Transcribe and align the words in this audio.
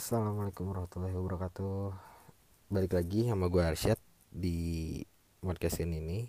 Assalamualaikum 0.00 0.72
warahmatullahi 0.72 1.12
wabarakatuh. 1.12 1.92
Balik 2.72 2.96
lagi 2.96 3.28
sama 3.28 3.52
gue 3.52 3.60
Arsyad 3.60 4.00
di 4.32 4.96
podcast 5.44 5.76
ini. 5.84 6.24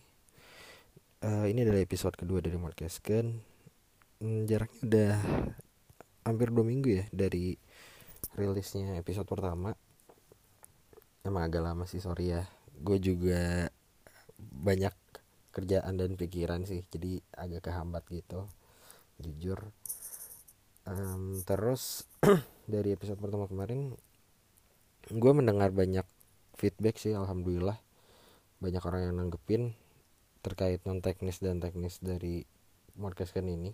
Uh, 1.23 1.47
Ini 1.47 1.63
adalah 1.63 1.79
episode 1.79 2.19
kedua 2.19 2.43
dari 2.43 2.59
podcast 2.59 2.99
hmm, 2.99 4.43
Jaraknya 4.43 4.79
udah 4.83 5.13
hampir 6.27 6.51
dua 6.51 6.67
minggu 6.67 6.99
ya 6.99 7.05
dari 7.15 7.55
rilisnya 8.35 8.99
episode 8.99 9.31
pertama. 9.31 9.71
Emang 11.23 11.47
agak 11.47 11.63
lama 11.63 11.87
sih 11.87 12.03
sorry 12.03 12.35
ya. 12.35 12.43
Gue 12.75 12.99
juga 12.99 13.71
banyak 14.35 14.91
kerjaan 15.55 15.95
dan 15.95 16.19
pikiran 16.19 16.67
sih 16.67 16.83
Jadi 16.91 17.23
agak 17.39 17.71
kehambat 17.71 18.03
gitu. 18.11 18.51
Jujur. 19.15 19.63
Um, 20.83 21.39
Terus 21.47 22.03
dari 22.69 22.93
episode 22.93 23.17
pertama 23.17 23.49
kemarin 23.49 23.95
gue 25.09 25.31
mendengar 25.33 25.73
banyak 25.73 26.05
feedback 26.59 27.01
sih 27.01 27.17
alhamdulillah. 27.17 27.79
Banyak 28.61 28.83
orang 28.85 29.01
yang 29.09 29.15
nanggepin 29.17 29.73
terkait 30.45 30.81
non 30.85 31.01
teknis 31.01 31.41
dan 31.41 31.57
teknis 31.57 31.97
dari 31.97 32.45
podcast 32.93 33.33
kan 33.33 33.49
ini. 33.49 33.73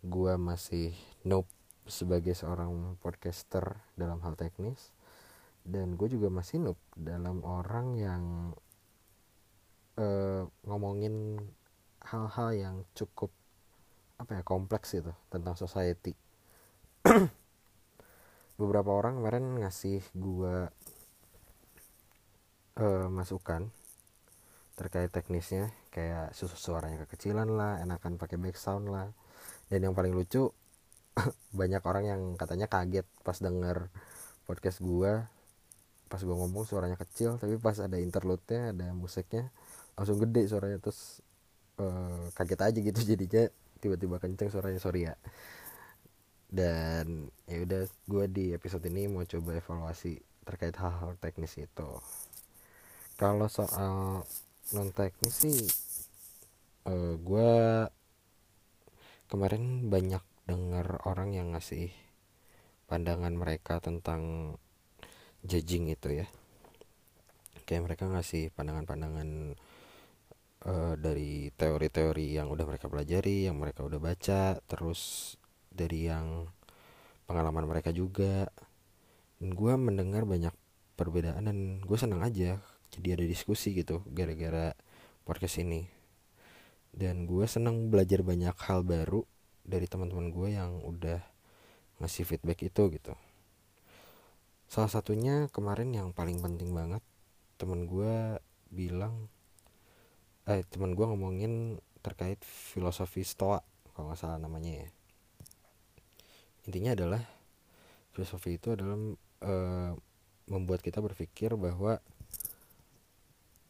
Gue 0.00 0.40
masih 0.40 0.96
noob 1.28 1.44
sebagai 1.84 2.32
seorang 2.32 2.96
podcaster 3.04 3.76
dalam 4.00 4.24
hal 4.24 4.34
teknis. 4.40 4.90
Dan 5.62 5.94
gue 6.00 6.08
juga 6.08 6.32
masih 6.32 6.58
noob 6.58 6.78
dalam 6.96 7.44
orang 7.44 7.86
yang 8.00 8.22
uh, 10.00 10.48
ngomongin 10.64 11.38
hal-hal 12.02 12.50
yang 12.56 12.76
cukup 12.96 13.30
apa 14.18 14.38
ya 14.38 14.42
kompleks 14.46 14.94
itu 14.94 15.10
tentang 15.30 15.58
society 15.58 16.14
beberapa 18.62 18.94
orang 18.94 19.18
kemarin 19.18 19.58
ngasih 19.58 19.98
gua 20.14 20.70
uh, 22.78 23.06
masukan 23.10 23.74
terkait 24.78 25.10
teknisnya 25.10 25.74
kayak 25.90 26.32
susu 26.32 26.54
suaranya 26.54 27.02
kekecilan 27.04 27.50
lah 27.50 27.82
enakan 27.82 28.16
pakai 28.16 28.38
background 28.38 28.86
lah. 28.88 29.08
Dan 29.66 29.90
yang 29.90 29.94
paling 29.98 30.14
lucu 30.14 30.46
banyak 31.58 31.82
orang 31.82 32.04
yang 32.06 32.20
katanya 32.38 32.70
kaget 32.70 33.04
pas 33.26 33.36
denger 33.42 33.90
podcast 34.46 34.78
gua 34.78 35.26
pas 36.08 36.20
gua 36.22 36.36
ngomong 36.44 36.68
suaranya 36.68 36.96
kecil 37.00 37.40
tapi 37.40 37.56
pas 37.56 37.76
ada 37.80 37.96
interlude-nya 37.96 38.76
ada 38.76 38.92
musiknya 38.92 39.48
langsung 39.96 40.20
gede 40.20 40.48
suaranya 40.48 40.78
terus 40.80 41.24
uh, 41.80 42.28
kaget 42.36 42.60
aja 42.60 42.78
gitu 42.80 43.00
jadinya 43.04 43.44
tiba-tiba 43.80 44.16
kenceng 44.22 44.48
suaranya 44.52 44.80
sorry 44.80 45.08
ya 45.08 45.14
dan 46.52 47.32
ya 47.48 47.64
udah 47.64 47.88
gue 47.88 48.24
di 48.28 48.44
episode 48.52 48.84
ini 48.84 49.08
mau 49.08 49.24
coba 49.24 49.56
evaluasi 49.56 50.20
terkait 50.44 50.76
hal-hal 50.76 51.16
teknis 51.16 51.56
itu. 51.56 51.90
Kalau 53.16 53.48
soal 53.48 54.20
non 54.76 54.88
teknis 54.92 55.32
sih 55.32 55.58
uh, 56.84 56.92
eh, 56.92 57.14
gue 57.16 57.52
kemarin 59.32 59.88
banyak 59.88 60.20
dengar 60.44 61.00
orang 61.08 61.32
yang 61.32 61.56
ngasih 61.56 61.88
pandangan 62.84 63.32
mereka 63.32 63.80
tentang 63.80 64.54
judging 65.40 65.88
itu 65.88 66.20
ya. 66.20 66.28
Kayak 67.64 67.88
mereka 67.88 68.12
ngasih 68.12 68.52
pandangan-pandangan 68.52 69.56
uh, 70.68 70.94
dari 71.00 71.48
teori-teori 71.56 72.36
yang 72.36 72.52
udah 72.52 72.68
mereka 72.68 72.92
pelajari 72.92 73.48
yang 73.48 73.56
mereka 73.56 73.88
udah 73.88 73.96
baca 73.96 74.60
terus 74.68 75.34
dari 75.72 76.08
yang 76.08 76.46
pengalaman 77.26 77.64
mereka 77.64 77.90
juga. 77.90 78.48
Dan 79.42 79.56
gue 79.58 79.74
mendengar 79.74 80.22
banyak 80.22 80.54
perbedaan 80.94 81.50
dan 81.50 81.82
gue 81.82 81.98
senang 81.98 82.22
aja 82.22 82.62
jadi 82.92 83.18
ada 83.18 83.24
diskusi 83.24 83.74
gitu 83.74 84.04
gara-gara 84.12 84.76
podcast 85.24 85.58
ini. 85.64 85.88
Dan 86.92 87.24
gue 87.24 87.48
senang 87.48 87.88
belajar 87.88 88.20
banyak 88.20 88.54
hal 88.68 88.84
baru 88.84 89.24
dari 89.64 89.88
teman-teman 89.88 90.28
gue 90.28 90.48
yang 90.54 90.84
udah 90.84 91.18
ngasih 91.98 92.28
feedback 92.28 92.68
itu 92.68 92.92
gitu. 92.92 93.16
Salah 94.68 94.92
satunya 94.92 95.48
kemarin 95.50 95.90
yang 95.92 96.12
paling 96.12 96.38
penting 96.38 96.70
banget 96.76 97.00
teman 97.56 97.86
gue 97.86 98.40
bilang 98.72 99.30
eh 100.48 100.66
teman 100.66 100.98
gue 100.98 101.06
ngomongin 101.06 101.78
terkait 102.02 102.42
filosofi 102.42 103.22
stoa 103.22 103.62
kalau 103.94 104.10
nggak 104.10 104.18
salah 104.18 104.40
namanya 104.42 104.82
ya 104.82 104.88
intinya 106.68 106.94
adalah 106.94 107.22
filosofi 108.12 108.60
itu 108.60 108.76
adalah 108.76 108.96
e, 109.40 109.54
membuat 110.46 110.84
kita 110.84 111.00
berpikir 111.00 111.56
bahwa 111.56 111.98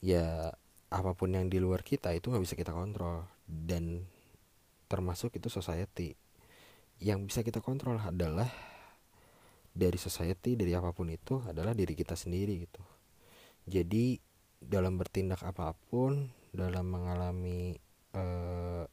ya 0.03 0.51
apa 0.93 1.11
pun 1.17 1.33
yang 1.33 1.49
di 1.49 1.57
luar 1.63 1.81
kita 1.81 2.13
itu 2.13 2.29
nggak 2.29 2.45
bisa 2.45 2.57
kita 2.59 2.73
kontrol. 2.75 3.25
Dan 3.49 4.05
termasuk 4.91 5.33
itu 5.39 5.49
society. 5.49 6.13
Yang 7.01 7.33
bisa 7.33 7.41
kita 7.41 7.65
kontrol 7.65 7.97
adalah 7.97 8.49
dari 9.73 9.97
society 9.97 10.53
dari 10.53 10.77
apa 10.77 10.93
pun 10.93 11.09
itu 11.09 11.41
adalah 11.49 11.73
diri 11.73 11.97
kita 11.97 12.13
sendiri 12.13 12.69
gitu. 12.69 12.83
Jadi 13.65 14.21
dalam 14.61 15.01
bertindak 15.01 15.41
apa 15.43 15.73
pun 15.73 16.29
dalam 16.53 16.93
mengalami 16.93 17.73
eh, 18.13 18.85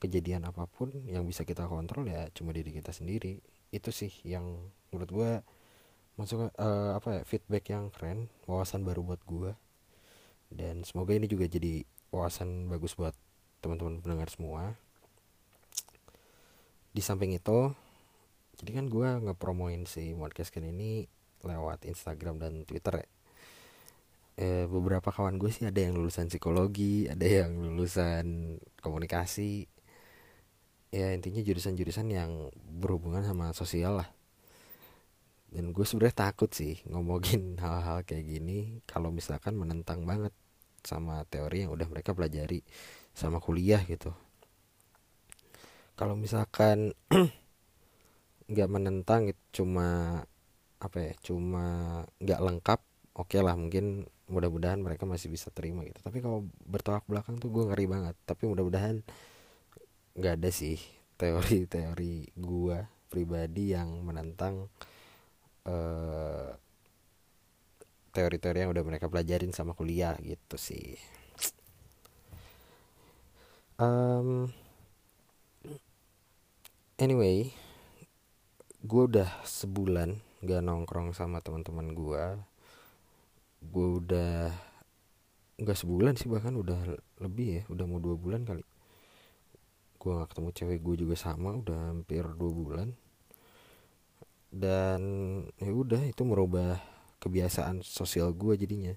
kejadian 0.00 0.48
apa 0.48 0.64
pun 0.64 0.90
yang 1.06 1.28
bisa 1.28 1.44
kita 1.44 1.68
kontrol 1.68 2.08
ya 2.08 2.26
cuma 2.32 2.56
diri 2.56 2.72
kita 2.72 2.90
sendiri. 2.90 3.38
Itu 3.70 3.92
sih 3.92 4.10
yang 4.26 4.72
menurut 4.90 5.10
gue 5.12 5.30
masuk 6.18 6.52
uh, 6.56 6.92
apa 6.96 7.20
ya 7.20 7.22
feedback 7.24 7.70
yang 7.70 7.88
keren 7.92 8.28
wawasan 8.44 8.84
baru 8.84 9.00
buat 9.00 9.22
gue 9.24 9.56
dan 10.50 10.82
semoga 10.82 11.14
ini 11.14 11.30
juga 11.30 11.46
jadi 11.46 11.86
wawasan 12.10 12.66
bagus 12.66 12.98
buat 12.98 13.14
teman-teman 13.62 14.02
pendengar 14.02 14.28
semua. 14.28 14.74
Di 16.90 16.98
samping 17.04 17.36
itu 17.36 17.70
jadi 18.58 18.82
kan 18.82 18.92
gue 18.92 19.08
ngepromoin 19.30 19.86
si 19.86 20.12
podcast 20.12 20.50
kan 20.50 20.66
ini 20.66 21.06
lewat 21.46 21.88
Instagram 21.88 22.42
dan 22.42 22.66
Twitter 22.66 23.06
ya. 23.06 23.08
Eh, 24.40 24.64
beberapa 24.64 25.12
kawan 25.12 25.36
gue 25.36 25.52
sih 25.52 25.68
ada 25.68 25.84
yang 25.84 26.00
lulusan 26.00 26.32
psikologi 26.32 27.04
ada 27.12 27.28
yang 27.28 27.60
lulusan 27.60 28.56
komunikasi 28.80 29.68
ya 30.90 31.14
intinya 31.14 31.38
jurusan-jurusan 31.38 32.06
yang 32.10 32.50
berhubungan 32.82 33.22
sama 33.22 33.54
sosial 33.54 34.02
lah. 34.02 34.10
Dan 35.50 35.74
gue 35.74 35.82
sebenarnya 35.82 36.30
takut 36.30 36.50
sih 36.50 36.78
ngomongin 36.86 37.54
hal-hal 37.62 38.02
kayak 38.06 38.26
gini 38.26 38.82
kalau 38.86 39.10
misalkan 39.10 39.58
menentang 39.58 40.06
banget 40.06 40.34
sama 40.82 41.22
teori 41.28 41.66
yang 41.66 41.72
udah 41.74 41.86
mereka 41.90 42.14
pelajari 42.14 42.62
sama 43.14 43.38
kuliah 43.42 43.82
gitu. 43.86 44.14
Kalau 45.98 46.16
misalkan 46.16 46.96
nggak 48.50 48.70
menentang 48.70 49.30
cuma 49.54 50.20
apa 50.80 50.98
ya 50.98 51.12
cuma 51.20 51.64
nggak 52.24 52.40
lengkap 52.40 52.80
oke 53.14 53.28
okay 53.28 53.44
lah 53.44 53.52
mungkin 53.52 54.08
mudah-mudahan 54.30 54.80
mereka 54.80 55.04
masih 55.04 55.28
bisa 55.28 55.52
terima 55.52 55.84
gitu. 55.84 56.00
Tapi 56.00 56.22
kalau 56.22 56.46
bertolak 56.64 57.04
belakang 57.10 57.36
tuh 57.36 57.50
gue 57.52 57.68
ngeri 57.68 57.86
banget. 57.90 58.16
Tapi 58.24 58.46
mudah-mudahan 58.46 59.02
nggak 60.16 60.34
ada 60.40 60.50
sih 60.50 60.78
teori-teori 61.20 62.34
gua 62.38 62.86
pribadi 63.10 63.74
yang 63.74 64.00
menentang 64.06 64.70
uh, 65.66 66.50
teori-teori 68.10 68.66
yang 68.66 68.72
udah 68.74 68.84
mereka 68.86 69.06
pelajarin 69.06 69.54
sama 69.54 69.74
kuliah 69.74 70.18
gitu 70.22 70.58
sih. 70.58 70.98
Um, 73.80 74.52
anyway 77.00 77.48
gue 78.84 79.02
udah 79.08 79.28
sebulan 79.44 80.20
gak 80.44 80.60
nongkrong 80.60 81.16
sama 81.16 81.40
teman-teman 81.40 81.96
gue 81.96 82.24
gue 83.60 83.88
udah 84.04 84.52
nggak 85.60 85.76
sebulan 85.76 86.16
sih 86.16 86.28
bahkan 86.32 86.56
udah 86.56 86.76
lebih 87.20 87.60
ya 87.60 87.62
udah 87.72 87.84
mau 87.84 88.00
dua 88.00 88.16
bulan 88.16 88.44
kali 88.44 88.64
gue 90.00 90.10
gak 90.16 90.32
ketemu 90.32 90.50
cewek 90.56 90.80
gue 90.80 90.94
juga 91.04 91.14
sama 91.20 91.52
udah 91.60 91.92
hampir 91.92 92.24
dua 92.24 92.50
bulan. 92.50 92.88
Dan 94.48 95.02
ya 95.60 95.70
udah 95.70 96.00
itu 96.08 96.24
merubah 96.24 96.80
kebiasaan 97.20 97.84
sosial 97.84 98.32
gue 98.32 98.56
jadinya. 98.56 98.96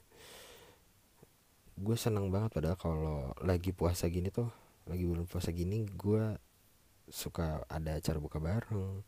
Gue 1.76 2.00
seneng 2.00 2.32
banget 2.32 2.56
padahal 2.56 2.80
kalau 2.80 3.36
lagi 3.44 3.76
puasa 3.76 4.08
gini 4.08 4.32
tuh 4.32 4.48
lagi 4.88 5.08
bulan 5.08 5.24
puasa 5.24 5.56
gini 5.56 5.88
gue 5.88 6.36
suka 7.08 7.64
ada 7.72 8.00
acara 8.00 8.20
buka 8.20 8.40
bareng 8.40 9.04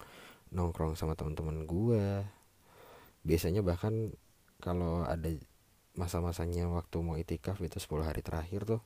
nongkrong 0.55 0.95
sama 0.95 1.19
teman-teman 1.19 1.67
gue 1.67 2.23
biasanya 3.27 3.59
bahkan 3.59 4.15
kalau 4.63 5.03
ada 5.03 5.35
masa-masanya 5.99 6.71
waktu 6.71 6.97
mau 7.03 7.19
itikaf 7.19 7.59
itu 7.59 7.75
10 7.75 8.07
hari 8.07 8.23
terakhir 8.23 8.63
tuh 8.63 8.81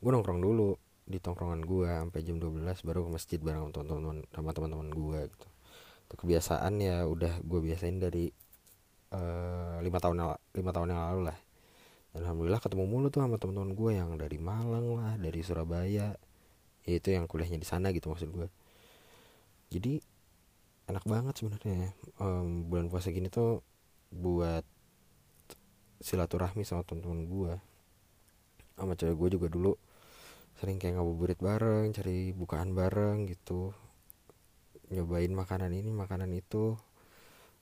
gue 0.00 0.10
nongkrong 0.12 0.40
dulu 0.40 0.76
di 1.06 1.22
tongkrongan 1.22 1.62
gue 1.62 1.86
sampai 1.86 2.20
jam 2.26 2.36
12 2.42 2.66
baru 2.82 3.06
ke 3.06 3.10
masjid 3.14 3.38
bareng 3.38 3.70
teman-teman 3.70 4.26
sama 4.34 4.50
teman-teman 4.52 4.88
gue 4.90 5.20
gitu. 5.30 5.48
Itu 6.06 6.14
kebiasaan 6.18 6.72
ya 6.82 7.06
udah 7.06 7.40
gue 7.46 7.60
biasain 7.62 7.98
dari 8.02 8.30
eh, 9.14 9.76
lima 9.80 9.98
tahun 10.02 10.16
lima 10.54 10.70
tahun 10.74 10.88
yang 10.92 11.02
lalu 11.12 11.20
lah. 11.30 11.38
Alhamdulillah 12.16 12.60
ketemu 12.60 12.84
mulu 12.90 13.06
tuh 13.12 13.22
sama 13.22 13.38
teman-teman 13.38 13.72
gue 13.76 13.90
yang 13.94 14.10
dari 14.18 14.38
Malang 14.40 14.86
lah 14.98 15.14
dari 15.16 15.40
Surabaya. 15.46 16.18
Ya 16.86 16.92
itu 16.94 17.08
yang 17.10 17.26
kuliahnya 17.30 17.58
di 17.58 17.66
sana 17.66 17.90
gitu 17.90 18.10
maksud 18.10 18.30
gue 18.30 18.46
jadi 19.70 19.98
enak 20.86 21.04
banget 21.06 21.34
sebenarnya 21.42 21.90
um, 22.22 22.70
bulan 22.70 22.86
puasa 22.86 23.10
gini 23.10 23.26
tuh 23.26 23.66
buat 24.14 24.62
silaturahmi 25.98 26.62
sama 26.62 26.86
teman-teman 26.86 27.26
gue 27.26 27.52
sama 28.76 28.92
cewek 28.94 29.16
gue 29.16 29.28
juga 29.40 29.46
dulu 29.50 29.72
sering 30.56 30.80
kayak 30.80 30.96
ngabuburit 31.00 31.38
bareng 31.40 31.92
cari 31.92 32.32
bukaan 32.32 32.72
bareng 32.72 33.28
gitu. 33.28 33.76
Nyobain 34.92 35.32
makanan 35.32 35.72
ini 35.76 35.92
makanan 35.92 36.32
itu. 36.32 36.76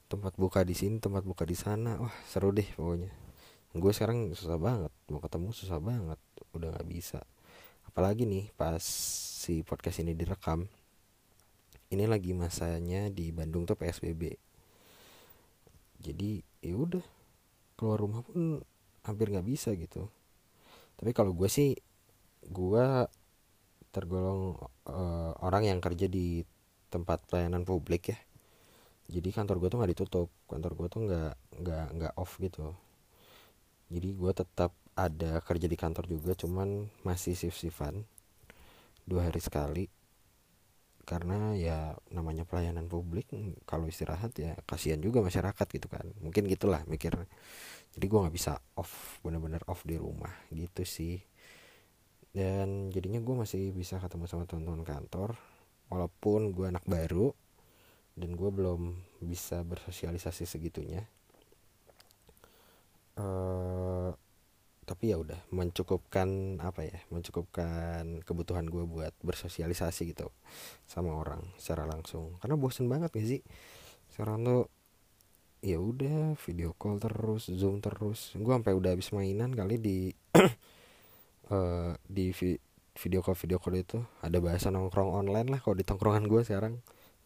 Tempat 0.06 0.36
buka 0.38 0.62
di 0.62 0.76
sini 0.76 1.02
tempat 1.02 1.26
buka 1.26 1.42
di 1.42 1.56
sana. 1.58 1.98
Wah 1.98 2.14
seru 2.28 2.54
deh 2.54 2.66
pokoknya. 2.76 3.10
Gue 3.74 3.90
sekarang 3.90 4.30
susah 4.32 4.58
banget 4.60 4.92
mau 5.10 5.18
ketemu 5.18 5.48
susah 5.50 5.78
banget. 5.82 6.20
Udah 6.54 6.70
nggak 6.70 6.88
bisa. 6.88 7.20
Apalagi 7.90 8.24
nih 8.24 8.54
pas 8.54 8.82
si 9.44 9.66
podcast 9.66 10.00
ini 10.00 10.14
direkam 10.16 10.64
ini 11.92 12.08
lagi 12.08 12.32
masanya 12.32 13.12
di 13.12 13.28
Bandung 13.30 13.68
tuh 13.68 13.76
PSBB 13.76 14.34
jadi 16.04 16.44
ya 16.60 16.76
udah 16.76 17.04
keluar 17.80 17.96
rumah 17.96 18.20
pun 18.20 18.60
hampir 19.08 19.32
nggak 19.32 19.48
bisa 19.48 19.72
gitu. 19.72 20.04
Tapi 21.00 21.10
kalau 21.16 21.32
gue 21.32 21.48
sih 21.48 21.72
gue 22.50 22.86
tergolong 23.94 24.58
uh, 24.90 25.32
orang 25.46 25.70
yang 25.70 25.78
kerja 25.78 26.10
di 26.10 26.42
tempat 26.90 27.26
pelayanan 27.30 27.62
publik 27.62 28.10
ya. 28.14 28.18
Jadi 29.10 29.28
kantor 29.36 29.56
gue 29.60 29.68
tuh 29.70 29.78
nggak 29.80 29.92
ditutup 29.94 30.28
kantor 30.48 30.72
gue 30.78 30.88
tuh 30.88 31.00
nggak 31.06 31.32
nggak 31.62 31.86
nggak 32.00 32.12
off 32.18 32.40
gitu. 32.40 32.72
Jadi 33.92 34.08
gue 34.16 34.32
tetap 34.34 34.72
ada 34.94 35.42
kerja 35.42 35.66
di 35.66 35.76
kantor 35.78 36.04
juga 36.06 36.32
cuman 36.38 36.88
masih 37.06 37.34
shift 37.34 37.58
shiftan 37.60 38.02
dua 39.04 39.28
hari 39.30 39.40
sekali. 39.42 39.86
Karena 41.04 41.52
ya 41.52 41.92
namanya 42.16 42.48
pelayanan 42.48 42.88
publik 42.88 43.28
kalau 43.68 43.84
istirahat 43.92 44.32
ya 44.40 44.56
kasihan 44.64 44.96
juga 45.04 45.20
masyarakat 45.20 45.66
gitu 45.68 45.86
kan. 45.92 46.08
Mungkin 46.24 46.48
gitulah 46.48 46.80
mikir 46.88 47.12
jadi 47.94 48.06
gue 48.10 48.18
nggak 48.26 48.34
bisa 48.34 48.58
off 48.74 49.22
bener-bener 49.22 49.62
off 49.70 49.86
di 49.86 49.94
rumah 49.94 50.34
gitu 50.50 50.82
sih 50.82 51.22
dan 52.34 52.90
jadinya 52.90 53.22
gue 53.22 53.34
masih 53.38 53.70
bisa 53.70 54.02
ketemu 54.02 54.26
sama 54.26 54.44
teman-teman 54.44 54.82
kantor 54.82 55.38
walaupun 55.86 56.50
gue 56.50 56.66
anak 56.66 56.82
baru 56.82 57.30
dan 58.18 58.34
gue 58.34 58.50
belum 58.50 58.98
bisa 59.22 59.62
bersosialisasi 59.62 60.42
segitunya. 60.42 61.06
Uh, 63.14 64.10
tapi 64.84 65.14
ya 65.14 65.16
udah 65.16 65.38
mencukupkan 65.54 66.60
apa 66.60 66.84
ya 66.84 66.98
mencukupkan 67.08 68.20
kebutuhan 68.26 68.68
gue 68.68 68.84
buat 68.84 69.14
bersosialisasi 69.22 70.12
gitu 70.12 70.34
sama 70.90 71.14
orang 71.14 71.40
secara 71.54 71.86
langsung. 71.86 72.34
Karena 72.42 72.58
bosen 72.58 72.90
banget 72.90 73.14
gak 73.14 73.26
sih? 73.26 73.40
Sekarang 74.10 74.42
tuh 74.42 74.66
ya 75.64 75.80
udah 75.80 76.36
video 76.42 76.74
call 76.74 76.98
terus 76.98 77.46
zoom 77.48 77.78
terus. 77.78 78.34
Gue 78.34 78.52
sampai 78.52 78.74
udah 78.74 78.92
habis 78.92 79.14
mainan 79.14 79.54
kali 79.54 79.78
di 79.80 80.12
uh, 81.50 81.92
di 82.06 82.30
vi 82.32 82.56
video 82.94 83.20
call 83.26 83.34
video 83.34 83.58
call 83.58 83.74
itu 83.74 83.98
ada 84.22 84.38
bahasa 84.38 84.70
nongkrong 84.70 85.10
online 85.10 85.50
lah 85.50 85.58
kalau 85.58 85.74
di 85.74 85.84
tongkrongan 85.84 86.24
gue 86.30 86.42
sekarang. 86.46 86.78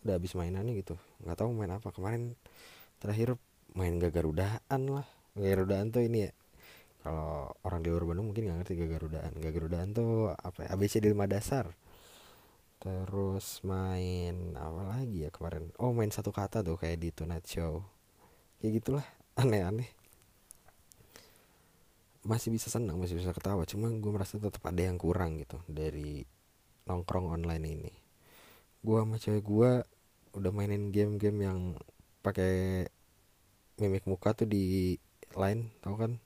Udah 0.06 0.16
habis 0.16 0.32
mainannya 0.38 0.78
gitu. 0.78 0.96
Nggak 1.22 1.44
tahu 1.44 1.50
main 1.52 1.70
apa. 1.74 1.92
Kemarin 1.92 2.38
terakhir 3.02 3.36
main 3.76 3.98
gagarudaan 4.00 4.80
lah. 4.88 5.06
Gagarudaan 5.36 5.92
tuh 5.92 6.02
ini 6.02 6.30
ya 6.30 6.32
kalau 7.04 7.54
orang 7.62 7.80
di 7.84 7.88
luar 7.94 8.04
Bandung 8.04 8.32
mungkin 8.32 8.48
nggak 8.48 8.58
ngerti 8.64 8.74
gagarudaan. 8.78 9.32
Gagarudaan 9.38 9.88
tuh 9.94 10.32
apa 10.34 10.66
ya, 10.66 10.68
ABC 10.74 11.04
di 11.04 11.12
lima 11.12 11.28
dasar. 11.28 11.70
Terus 12.78 13.62
main 13.66 14.54
apa 14.54 14.82
lagi 14.86 15.26
ya 15.26 15.30
kemarin? 15.34 15.74
Oh 15.82 15.90
main 15.90 16.14
satu 16.14 16.30
kata 16.30 16.62
tuh 16.62 16.78
kayak 16.78 16.98
di 17.02 17.10
Tonight 17.10 17.46
Show. 17.46 17.82
Kayak 18.62 18.72
gitulah 18.82 19.06
aneh-aneh 19.38 19.97
masih 22.26 22.50
bisa 22.50 22.72
senang 22.72 22.98
masih 22.98 23.18
bisa 23.18 23.30
ketawa. 23.30 23.62
Cuma 23.68 23.90
gue 23.92 24.10
merasa 24.10 24.40
tetap 24.40 24.62
ada 24.66 24.82
yang 24.82 24.98
kurang 24.98 25.38
gitu 25.38 25.60
dari 25.70 26.24
nongkrong 26.88 27.30
online 27.30 27.64
ini. 27.68 27.92
Gue 28.82 28.98
sama 29.02 29.20
cewek 29.20 29.44
gue 29.44 29.70
udah 30.38 30.50
mainin 30.54 30.90
game-game 30.94 31.38
yang 31.44 31.58
pakai 32.22 32.86
mimik 33.78 34.04
muka 34.06 34.34
tuh 34.34 34.48
di 34.48 34.96
line 35.36 35.70
tau 35.84 35.94
kan? 35.94 36.18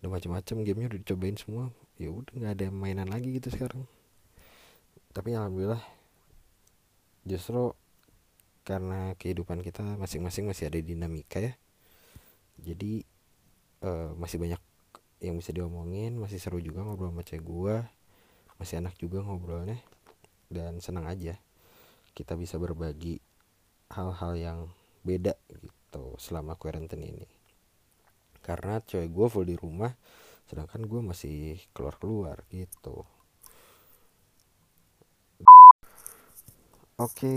Udah 0.00 0.10
macam-macam 0.14 0.56
gamenya 0.64 0.88
udah 0.94 1.00
dicobain 1.02 1.36
semua. 1.36 1.74
Ya 1.98 2.14
udah 2.14 2.32
nggak 2.32 2.54
ada 2.54 2.66
mainan 2.70 3.10
lagi 3.10 3.34
gitu 3.34 3.50
sekarang. 3.50 3.84
Tapi 5.10 5.34
alhamdulillah 5.34 5.82
justru 7.26 7.74
karena 8.62 9.16
kehidupan 9.16 9.64
kita 9.64 9.82
masing-masing 9.96 10.44
masih 10.46 10.68
ada 10.68 10.78
dinamika 10.78 11.40
ya. 11.40 11.52
Jadi 12.60 13.02
uh, 13.82 14.14
masih 14.14 14.38
banyak 14.38 14.60
yang 15.18 15.34
bisa 15.38 15.50
diomongin 15.50 16.14
masih 16.18 16.38
seru 16.38 16.62
juga 16.62 16.86
ngobrol 16.86 17.10
sama 17.10 17.22
cewek 17.26 17.42
gua 17.42 17.76
masih 18.58 18.82
enak 18.82 18.94
juga 18.98 19.22
ngobrolnya 19.22 19.78
dan 20.50 20.78
senang 20.82 21.06
aja 21.06 21.38
kita 22.18 22.34
bisa 22.34 22.58
berbagi 22.58 23.22
hal-hal 23.94 24.32
yang 24.34 24.58
beda 25.06 25.38
gitu 25.62 26.18
selama 26.18 26.58
quarantine 26.58 27.14
ini. 27.14 27.26
Karena 28.42 28.82
cewek 28.82 29.14
gue 29.14 29.26
full 29.30 29.46
di 29.46 29.54
rumah 29.54 29.94
sedangkan 30.48 30.88
gue 30.88 31.00
masih 31.04 31.62
keluar 31.70 31.94
keluar 32.00 32.36
gitu. 32.50 33.06
Oke, 36.98 37.30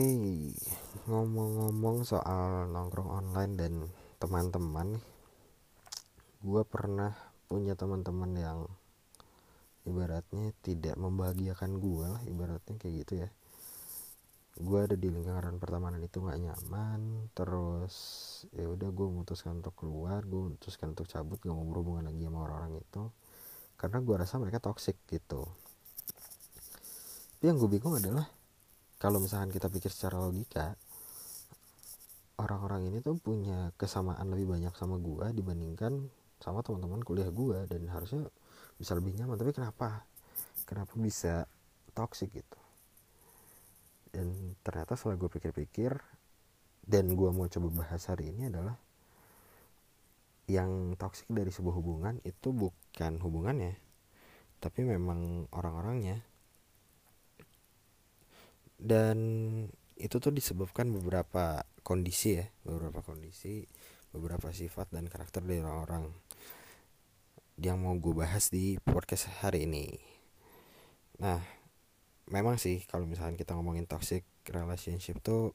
ngomong-ngomong 1.05 2.01
soal 2.01 2.65
nongkrong 2.73 3.13
online 3.21 3.53
dan 3.53 3.73
teman-teman 4.17 4.97
gue 6.41 6.63
pernah 6.65 7.13
punya 7.51 7.75
teman-teman 7.75 8.31
yang 8.39 8.59
ibaratnya 9.83 10.55
tidak 10.63 10.95
membahagiakan 10.95 11.83
gue 11.83 12.05
lah, 12.07 12.21
ibaratnya 12.31 12.79
kayak 12.79 12.93
gitu 13.03 13.13
ya. 13.27 13.29
Gue 14.55 14.87
ada 14.87 14.95
di 14.95 15.11
lingkaran 15.11 15.59
pertemanan 15.59 15.99
itu 15.99 16.23
nggak 16.23 16.39
nyaman 16.39 17.27
terus 17.35 17.95
ya 18.55 18.71
udah 18.71 18.87
gue 18.91 19.05
memutuskan 19.07 19.63
untuk 19.63 19.75
keluar 19.79 20.27
gue 20.27 20.37
memutuskan 20.37 20.91
untuk 20.91 21.07
cabut 21.07 21.39
gak 21.39 21.55
mau 21.55 21.63
berhubungan 21.63 22.11
lagi 22.11 22.27
sama 22.27 22.39
orang-orang 22.47 22.83
itu 22.83 23.03
karena 23.79 23.97
gue 24.03 24.15
rasa 24.15 24.35
mereka 24.39 24.59
toxic 24.63 24.95
gitu. 25.07 25.47
Tapi 27.41 27.49
yang 27.49 27.57
gue 27.57 27.69
bingung 27.73 27.97
adalah 27.97 28.29
kalau 29.01 29.17
misalkan 29.17 29.49
kita 29.49 29.65
pikir 29.65 29.89
secara 29.89 30.21
logika 30.21 30.77
orang-orang 32.37 32.93
ini 32.93 33.01
tuh 33.01 33.17
punya 33.17 33.73
kesamaan 33.81 34.29
lebih 34.29 34.45
banyak 34.45 34.73
sama 34.77 35.01
gue 35.01 35.25
dibandingkan 35.33 36.05
sama 36.41 36.65
teman-teman 36.65 37.05
kuliah 37.05 37.29
gue 37.29 37.69
dan 37.69 37.85
harusnya 37.87 38.25
bisa 38.75 38.97
lebih 38.97 39.13
nyaman. 39.15 39.37
Tapi 39.37 39.53
kenapa? 39.53 40.03
Kenapa 40.65 40.93
bisa 40.97 41.45
toxic 41.93 42.33
gitu? 42.33 42.59
Dan 44.11 44.57
ternyata 44.65 44.97
setelah 44.97 45.15
gue 45.21 45.29
pikir-pikir 45.31 45.95
dan 46.83 47.13
gue 47.13 47.29
mau 47.31 47.47
coba 47.47 47.85
bahas 47.85 48.03
hari 48.09 48.33
ini 48.33 48.49
adalah 48.51 48.75
yang 50.49 50.97
toksik 50.99 51.31
dari 51.31 51.53
sebuah 51.53 51.79
hubungan 51.79 52.19
itu 52.27 52.51
bukan 52.51 53.21
hubungannya 53.23 53.77
tapi 54.61 54.85
memang 54.85 55.49
orang-orangnya. 55.57 56.21
Dan 58.81 59.17
itu 59.97 60.17
tuh 60.17 60.33
disebabkan 60.33 60.89
beberapa 60.89 61.61
kondisi 61.85 62.37
ya 62.41 62.45
beberapa 62.65 63.05
kondisi 63.05 63.65
beberapa 64.09 64.49
sifat 64.49 64.89
dan 64.89 65.05
karakter 65.05 65.45
dari 65.45 65.61
orang-orang 65.61 66.09
yang 67.61 67.77
mau 67.77 67.93
gue 67.93 68.17
bahas 68.17 68.49
di 68.49 68.81
podcast 68.81 69.29
hari 69.45 69.69
ini. 69.69 69.93
Nah 71.21 71.37
memang 72.33 72.57
sih 72.57 72.81
kalau 72.89 73.05
misalkan 73.05 73.37
kita 73.37 73.53
ngomongin 73.53 73.85
toxic 73.85 74.25
relationship 74.49 75.21
tuh 75.21 75.53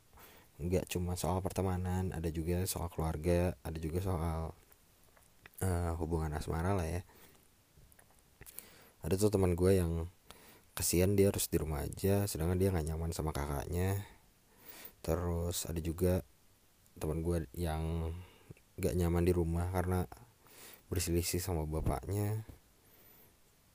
nggak 0.63 0.87
cuma 0.87 1.19
soal 1.19 1.43
pertemanan 1.43 2.15
ada 2.15 2.31
juga 2.31 2.63
soal 2.65 2.89
keluarga 2.95 3.59
ada 3.67 3.77
juga 3.83 3.99
soal 4.01 4.55
uh, 5.67 5.93
hubungan 5.99 6.31
asmara 6.39 6.79
lah 6.79 6.87
ya. 6.87 7.03
Ada 9.03 9.19
tuh 9.19 9.35
teman 9.35 9.59
gue 9.59 9.75
yang 9.75 10.07
kasihan 10.79 11.11
dia 11.19 11.35
harus 11.35 11.51
di 11.51 11.59
rumah 11.59 11.83
aja 11.83 12.23
sedangkan 12.31 12.55
dia 12.55 12.71
nggak 12.71 12.87
nyaman 12.87 13.11
sama 13.11 13.35
kakaknya. 13.35 13.99
Terus 15.03 15.67
ada 15.67 15.83
juga 15.83 16.23
teman 17.03 17.27
gue 17.27 17.51
yang 17.59 18.15
nggak 18.79 18.95
nyaman 18.95 19.27
di 19.27 19.35
rumah 19.35 19.75
karena 19.75 20.07
berselisih 20.89 21.43
sama 21.43 21.67
bapaknya. 21.67 22.47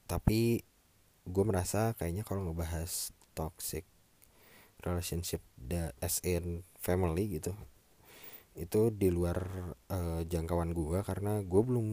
Tapi 0.07 0.61
gue 1.27 1.43
merasa 1.45 1.93
kayaknya 1.95 2.25
kalau 2.25 2.49
ngebahas 2.49 3.13
toxic 3.37 3.85
relationship 4.81 5.39
the 5.55 5.93
as 6.01 6.17
in 6.25 6.65
family 6.81 7.37
gitu 7.37 7.53
itu 8.57 8.91
di 8.91 9.07
luar 9.07 9.37
uh, 9.87 10.21
jangkauan 10.27 10.75
gue 10.75 10.99
karena 11.07 11.39
gue 11.39 11.61
belum 11.63 11.87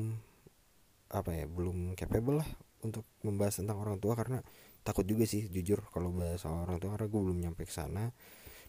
apa 1.15 1.31
ya 1.31 1.47
belum 1.47 1.95
capable 1.95 2.43
lah 2.43 2.49
untuk 2.83 3.07
membahas 3.23 3.63
tentang 3.63 3.79
orang 3.79 4.03
tua 4.03 4.19
karena 4.19 4.43
takut 4.83 5.07
juga 5.07 5.23
sih 5.29 5.47
jujur 5.47 5.87
kalau 5.95 6.11
bahas 6.11 6.43
soal 6.43 6.67
orang 6.67 6.83
tua 6.83 6.99
karena 6.99 7.07
gue 7.07 7.21
belum 7.21 7.39
nyampe 7.39 7.63
ke 7.63 7.71
sana 7.71 8.11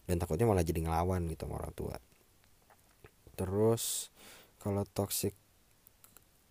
dan 0.05 0.15
takutnya 0.21 0.45
malah 0.45 0.65
jadi 0.65 0.85
ngelawan 0.85 1.25
gitu 1.29 1.45
sama 1.45 1.61
orang 1.61 1.73
tua. 1.73 1.95
Terus 3.37 4.13
kalau 4.57 4.85
toxic 4.89 5.37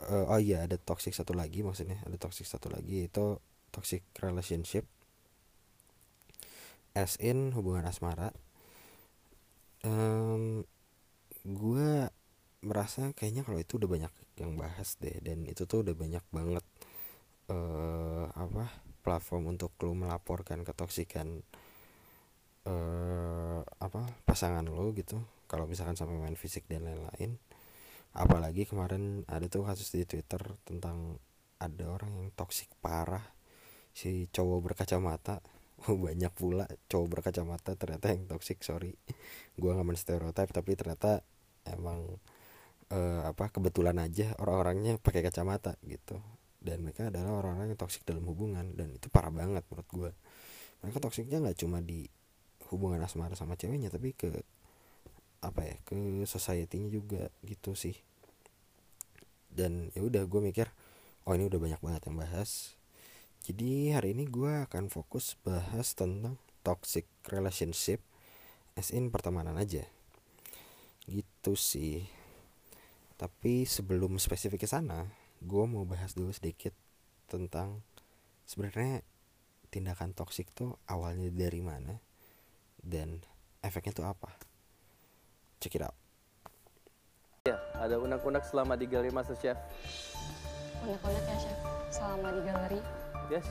uh, 0.06 0.30
oh 0.30 0.40
iya 0.40 0.64
ada 0.64 0.78
toxic 0.78 1.14
satu 1.14 1.34
lagi 1.34 1.66
maksudnya 1.66 1.98
ada 2.06 2.14
toxic 2.14 2.46
satu 2.46 2.70
lagi 2.70 3.10
itu 3.10 3.42
toxic 3.74 4.06
relationship. 4.22 4.86
As 6.94 7.18
in 7.22 7.54
hubungan 7.54 7.86
asmara. 7.86 8.34
Um, 9.86 10.66
gue 11.46 12.10
merasa 12.66 13.14
kayaknya 13.14 13.46
kalau 13.46 13.62
itu 13.62 13.78
udah 13.78 13.86
banyak 13.86 14.12
yang 14.42 14.58
bahas 14.58 14.98
deh 14.98 15.14
dan 15.22 15.46
itu 15.46 15.62
tuh 15.70 15.86
udah 15.86 15.94
banyak 15.94 16.24
banget 16.34 16.66
uh, 17.54 18.26
apa 18.34 18.66
platform 19.06 19.54
untuk 19.54 19.78
lo 19.86 19.94
melaporkan 19.94 20.66
ketoksikan 20.66 21.46
uh, 22.66 23.62
apa 23.62 24.02
pasangan 24.26 24.66
lo 24.66 24.90
gitu. 24.98 25.22
Kalau 25.48 25.64
misalkan 25.64 25.96
sampai 25.96 26.18
main 26.18 26.36
fisik 26.36 26.66
dan 26.66 26.84
lain-lain 26.84 27.38
apalagi 28.16 28.64
kemarin 28.68 29.24
ada 29.28 29.46
tuh 29.48 29.68
kasus 29.68 29.92
di 29.92 30.04
twitter 30.08 30.40
tentang 30.64 31.20
ada 31.58 31.84
orang 31.90 32.12
yang 32.22 32.28
toksik 32.32 32.70
parah 32.78 33.22
si 33.92 34.30
cowok 34.30 34.72
berkacamata. 34.72 35.38
Oh, 35.86 35.94
banyak 35.94 36.34
pula 36.34 36.66
cowok 36.90 37.06
berkacamata 37.06 37.78
ternyata 37.78 38.10
yang 38.10 38.26
toksik 38.26 38.66
sorry. 38.66 38.98
Gue 39.54 39.70
nggak 39.70 39.86
menstereotip 39.86 40.50
tapi 40.50 40.74
ternyata 40.74 41.22
emang 41.62 42.18
uh, 42.90 43.22
apa 43.22 43.46
kebetulan 43.54 43.94
aja 44.02 44.34
orang-orangnya 44.42 44.98
pakai 44.98 45.22
kacamata 45.22 45.78
gitu. 45.86 46.18
Dan 46.58 46.82
mereka 46.82 47.14
adalah 47.14 47.38
orang-orang 47.38 47.70
yang 47.70 47.78
toksik 47.78 48.02
dalam 48.02 48.26
hubungan 48.26 48.74
dan 48.74 48.90
itu 48.90 49.06
parah 49.06 49.30
banget 49.30 49.62
menurut 49.70 49.86
gue 49.86 50.10
mereka 50.82 50.98
toksiknya 51.02 51.42
nggak 51.42 51.58
cuma 51.58 51.82
di 51.82 52.06
hubungan 52.70 53.00
asmara 53.02 53.34
sama 53.34 53.58
ceweknya 53.58 53.90
tapi 53.90 54.14
ke 54.14 54.30
apa 55.38 55.62
ya 55.62 55.76
ke 55.86 55.94
society-nya 56.26 56.90
juga 56.90 57.22
gitu 57.46 57.78
sih. 57.78 57.94
Dan 59.48 59.90
ya 59.94 60.02
udah 60.02 60.26
gue 60.26 60.40
mikir 60.42 60.66
oh 61.26 61.34
ini 61.34 61.46
udah 61.46 61.60
banyak 61.60 61.80
banget 61.82 62.02
yang 62.10 62.18
bahas. 62.18 62.74
Jadi 63.44 63.94
hari 63.94 64.12
ini 64.18 64.26
gue 64.26 64.66
akan 64.66 64.90
fokus 64.90 65.38
bahas 65.46 65.94
tentang 65.94 66.36
toxic 66.66 67.06
relationship 67.30 68.02
as 68.74 68.90
in 68.90 69.14
pertemanan 69.14 69.54
aja. 69.54 69.86
Gitu 71.06 71.52
sih. 71.54 72.06
Tapi 73.18 73.66
sebelum 73.66 74.18
spesifik 74.18 74.66
ke 74.66 74.68
sana 74.70 75.06
gue 75.38 75.64
mau 75.70 75.86
bahas 75.86 76.18
dulu 76.18 76.34
sedikit 76.34 76.74
tentang 77.30 77.82
sebenarnya 78.48 79.06
tindakan 79.68 80.16
toksik 80.16 80.50
tuh 80.56 80.80
awalnya 80.88 81.28
dari 81.30 81.60
mana 81.60 82.00
dan 82.80 83.20
efeknya 83.60 83.92
tuh 83.92 84.06
apa 84.08 84.47
check 85.58 85.74
it 85.74 85.82
out. 85.82 85.94
Ya 87.46 87.58
ada 87.78 87.98
unak-unak 87.98 88.42
selama 88.46 88.78
di 88.78 88.86
galeri 88.86 89.10
Master 89.10 89.34
Chef. 89.38 89.58
Unak-unak 90.86 91.24
ya 91.26 91.36
chef. 91.42 91.58
Selama 91.90 92.28
di 92.34 92.40
galeri 92.46 92.80
yes. 93.30 93.46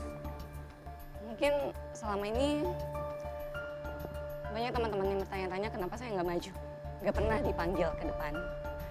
Mungkin 1.28 1.52
selama 1.92 2.24
ini 2.28 2.64
banyak 4.48 4.72
teman-teman 4.72 5.06
yang 5.12 5.20
bertanya-tanya 5.22 5.68
kenapa 5.70 5.94
saya 6.00 6.08
nggak 6.18 6.28
maju? 6.28 6.52
Nggak 7.04 7.14
pernah 7.14 7.36
dipanggil 7.44 7.88
ke 8.00 8.04
depan. 8.08 8.32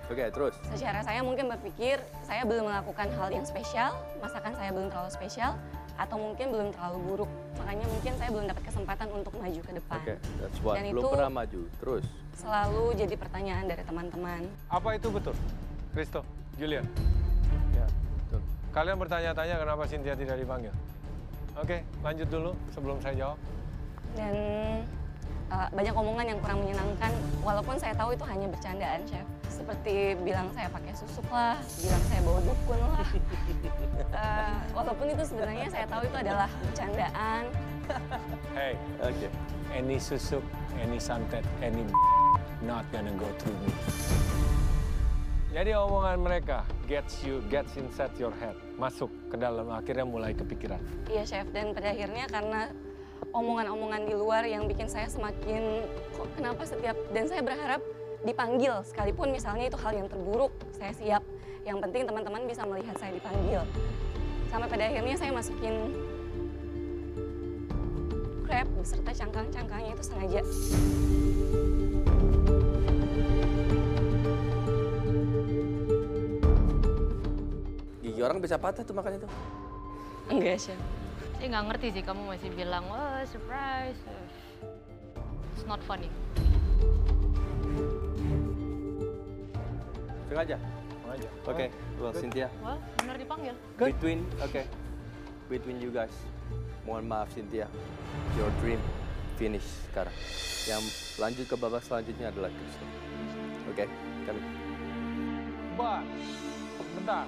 Oke, 0.07 0.23
okay, 0.23 0.27
terus? 0.31 0.55
Secara 0.71 1.03
saya 1.03 1.19
mungkin 1.19 1.51
berpikir 1.51 1.99
saya 2.23 2.47
belum 2.47 2.71
melakukan 2.71 3.11
hal 3.19 3.27
yang 3.27 3.43
spesial, 3.43 3.91
masakan 4.23 4.55
saya 4.55 4.71
belum 4.71 4.87
terlalu 4.87 5.11
spesial, 5.11 5.59
atau 5.97 6.17
mungkin 6.21 6.45
belum 6.53 6.67
terlalu 6.71 6.97
buruk. 7.09 7.31
Makanya 7.57 7.85
mungkin 7.89 8.11
saya 8.15 8.29
belum 8.29 8.45
dapat 8.45 8.63
kesempatan 8.69 9.07
untuk 9.09 9.33
maju 9.33 9.59
ke 9.65 9.71
depan. 9.73 9.99
Oke, 9.99 10.05
okay, 10.13 10.17
that's 10.37 10.59
what. 10.61 10.75
Dan 10.77 10.85
belum 10.93 11.01
itu 11.01 11.07
pernah 11.11 11.31
maju. 11.33 11.61
Terus? 11.81 12.05
Selalu 12.37 12.83
jadi 12.93 13.15
pertanyaan 13.17 13.65
dari 13.65 13.83
teman-teman. 13.83 14.41
Apa 14.69 14.89
itu 14.93 15.07
betul? 15.09 15.35
Kristo, 15.91 16.21
Julian? 16.61 16.85
Ya, 17.73 17.85
betul. 18.29 18.41
Kalian 18.71 18.97
bertanya-tanya 19.01 19.55
kenapa 19.57 19.83
Cynthia 19.89 20.13
tidak 20.13 20.37
dipanggil? 20.37 20.73
Oke, 21.57 21.81
lanjut 22.05 22.27
dulu 22.29 22.51
sebelum 22.69 23.01
saya 23.01 23.17
jawab. 23.17 23.37
Dan 24.13 24.35
uh, 25.49 25.67
banyak 25.73 25.95
omongan 25.97 26.25
yang 26.29 26.39
kurang 26.45 26.59
menyenangkan 26.61 27.11
walaupun 27.41 27.75
saya 27.81 27.97
tahu 27.97 28.13
itu 28.13 28.23
hanya 28.29 28.47
bercandaan 28.49 29.01
chef 29.09 29.25
seperti 29.57 30.13
bilang 30.21 30.47
saya 30.53 30.69
pakai 30.69 30.93
susuk 30.93 31.25
lah 31.33 31.57
bilang 31.81 32.03
saya 32.05 32.19
bawa 32.21 32.39
dukun 32.45 32.79
lah. 32.79 33.09
Uh, 34.13 34.57
walaupun 34.77 35.05
itu 35.09 35.23
sebenarnya 35.25 35.67
saya 35.73 35.85
tahu 35.89 36.05
itu 36.05 36.17
adalah 36.17 36.49
bercandaan. 36.69 37.43
Hey 38.53 38.77
oke. 39.01 39.15
okay. 39.15 39.29
any 39.73 39.97
susuk 39.97 40.45
any 40.77 41.01
santet 41.01 41.41
any 41.65 41.81
not 42.61 42.85
gonna 42.93 43.13
go 43.17 43.27
through 43.41 43.57
me. 43.65 43.73
Jadi 45.57 45.73
omongan 45.73 46.21
mereka 46.21 46.61
gets 46.85 47.25
you 47.25 47.41
gets 47.49 47.73
inside 47.81 48.13
your 48.21 48.35
head. 48.37 48.53
Masuk 48.77 49.09
ke 49.33 49.41
dalam 49.41 49.73
akhirnya 49.73 50.05
mulai 50.05 50.37
kepikiran. 50.37 50.77
Iya 51.09 51.25
chef. 51.25 51.49
Dan 51.49 51.73
pada 51.73 51.97
akhirnya 51.97 52.29
karena 52.29 52.69
omongan-omongan 53.33 54.05
di 54.05 54.13
luar 54.13 54.45
yang 54.45 54.69
bikin 54.69 54.85
saya 54.85 55.09
semakin 55.09 55.81
kok 56.13 56.29
kenapa 56.37 56.61
setiap 56.61 56.93
dan 57.09 57.25
saya 57.25 57.41
berharap 57.41 57.81
dipanggil. 58.25 58.81
Sekalipun 58.87 59.29
misalnya 59.29 59.69
itu 59.69 59.77
hal 59.77 59.93
yang 59.93 60.07
terburuk 60.09 60.53
saya 60.73 60.93
siap. 60.95 61.23
Yang 61.67 61.77
penting 61.83 62.01
teman-teman 62.07 62.41
bisa 62.47 62.63
melihat 62.63 62.95
saya 62.97 63.11
dipanggil. 63.13 63.61
Sampai 64.47 64.67
pada 64.71 64.83
akhirnya 64.87 65.15
saya 65.19 65.31
masukin 65.35 65.75
crab 68.47 68.67
beserta 68.79 69.11
cangkang-cangkangnya 69.11 69.91
itu 69.91 70.03
sengaja. 70.07 70.41
Gigi 77.99 78.21
orang 78.23 78.39
bisa 78.39 78.55
patah 78.55 78.87
tuh 78.87 78.95
makan 78.95 79.19
itu 79.19 79.27
enggak 80.27 80.59
sih 80.59 80.75
saya 81.37 81.47
nggak 81.53 81.65
ngerti 81.69 81.87
sih 81.93 82.03
kamu 82.03 82.33
masih 82.33 82.49
bilang 82.57 82.83
wah 82.89 83.21
surprise. 83.29 84.01
It's 85.53 85.63
not 85.69 85.79
funny 85.85 86.09
sengaja 90.27 90.57
sengaja 91.03 91.29
oke 91.43 91.55
okay. 91.55 91.67
well 91.97 92.13
Good. 92.13 92.21
Cynthia 92.21 92.47
wah 92.63 92.77
benar 92.99 93.15
dipanggil 93.17 93.55
Good. 93.75 93.87
between 93.95 94.19
oke 94.39 94.51
okay. 94.51 94.65
between 95.47 95.77
you 95.81 95.91
guys 95.91 96.13
mohon 96.83 97.07
maaf 97.07 97.31
Cynthia 97.33 97.67
your 98.35 98.51
dream 98.63 98.79
finish 99.35 99.65
sekarang 99.91 100.13
yang 100.67 100.83
lanjut 101.17 101.45
ke 101.47 101.55
babak 101.55 101.83
selanjutnya 101.83 102.29
adalah 102.31 102.51
Kristo 102.51 102.85
oke 103.67 103.75
okay? 103.75 103.87
kami 104.27 104.41
but 105.75 106.03
bentar 106.97 107.25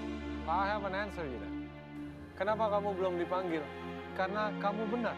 I 0.49 0.65
have 0.65 0.81
an 0.81 0.97
answer 0.97 1.21
then. 1.21 1.69
Kenapa 2.33 2.73
kamu 2.73 2.97
belum 2.97 3.21
dipanggil? 3.21 3.61
karena 4.19 4.51
kamu 4.59 4.83
benar. 4.91 5.15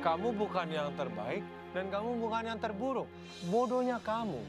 Kamu 0.00 0.32
bukan 0.32 0.66
yang 0.72 0.88
terbaik 0.96 1.44
dan 1.76 1.92
kamu 1.92 2.10
bukan 2.16 2.42
yang 2.48 2.56
terburuk. 2.56 3.04
Bodohnya 3.52 4.00
kamu. 4.00 4.40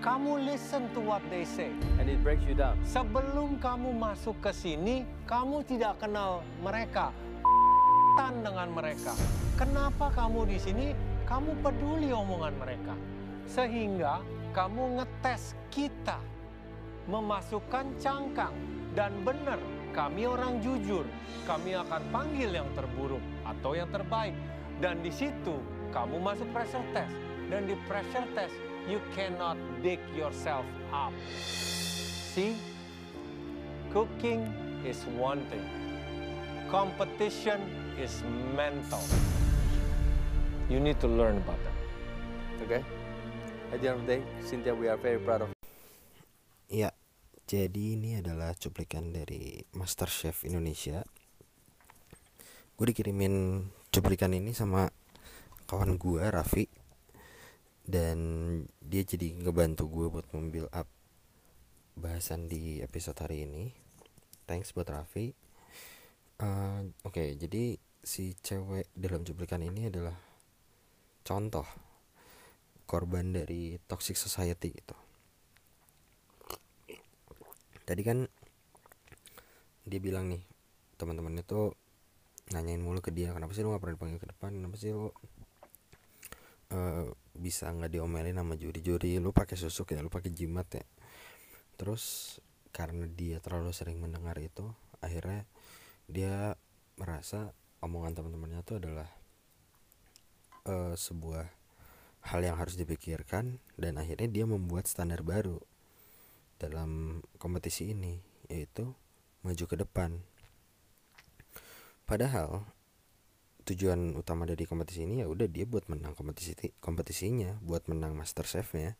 Kamu 0.00 0.40
listen 0.48 0.88
to 0.96 1.00
what 1.04 1.20
they 1.28 1.44
say. 1.44 1.68
And 2.00 2.08
it 2.08 2.24
breaks 2.24 2.40
you 2.48 2.56
down. 2.56 2.80
Sebelum 2.88 3.60
kamu 3.60 3.92
masuk 4.00 4.32
ke 4.40 4.48
sini, 4.48 5.04
kamu 5.28 5.60
tidak 5.68 6.00
kenal 6.00 6.40
mereka. 6.64 7.12
Tan 8.16 8.40
dengan 8.40 8.72
mereka. 8.72 9.12
Kenapa 9.60 10.08
kamu 10.08 10.48
di 10.48 10.56
sini? 10.56 10.96
Kamu 11.28 11.60
peduli 11.60 12.16
omongan 12.16 12.56
mereka. 12.56 12.96
Sehingga 13.44 14.24
kamu 14.56 15.04
ngetes 15.04 15.52
kita. 15.68 16.16
Memasukkan 17.04 17.92
cangkang. 18.00 18.56
Dan 18.96 19.20
benar, 19.20 19.60
kami 19.92 20.24
orang 20.24 20.64
jujur, 20.64 21.04
kami 21.44 21.76
akan 21.76 22.00
panggil 22.08 22.48
yang 22.48 22.68
terburuk 22.72 23.20
atau 23.44 23.76
yang 23.76 23.92
terbaik. 23.92 24.32
Dan 24.80 25.04
di 25.04 25.12
situ 25.12 25.60
kamu 25.92 26.24
masuk 26.24 26.48
pressure 26.56 26.88
test. 26.96 27.12
Dan 27.52 27.68
di 27.68 27.76
pressure 27.84 28.24
test, 28.32 28.56
you 28.90 28.98
cannot 29.14 29.54
dig 29.86 30.02
yourself 30.18 30.66
up. 30.90 31.14
See, 32.34 32.58
cooking 33.94 34.50
is 34.82 34.98
one 35.14 35.46
thing. 35.46 35.62
Competition 36.66 37.62
is 37.94 38.26
mental. 38.58 38.98
You 40.66 40.82
need 40.82 40.98
to 40.98 41.06
learn 41.06 41.38
about 41.38 41.62
that. 41.62 41.78
Okay? 42.66 42.82
At 43.70 43.78
the 43.78 43.94
end 43.94 44.02
of 44.02 44.06
the 44.10 44.18
day, 44.18 44.22
Cynthia, 44.42 44.74
we 44.74 44.90
are 44.90 44.98
very 44.98 45.22
proud 45.22 45.46
of 45.46 45.54
Iya, 46.70 46.94
jadi 47.46 47.98
ini 47.98 48.22
adalah 48.22 48.54
cuplikan 48.54 49.10
dari 49.10 49.58
MasterChef 49.74 50.46
Indonesia. 50.46 51.02
Gue 52.78 52.94
dikirimin 52.94 53.66
cuplikan 53.90 54.30
ini 54.34 54.54
sama 54.54 54.86
kawan 55.66 55.98
gue 55.98 56.22
Raffi 56.30 56.79
dan 57.90 58.18
dia 58.78 59.02
jadi 59.02 59.34
ngebantu 59.34 59.90
gue 59.90 60.06
buat 60.06 60.26
membuild 60.30 60.70
up 60.70 60.86
bahasan 61.98 62.46
di 62.46 62.78
episode 62.78 63.18
hari 63.18 63.42
ini. 63.50 63.74
Thanks 64.46 64.70
buat 64.70 64.86
Raffi. 64.86 65.34
Uh, 66.38 66.86
oke 67.02 67.34
jadi 67.34 67.74
si 68.00 68.32
cewek 68.38 68.88
dalam 68.96 69.26
cuplikan 69.26 69.60
ini 69.60 69.90
adalah 69.90 70.14
contoh 71.26 71.66
korban 72.86 73.34
dari 73.34 73.76
toxic 73.90 74.14
society 74.14 74.70
gitu. 74.70 74.96
Tadi 77.82 78.02
kan 78.06 78.22
dia 79.82 79.98
bilang 79.98 80.30
nih 80.30 80.46
teman-temannya 80.94 81.42
tuh 81.42 81.74
nanyain 82.54 82.78
mulu 82.78 83.02
ke 83.02 83.10
dia 83.10 83.34
kenapa 83.34 83.50
sih 83.50 83.66
lu 83.66 83.74
gak 83.74 83.82
pernah 83.82 83.98
dipanggil 83.98 84.22
ke 84.22 84.30
depan? 84.30 84.54
Kenapa 84.54 84.76
sih 84.78 84.94
lu 84.94 85.10
uh, 86.70 87.10
bisa 87.40 87.72
nggak 87.72 87.96
diomelin 87.96 88.36
sama 88.36 88.54
juri-juri 88.60 89.16
lu 89.16 89.32
pakai 89.32 89.56
susuk 89.56 89.96
ya 89.96 90.04
lu 90.04 90.12
pakai 90.12 90.30
jimat 90.30 90.68
ya 90.70 90.84
terus 91.80 92.36
karena 92.70 93.08
dia 93.08 93.40
terlalu 93.40 93.72
sering 93.72 93.98
mendengar 93.98 94.36
itu 94.38 94.68
akhirnya 95.00 95.48
dia 96.06 96.54
merasa 97.00 97.56
omongan 97.80 98.12
teman-temannya 98.12 98.60
itu 98.60 98.76
adalah 98.76 99.08
uh, 100.68 100.92
sebuah 100.92 101.48
hal 102.20 102.40
yang 102.44 102.60
harus 102.60 102.76
dipikirkan 102.76 103.56
dan 103.80 103.96
akhirnya 103.96 104.28
dia 104.28 104.44
membuat 104.44 104.84
standar 104.84 105.24
baru 105.24 105.56
dalam 106.60 107.24
kompetisi 107.40 107.96
ini 107.96 108.20
yaitu 108.52 108.92
maju 109.40 109.64
ke 109.64 109.76
depan. 109.80 110.20
Padahal 112.04 112.68
tujuan 113.70 114.18
utama 114.18 114.44
dari 114.44 114.66
kompetisi 114.66 115.06
ini 115.06 115.22
ya 115.22 115.26
udah 115.30 115.46
dia 115.46 115.64
buat 115.64 115.86
menang 115.86 116.18
kompetisi 116.18 116.58
kompetisinya, 116.82 117.62
buat 117.62 117.86
menang 117.86 118.18
Master 118.18 118.42
Chef-nya. 118.44 118.98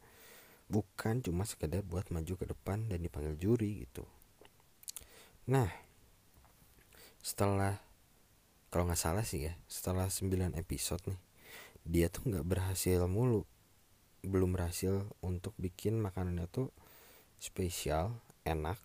Bukan 0.71 1.27
cuma 1.27 1.43
sekedar 1.43 1.83
buat 1.83 2.07
maju 2.15 2.39
ke 2.39 2.47
depan 2.47 2.87
dan 2.87 3.03
dipanggil 3.03 3.35
juri 3.35 3.83
gitu. 3.83 4.07
Nah, 5.51 5.67
setelah 7.21 7.83
kalau 8.71 8.87
nggak 8.87 9.03
salah 9.03 9.27
sih 9.27 9.51
ya 9.51 9.59
setelah 9.67 10.07
9 10.07 10.55
episode 10.55 11.03
nih 11.11 11.21
dia 11.83 12.07
tuh 12.07 12.31
nggak 12.31 12.47
berhasil 12.47 13.03
mulu 13.11 13.43
belum 14.23 14.55
berhasil 14.55 15.05
untuk 15.21 15.53
bikin 15.59 15.99
makanannya 15.99 16.47
tuh 16.47 16.71
spesial 17.43 18.15
enak 18.47 18.79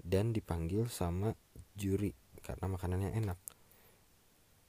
dan 0.00 0.30
dipanggil 0.30 0.86
sama 0.86 1.34
juri 1.74 2.14
karena 2.40 2.70
makanannya 2.70 3.10
enak 3.20 3.36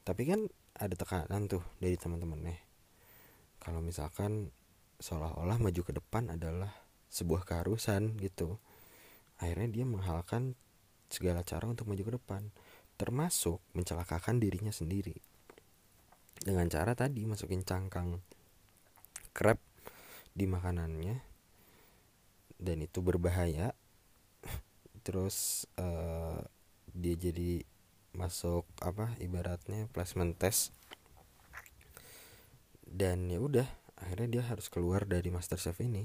tapi 0.02 0.26
kan 0.26 0.50
ada 0.74 0.94
tekanan 0.96 1.46
tuh 1.46 1.62
dari 1.78 1.94
teman-temannya 1.94 2.58
kalau 3.62 3.78
misalkan 3.78 4.50
seolah-olah 4.98 5.58
maju 5.62 5.82
ke 5.82 5.92
depan 5.94 6.30
adalah 6.34 6.70
sebuah 7.12 7.46
keharusan 7.46 8.18
gitu 8.18 8.58
akhirnya 9.42 9.68
dia 9.70 9.84
menghalalkan 9.86 10.54
segala 11.12 11.44
cara 11.44 11.68
untuk 11.68 11.84
maju 11.92 12.00
ke 12.00 12.12
depan, 12.16 12.42
termasuk 12.96 13.60
mencelakakan 13.76 14.40
dirinya 14.40 14.72
sendiri. 14.72 15.20
Dengan 16.40 16.66
cara 16.72 16.96
tadi 16.96 17.28
masukin 17.28 17.60
cangkang 17.60 18.16
crab 19.36 19.60
di 20.32 20.48
makanannya 20.48 21.20
dan 22.56 22.80
itu 22.80 23.04
berbahaya. 23.04 23.76
Terus 25.06 25.68
uh, 25.76 26.40
dia 26.96 27.14
jadi 27.20 27.60
masuk 28.12 28.68
apa 28.84 29.16
ibaratnya 29.20 29.88
placement 29.92 30.36
test. 30.36 30.72
Dan 32.84 33.32
ya 33.32 33.40
udah 33.40 33.68
akhirnya 33.96 34.28
dia 34.28 34.42
harus 34.44 34.68
keluar 34.68 35.08
dari 35.08 35.32
master 35.32 35.56
chef 35.56 35.80
ini. 35.80 36.04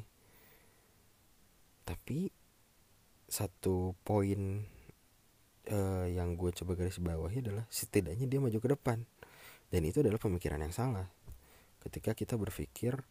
Tapi 1.83 2.31
satu 3.27 3.91
poin 4.07 4.63
uh, 5.67 6.07
yang 6.07 6.39
gue 6.39 6.51
coba 6.55 6.79
garis 6.79 6.99
bawahi 6.99 7.43
adalah 7.43 7.67
setidaknya 7.67 8.25
dia 8.27 8.39
maju 8.39 8.59
ke 8.59 8.69
depan. 8.71 9.03
Dan 9.67 9.83
itu 9.83 9.99
adalah 9.99 10.19
pemikiran 10.19 10.63
yang 10.63 10.71
salah. 10.71 11.11
Ketika 11.83 12.15
kita 12.15 12.39
berpikir 12.39 13.03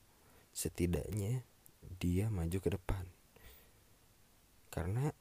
setidaknya 0.57 1.45
dia 2.01 2.33
maju 2.33 2.59
ke 2.61 2.71
depan. 2.73 3.05
Karena 4.73 5.13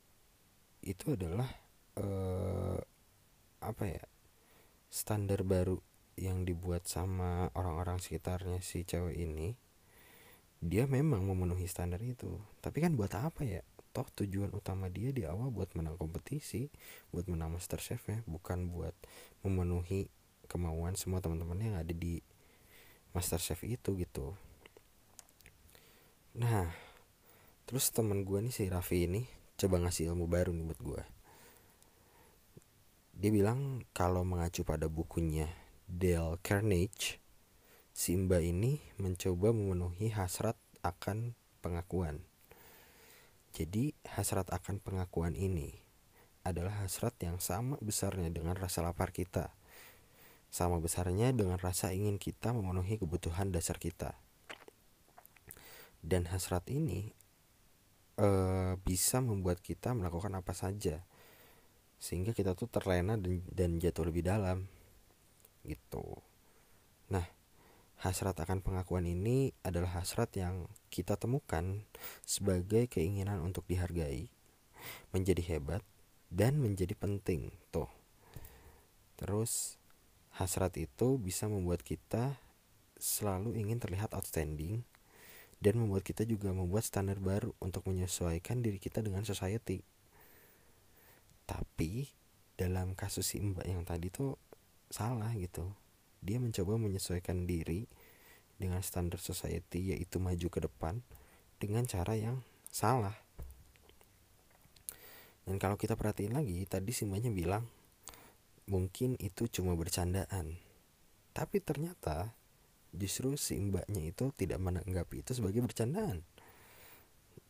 itu 0.80 1.16
adalah 1.16 1.48
uh, 2.00 2.80
apa 3.66 3.90
ya 3.90 4.04
standar 4.90 5.44
baru 5.44 5.82
yang 6.16 6.48
dibuat 6.48 6.88
sama 6.88 7.52
orang-orang 7.52 8.00
sekitarnya 8.00 8.64
si 8.64 8.88
cewek 8.88 9.20
ini 9.20 9.60
dia 10.64 10.88
memang 10.90 11.22
memenuhi 11.28 11.68
standar 11.70 12.02
itu. 12.02 12.42
Tapi 12.64 12.82
kan 12.82 12.96
buat 12.98 13.14
apa 13.14 13.44
ya? 13.46 13.62
Toh 13.92 14.08
tujuan 14.24 14.52
utama 14.52 14.92
dia 14.92 15.16
di 15.16 15.24
awal 15.24 15.56
buat 15.56 15.72
menang 15.72 15.96
kompetisi 15.96 16.68
buat 17.16 17.32
menang 17.32 17.56
master 17.56 17.80
chef 17.80 18.04
ya 18.12 18.20
bukan 18.28 18.68
buat 18.68 18.92
memenuhi 19.40 20.12
kemauan 20.52 21.00
semua 21.00 21.24
teman-teman 21.24 21.56
yang 21.64 21.76
ada 21.80 21.96
di 21.96 22.20
master 23.16 23.40
chef 23.40 23.64
itu 23.64 23.96
gitu. 23.96 24.36
Nah 26.36 26.68
terus 27.64 27.88
teman 27.96 28.28
gue 28.28 28.44
nih 28.44 28.52
si 28.52 28.68
Raffi 28.68 29.08
ini 29.08 29.24
coba 29.56 29.80
ngasih 29.80 30.12
ilmu 30.12 30.28
baru 30.28 30.52
nih 30.52 30.66
buat 30.68 30.82
gue 30.84 31.04
dia 33.26 33.34
bilang 33.34 33.82
kalau 33.90 34.22
mengacu 34.22 34.62
pada 34.62 34.86
bukunya 34.86 35.50
Dale 35.90 36.38
Carnage 36.46 37.18
Simba 37.90 38.38
ini 38.38 38.78
mencoba 39.02 39.50
memenuhi 39.50 40.14
hasrat 40.14 40.54
akan 40.86 41.34
pengakuan 41.58 42.22
jadi 43.50 43.98
hasrat 44.06 44.54
akan 44.54 44.78
pengakuan 44.78 45.34
ini 45.34 45.74
adalah 46.46 46.86
hasrat 46.86 47.18
yang 47.18 47.42
sama 47.42 47.82
besarnya 47.82 48.30
dengan 48.30 48.54
rasa 48.54 48.86
lapar 48.86 49.10
kita. 49.10 49.56
Sama 50.54 50.78
besarnya 50.78 51.34
dengan 51.34 51.58
rasa 51.58 51.96
ingin 51.96 52.22
kita 52.22 52.54
memenuhi 52.54 53.02
kebutuhan 53.02 53.50
dasar 53.50 53.82
kita. 53.82 54.14
Dan 56.04 56.30
hasrat 56.30 56.68
ini 56.70 57.16
e, 58.22 58.30
bisa 58.86 59.24
membuat 59.24 59.64
kita 59.64 59.96
melakukan 59.98 60.36
apa 60.38 60.54
saja 60.54 61.02
sehingga 62.06 62.38
kita 62.38 62.54
tuh 62.54 62.70
terlena 62.70 63.18
dan, 63.18 63.42
dan 63.50 63.82
jatuh 63.82 64.06
lebih 64.06 64.22
dalam 64.22 64.70
gitu. 65.66 66.22
Nah, 67.10 67.26
hasrat 68.06 68.38
akan 68.38 68.62
pengakuan 68.62 69.10
ini 69.10 69.58
adalah 69.66 69.98
hasrat 69.98 70.30
yang 70.38 70.70
kita 70.94 71.18
temukan 71.18 71.82
sebagai 72.22 72.86
keinginan 72.86 73.42
untuk 73.42 73.66
dihargai, 73.66 74.30
menjadi 75.10 75.42
hebat, 75.58 75.82
dan 76.30 76.62
menjadi 76.62 76.94
penting. 76.94 77.50
Tuh. 77.74 77.90
Terus 79.18 79.82
hasrat 80.38 80.78
itu 80.78 81.18
bisa 81.18 81.50
membuat 81.50 81.82
kita 81.82 82.38
selalu 83.02 83.58
ingin 83.58 83.82
terlihat 83.82 84.14
outstanding 84.14 84.86
dan 85.58 85.82
membuat 85.82 86.06
kita 86.06 86.22
juga 86.22 86.54
membuat 86.54 86.86
standar 86.86 87.18
baru 87.18 87.50
untuk 87.58 87.90
menyesuaikan 87.90 88.62
diri 88.62 88.78
kita 88.78 89.02
dengan 89.02 89.26
society. 89.26 89.95
Tapi 91.46 92.10
dalam 92.58 92.98
kasus 92.98 93.34
si 93.34 93.42
Mbak 93.42 93.66
yang 93.66 93.86
tadi 93.86 94.10
tuh 94.10 94.38
salah 94.90 95.34
gitu 95.38 95.70
dia 96.26 96.42
mencoba 96.42 96.82
menyesuaikan 96.82 97.46
diri 97.46 97.86
dengan 98.58 98.82
standar 98.82 99.22
society 99.22 99.94
yaitu 99.94 100.18
maju 100.18 100.48
ke 100.50 100.60
depan 100.66 101.06
dengan 101.62 101.86
cara 101.86 102.18
yang 102.18 102.42
salah. 102.74 103.14
Dan 105.46 105.62
kalau 105.62 105.78
kita 105.78 105.94
perhatiin 105.94 106.34
lagi, 106.34 106.66
tadi 106.66 106.90
Simbanya 106.90 107.30
bilang 107.30 107.70
mungkin 108.66 109.14
itu 109.22 109.46
cuma 109.46 109.78
bercandaan. 109.78 110.58
Tapi 111.36 111.62
ternyata 111.62 112.34
justru 112.90 113.38
si 113.38 113.60
mbaknya 113.62 114.02
itu 114.10 114.34
tidak 114.34 114.58
menanggapi 114.58 115.22
itu 115.22 115.38
sebagai 115.38 115.62
bercandaan. 115.62 116.26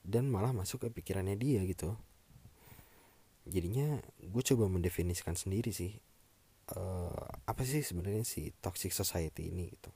Dan 0.04 0.28
malah 0.28 0.52
masuk 0.52 0.86
ke 0.86 1.00
pikirannya 1.00 1.40
dia 1.40 1.64
gitu. 1.64 1.96
Jadinya 3.46 4.02
gue 4.26 4.44
coba 4.54 4.66
mendefinisikan 4.66 5.38
sendiri 5.38 5.70
sih 5.70 5.94
uh, 6.74 7.30
apa 7.46 7.62
sih 7.62 7.86
sebenarnya 7.86 8.26
si 8.26 8.50
toxic 8.58 8.90
society 8.90 9.54
ini 9.54 9.70
gitu. 9.70 9.92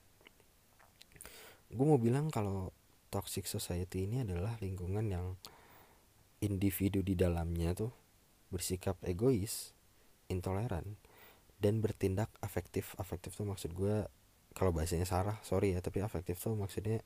Gue 1.74 1.86
mau 1.86 1.98
bilang 1.98 2.30
kalau 2.30 2.70
toxic 3.10 3.50
society 3.50 4.06
ini 4.06 4.22
adalah 4.22 4.58
lingkungan 4.62 5.06
yang 5.10 5.34
individu 6.46 7.02
di 7.02 7.18
dalamnya 7.18 7.74
tuh 7.74 7.92
bersikap 8.54 8.98
egois 9.06 9.74
intoleran 10.30 10.98
dan 11.58 11.82
bertindak 11.82 12.30
afektif. 12.42 12.94
Afektif 13.02 13.34
tuh 13.34 13.50
maksud 13.50 13.74
gue 13.74 14.06
kalau 14.54 14.74
bahasanya 14.74 15.06
salah 15.06 15.38
sorry 15.46 15.78
ya 15.78 15.82
tapi 15.82 16.02
afektif 16.02 16.38
tuh 16.42 16.54
maksudnya 16.54 17.02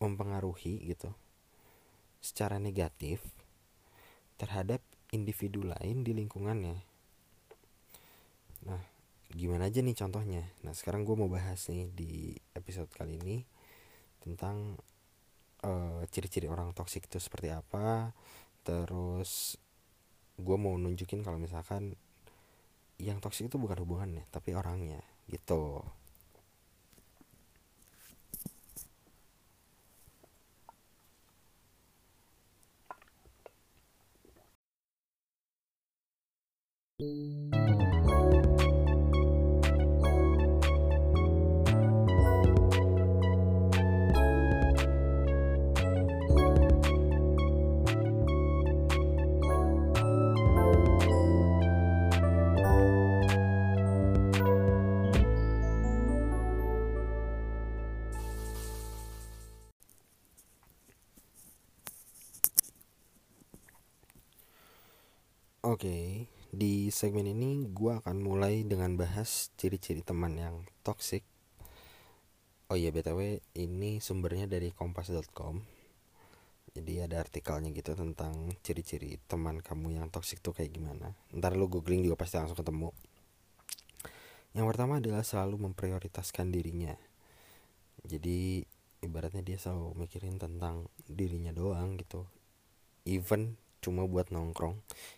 mempengaruhi 0.00 0.84
gitu. 0.84 1.12
Secara 2.20 2.60
negatif 2.60 3.24
terhadap 4.36 4.84
individu 5.14 5.62
lain 5.62 6.02
di 6.02 6.12
lingkungannya. 6.16 6.76
Nah, 8.66 8.82
gimana 9.30 9.70
aja 9.70 9.82
nih 9.82 9.94
contohnya? 9.94 10.42
Nah, 10.66 10.72
sekarang 10.74 11.06
gue 11.06 11.14
mau 11.14 11.30
bahas 11.30 11.70
nih 11.70 11.90
di 11.92 12.34
episode 12.54 12.90
kali 12.90 13.18
ini 13.20 13.36
tentang 14.22 14.78
eh, 15.62 16.02
ciri-ciri 16.10 16.50
orang 16.50 16.74
toksik 16.74 17.06
itu 17.06 17.22
seperti 17.22 17.54
apa. 17.54 18.10
Terus 18.66 19.60
gue 20.36 20.56
mau 20.58 20.74
nunjukin 20.76 21.24
kalau 21.24 21.40
misalkan 21.40 21.96
yang 22.96 23.20
toksik 23.20 23.48
itu 23.48 23.60
bukan 23.60 23.76
hubungannya 23.84 24.24
tapi 24.32 24.56
orangnya 24.56 25.00
gitu 25.28 25.84
Oke, 65.66 66.25
segmen 66.90 67.26
ini 67.26 67.68
gue 67.70 67.92
akan 67.98 68.20
mulai 68.20 68.66
dengan 68.66 68.98
bahas 68.98 69.54
ciri-ciri 69.60 70.02
teman 70.02 70.36
yang 70.36 70.66
toxic. 70.82 71.22
Oh 72.66 72.74
iya 72.74 72.90
btw, 72.90 73.38
ini 73.54 74.02
sumbernya 74.02 74.50
dari 74.50 74.74
kompas.com. 74.74 75.62
Jadi 76.76 76.92
ada 77.00 77.24
artikelnya 77.24 77.72
gitu 77.72 77.96
tentang 77.96 78.52
ciri-ciri 78.60 79.16
teman 79.24 79.64
kamu 79.64 79.96
yang 79.96 80.06
toxic 80.12 80.44
tuh 80.44 80.52
kayak 80.52 80.76
gimana. 80.76 81.16
Ntar 81.32 81.56
lu 81.56 81.70
googling 81.72 82.04
juga 82.04 82.20
pasti 82.20 82.36
langsung 82.36 82.58
ketemu. 82.58 82.92
Yang 84.52 84.66
pertama 84.72 85.00
adalah 85.00 85.24
selalu 85.24 85.72
memprioritaskan 85.72 86.52
dirinya. 86.52 86.92
Jadi 88.04 88.64
ibaratnya 89.04 89.40
dia 89.40 89.56
selalu 89.56 89.96
mikirin 90.04 90.36
tentang 90.36 90.88
dirinya 91.08 91.54
doang 91.56 91.96
gitu. 91.96 92.28
Even 93.08 93.56
cuma 93.84 94.04
buat 94.08 94.30
nongkrong. 94.32 94.76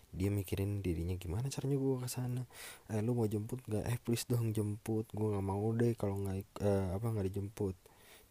Dia 0.09 0.29
mikirin 0.33 0.81
dirinya 0.81 1.15
gimana 1.15 1.47
caranya 1.53 1.77
gue 1.77 1.95
ke 2.01 2.09
sana. 2.09 2.43
Eh 2.89 3.01
lu 3.05 3.13
mau 3.13 3.29
jemput 3.29 3.61
nggak? 3.65 3.85
Eh 3.85 3.97
please 4.01 4.25
dong 4.25 4.51
jemput. 4.55 5.05
Gue 5.13 5.33
nggak 5.33 5.45
mau 5.45 5.65
deh 5.75 5.93
kalau 5.93 6.19
nggak 6.21 6.37
eh, 6.63 6.87
apa 6.95 7.05
nggak 7.05 7.27
dijemput. 7.33 7.75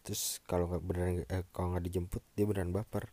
Terus 0.03 0.43
kalau 0.47 0.67
nggak 0.71 0.83
beneran 0.83 1.13
eh, 1.27 1.43
kalau 1.55 1.75
nggak 1.75 1.85
dijemput 1.87 2.21
dia 2.35 2.45
beneran 2.47 2.71
baper. 2.75 3.11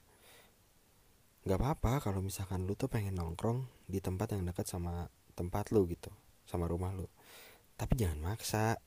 Nggak 1.47 1.59
apa-apa 1.63 1.93
kalau 2.11 2.21
misalkan 2.25 2.67
lu 2.67 2.75
tuh 2.75 2.91
pengen 2.91 3.15
nongkrong 3.19 3.67
di 3.87 4.03
tempat 4.03 4.35
yang 4.35 4.43
dekat 4.43 4.67
sama 4.67 5.07
tempat 5.39 5.71
lu 5.71 5.87
gitu 5.87 6.11
sama 6.47 6.67
rumah 6.67 6.91
lu. 6.95 7.07
Tapi 7.79 7.95
jangan 7.99 8.19
maksa. 8.35 8.83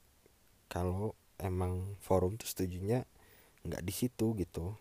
Kalau 0.70 1.18
emang 1.40 1.98
forum 2.04 2.36
tuh 2.36 2.46
setujunya 2.46 3.08
nggak 3.64 3.84
di 3.84 3.94
situ 3.96 4.36
gitu 4.36 4.76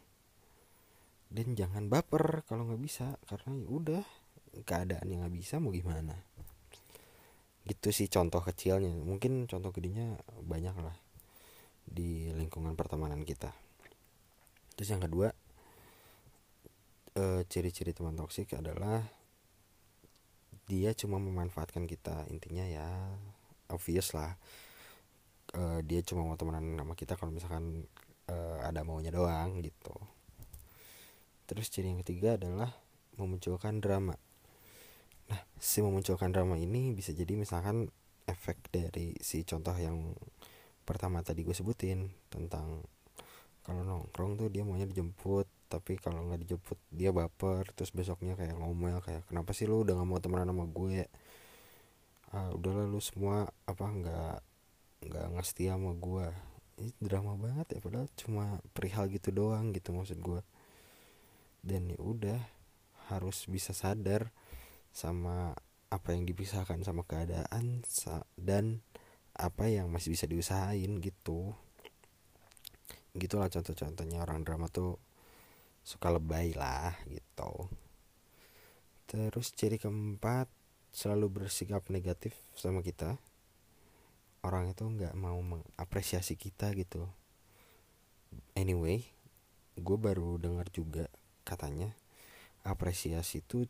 dan 1.28 1.52
jangan 1.52 1.92
baper 1.92 2.40
kalau 2.48 2.64
nggak 2.64 2.80
bisa 2.80 3.20
karena 3.28 3.52
ya 3.60 3.68
udah 3.68 4.04
keadaan 4.64 5.06
yang 5.12 5.20
nggak 5.24 5.36
bisa 5.36 5.60
mau 5.60 5.72
gimana? 5.72 6.16
Gitu 7.68 7.92
sih 7.92 8.08
contoh 8.08 8.40
kecilnya. 8.40 8.96
Mungkin 8.96 9.44
contoh 9.44 9.68
gedenya 9.76 10.16
banyak 10.40 10.72
lah 10.80 10.96
di 11.84 12.32
lingkungan 12.32 12.72
pertemanan 12.72 13.28
kita. 13.28 13.52
Terus 14.72 14.88
yang 14.88 15.04
kedua 15.04 15.28
eh, 17.12 17.40
ciri-ciri 17.44 17.92
teman 17.92 18.16
toksik 18.16 18.56
adalah 18.56 19.04
dia 20.64 20.96
cuma 20.96 21.20
memanfaatkan 21.20 21.84
kita. 21.84 22.24
Intinya 22.32 22.64
ya 22.64 22.88
obvious 23.68 24.16
lah. 24.16 24.32
Eh, 25.52 25.80
dia 25.84 26.00
cuma 26.00 26.24
mau 26.24 26.40
temenan 26.40 26.72
sama 26.80 26.96
kita 26.96 27.20
kalau 27.20 27.36
misalkan 27.36 27.84
eh, 28.32 28.58
ada 28.64 28.80
maunya 28.80 29.12
doang 29.12 29.60
gitu 29.60 29.92
Terus 31.48 31.72
ciri 31.72 31.88
yang 31.88 32.04
ketiga 32.04 32.36
adalah 32.36 32.68
memunculkan 33.16 33.80
drama. 33.80 34.14
Nah, 35.32 35.40
si 35.56 35.80
memunculkan 35.80 36.28
drama 36.28 36.60
ini 36.60 36.92
bisa 36.92 37.16
jadi 37.16 37.34
misalkan 37.34 37.88
efek 38.28 38.60
dari 38.68 39.16
si 39.24 39.42
contoh 39.48 39.72
yang 39.72 40.12
pertama 40.84 41.24
tadi 41.24 41.44
gue 41.44 41.56
sebutin 41.56 42.12
tentang 42.28 42.84
kalau 43.64 43.84
nongkrong 43.84 44.40
tuh 44.40 44.48
dia 44.48 44.64
maunya 44.64 44.88
dijemput 44.88 45.44
tapi 45.68 46.00
kalau 46.00 46.24
nggak 46.24 46.48
dijemput 46.48 46.80
dia 46.88 47.12
baper 47.12 47.68
terus 47.76 47.92
besoknya 47.92 48.32
kayak 48.40 48.56
ngomel 48.56 49.04
kayak 49.04 49.28
kenapa 49.28 49.52
sih 49.52 49.68
lu 49.68 49.84
udah 49.84 50.00
nggak 50.00 50.08
mau 50.08 50.20
temenan 50.20 50.48
sama 50.48 50.64
gue? 50.64 51.04
Ah 52.32 52.48
udahlah 52.56 52.88
lu 52.88 53.00
semua 53.00 53.48
apa 53.68 53.84
nggak 53.84 54.36
nggak 55.08 55.44
setia 55.44 55.76
sama 55.76 55.92
gue 55.92 56.24
ini 56.80 56.92
drama 57.00 57.36
banget 57.36 57.76
ya 57.76 57.78
padahal 57.84 58.08
cuma 58.16 58.60
perihal 58.72 59.08
gitu 59.12 59.28
doang 59.28 59.76
gitu 59.76 59.92
maksud 59.92 60.16
gue 60.20 60.40
dan 61.62 61.90
ya 61.90 61.98
udah 62.00 62.40
harus 63.08 63.48
bisa 63.48 63.72
sadar 63.72 64.30
sama 64.92 65.56
apa 65.88 66.12
yang 66.12 66.28
dipisahkan 66.28 66.84
sama 66.84 67.04
keadaan 67.08 67.80
dan 68.36 68.84
apa 69.32 69.70
yang 69.70 69.88
masih 69.88 70.12
bisa 70.12 70.28
diusahain 70.28 71.00
gitu. 71.00 71.56
Gitulah 73.16 73.48
contoh-contohnya 73.48 74.20
orang 74.20 74.44
drama 74.44 74.68
tuh 74.68 75.00
suka 75.80 76.12
lebay 76.12 76.52
lah 76.52 76.92
gitu. 77.08 77.72
Terus 79.08 79.56
ciri 79.56 79.80
keempat 79.80 80.52
selalu 80.92 81.42
bersikap 81.42 81.88
negatif 81.88 82.36
sama 82.52 82.84
kita. 82.84 83.16
Orang 84.44 84.68
itu 84.68 84.84
nggak 84.84 85.16
mau 85.16 85.40
mengapresiasi 85.40 86.36
kita 86.36 86.76
gitu. 86.76 87.08
Anyway 88.52 89.08
gue 89.78 89.96
baru 89.96 90.36
dengar 90.42 90.66
juga 90.74 91.06
katanya 91.48 91.96
apresiasi 92.68 93.40
itu 93.40 93.64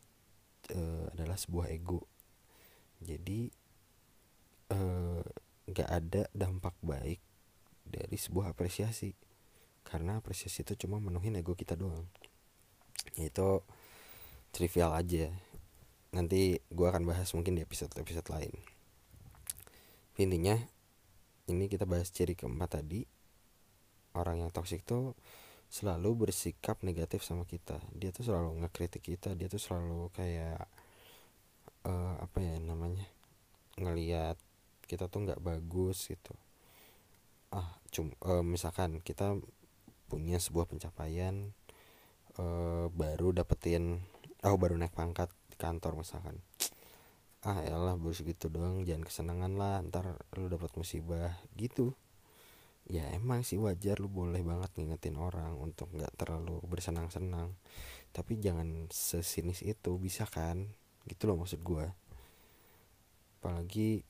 eh, 0.75 1.05
adalah 1.15 1.39
sebuah 1.39 1.71
ego. 1.71 2.03
Jadi 2.99 3.47
eh, 4.75 5.23
nggak 5.69 5.89
ada 5.89 6.27
dampak 6.35 6.75
baik 6.83 7.23
dari 7.87 8.17
sebuah 8.19 8.51
apresiasi. 8.51 9.15
Karena 9.87 10.19
apresiasi 10.19 10.61
itu 10.67 10.85
cuma 10.85 10.99
menuhin 10.99 11.39
ego 11.39 11.55
kita 11.55 11.79
doang. 11.79 12.05
Itu 13.15 13.63
trivial 14.51 14.93
aja. 14.93 15.31
Nanti 16.11 16.59
gue 16.69 16.87
akan 16.89 17.07
bahas 17.07 17.31
mungkin 17.33 17.55
di 17.55 17.63
episode 17.63 17.95
episode 17.97 18.27
lain. 18.29 18.53
Intinya 20.19 20.59
ini 21.47 21.65
kita 21.71 21.87
bahas 21.87 22.11
ciri 22.11 22.35
keempat 22.35 22.83
tadi. 22.83 23.07
Orang 24.13 24.41
yang 24.41 24.51
toksik 24.51 24.83
tuh 24.83 25.15
selalu 25.69 26.27
bersikap 26.27 26.81
negatif 26.81 27.21
sama 27.21 27.45
kita. 27.45 27.77
Dia 27.93 28.09
tuh 28.09 28.25
selalu 28.25 28.65
ngekritik 28.65 29.05
kita. 29.05 29.37
Dia 29.37 29.45
tuh 29.45 29.61
selalu 29.61 30.09
kayak 30.17 30.65
eh, 31.85 32.15
apa 32.19 32.37
ya 32.41 32.57
namanya 32.57 33.05
ngelihat 33.77 34.35
kita 34.89 35.07
tuh 35.07 35.29
nggak 35.29 35.39
bagus 35.39 36.09
gitu. 36.09 36.33
Ah 37.53 37.77
cum 37.93 38.09
eh, 38.17 38.43
misalkan 38.43 38.99
kita 39.05 39.37
punya 40.09 40.41
sebuah 40.41 40.65
pencapaian 40.65 41.53
eh, 42.41 42.85
baru 42.89 43.29
dapetin 43.31 44.01
oh 44.41 44.57
baru 44.57 44.73
naik 44.73 44.97
pangkat 44.97 45.29
di 45.53 45.55
kantor 45.55 46.01
misalkan. 46.01 46.41
Ah 47.45 47.61
elah 47.61 47.95
baru 47.95 48.11
segitu 48.11 48.49
doang 48.51 48.83
jangan 48.83 49.05
kesenangan 49.05 49.53
lah 49.55 49.79
ntar 49.85 50.17
lu 50.35 50.49
dapat 50.49 50.73
musibah 50.75 51.37
gitu 51.55 51.93
ya 52.89 53.05
emang 53.13 53.45
sih 53.45 53.61
wajar 53.61 54.01
lu 54.01 54.09
boleh 54.09 54.41
banget 54.41 54.73
ngingetin 54.73 55.13
orang 55.21 55.53
untuk 55.61 55.93
nggak 55.93 56.13
terlalu 56.17 56.57
bersenang-senang. 56.65 57.53
Tapi 58.09 58.41
jangan 58.41 58.89
sesinis 58.89 59.61
itu 59.61 59.91
bisa 60.01 60.25
kan? 60.25 60.73
Gitu 61.05 61.29
loh 61.29 61.37
maksud 61.37 61.61
gua. 61.61 61.85
Apalagi 63.39 64.01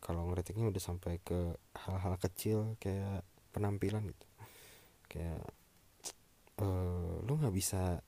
kalau 0.00 0.28
ngeritiknya 0.32 0.72
udah 0.72 0.82
sampai 0.82 1.20
ke 1.20 1.60
hal-hal 1.86 2.16
kecil 2.16 2.80
kayak 2.80 3.20
penampilan 3.52 4.08
gitu. 4.08 4.26
Kayak 5.12 5.44
eh 6.56 7.14
lu 7.20 7.32
nggak 7.36 7.52
bisa 7.52 8.00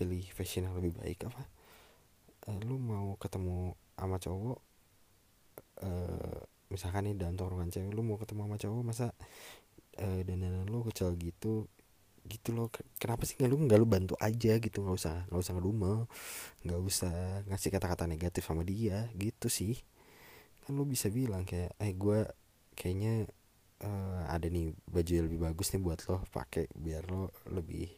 pilih 0.00 0.24
fashion 0.32 0.66
yang 0.66 0.76
lebih 0.80 0.96
baik 0.96 1.28
apa? 1.28 1.42
Eh, 2.48 2.58
lu 2.64 2.80
mau 2.80 3.16
ketemu 3.20 3.76
sama 3.96 4.16
cowok 4.16 4.60
eh 5.84 6.53
misalkan 6.74 7.02
nih 7.08 7.14
dalam 7.20 7.34
tongkrongan 7.38 7.70
cewek 7.74 7.90
lu 7.96 8.02
mau 8.08 8.18
ketemu 8.22 8.40
sama 8.46 8.56
cowok 8.62 8.82
masa 8.90 9.06
eh 10.04 10.20
dandanan 10.28 10.66
lu 10.72 10.80
kecil 10.88 11.14
gitu 11.26 11.54
gitu 12.32 12.50
loh. 12.56 12.68
Ke- 12.74 12.86
kenapa 13.02 13.22
sih 13.28 13.34
nggak 13.38 13.50
lu 13.52 13.56
nggak 13.66 13.80
lu 13.82 13.88
bantu 13.88 14.14
aja 14.28 14.52
gitu 14.64 14.78
nggak 14.84 14.96
usah 15.00 15.16
nggak 15.30 15.42
usah 15.44 15.54
ngedumel 15.56 15.98
nggak 16.64 16.80
usah 16.90 17.14
ngasih 17.50 17.70
kata-kata 17.74 18.04
negatif 18.10 18.42
sama 18.48 18.62
dia 18.66 19.08
gitu 19.18 19.48
sih. 19.52 19.74
Kan 20.64 20.72
lu 20.78 20.84
bisa 20.88 21.08
bilang 21.12 21.44
kayak 21.50 21.72
eh 21.84 21.92
gue 21.94 22.20
kayaknya 22.78 23.14
eh, 23.84 24.22
ada 24.34 24.46
nih 24.48 24.72
baju 24.88 25.12
yang 25.16 25.26
lebih 25.28 25.40
bagus 25.46 25.68
nih 25.74 25.82
buat 25.86 26.00
lo 26.10 26.18
pakai 26.32 26.64
biar 26.74 27.04
lo 27.12 27.30
lebih 27.52 27.88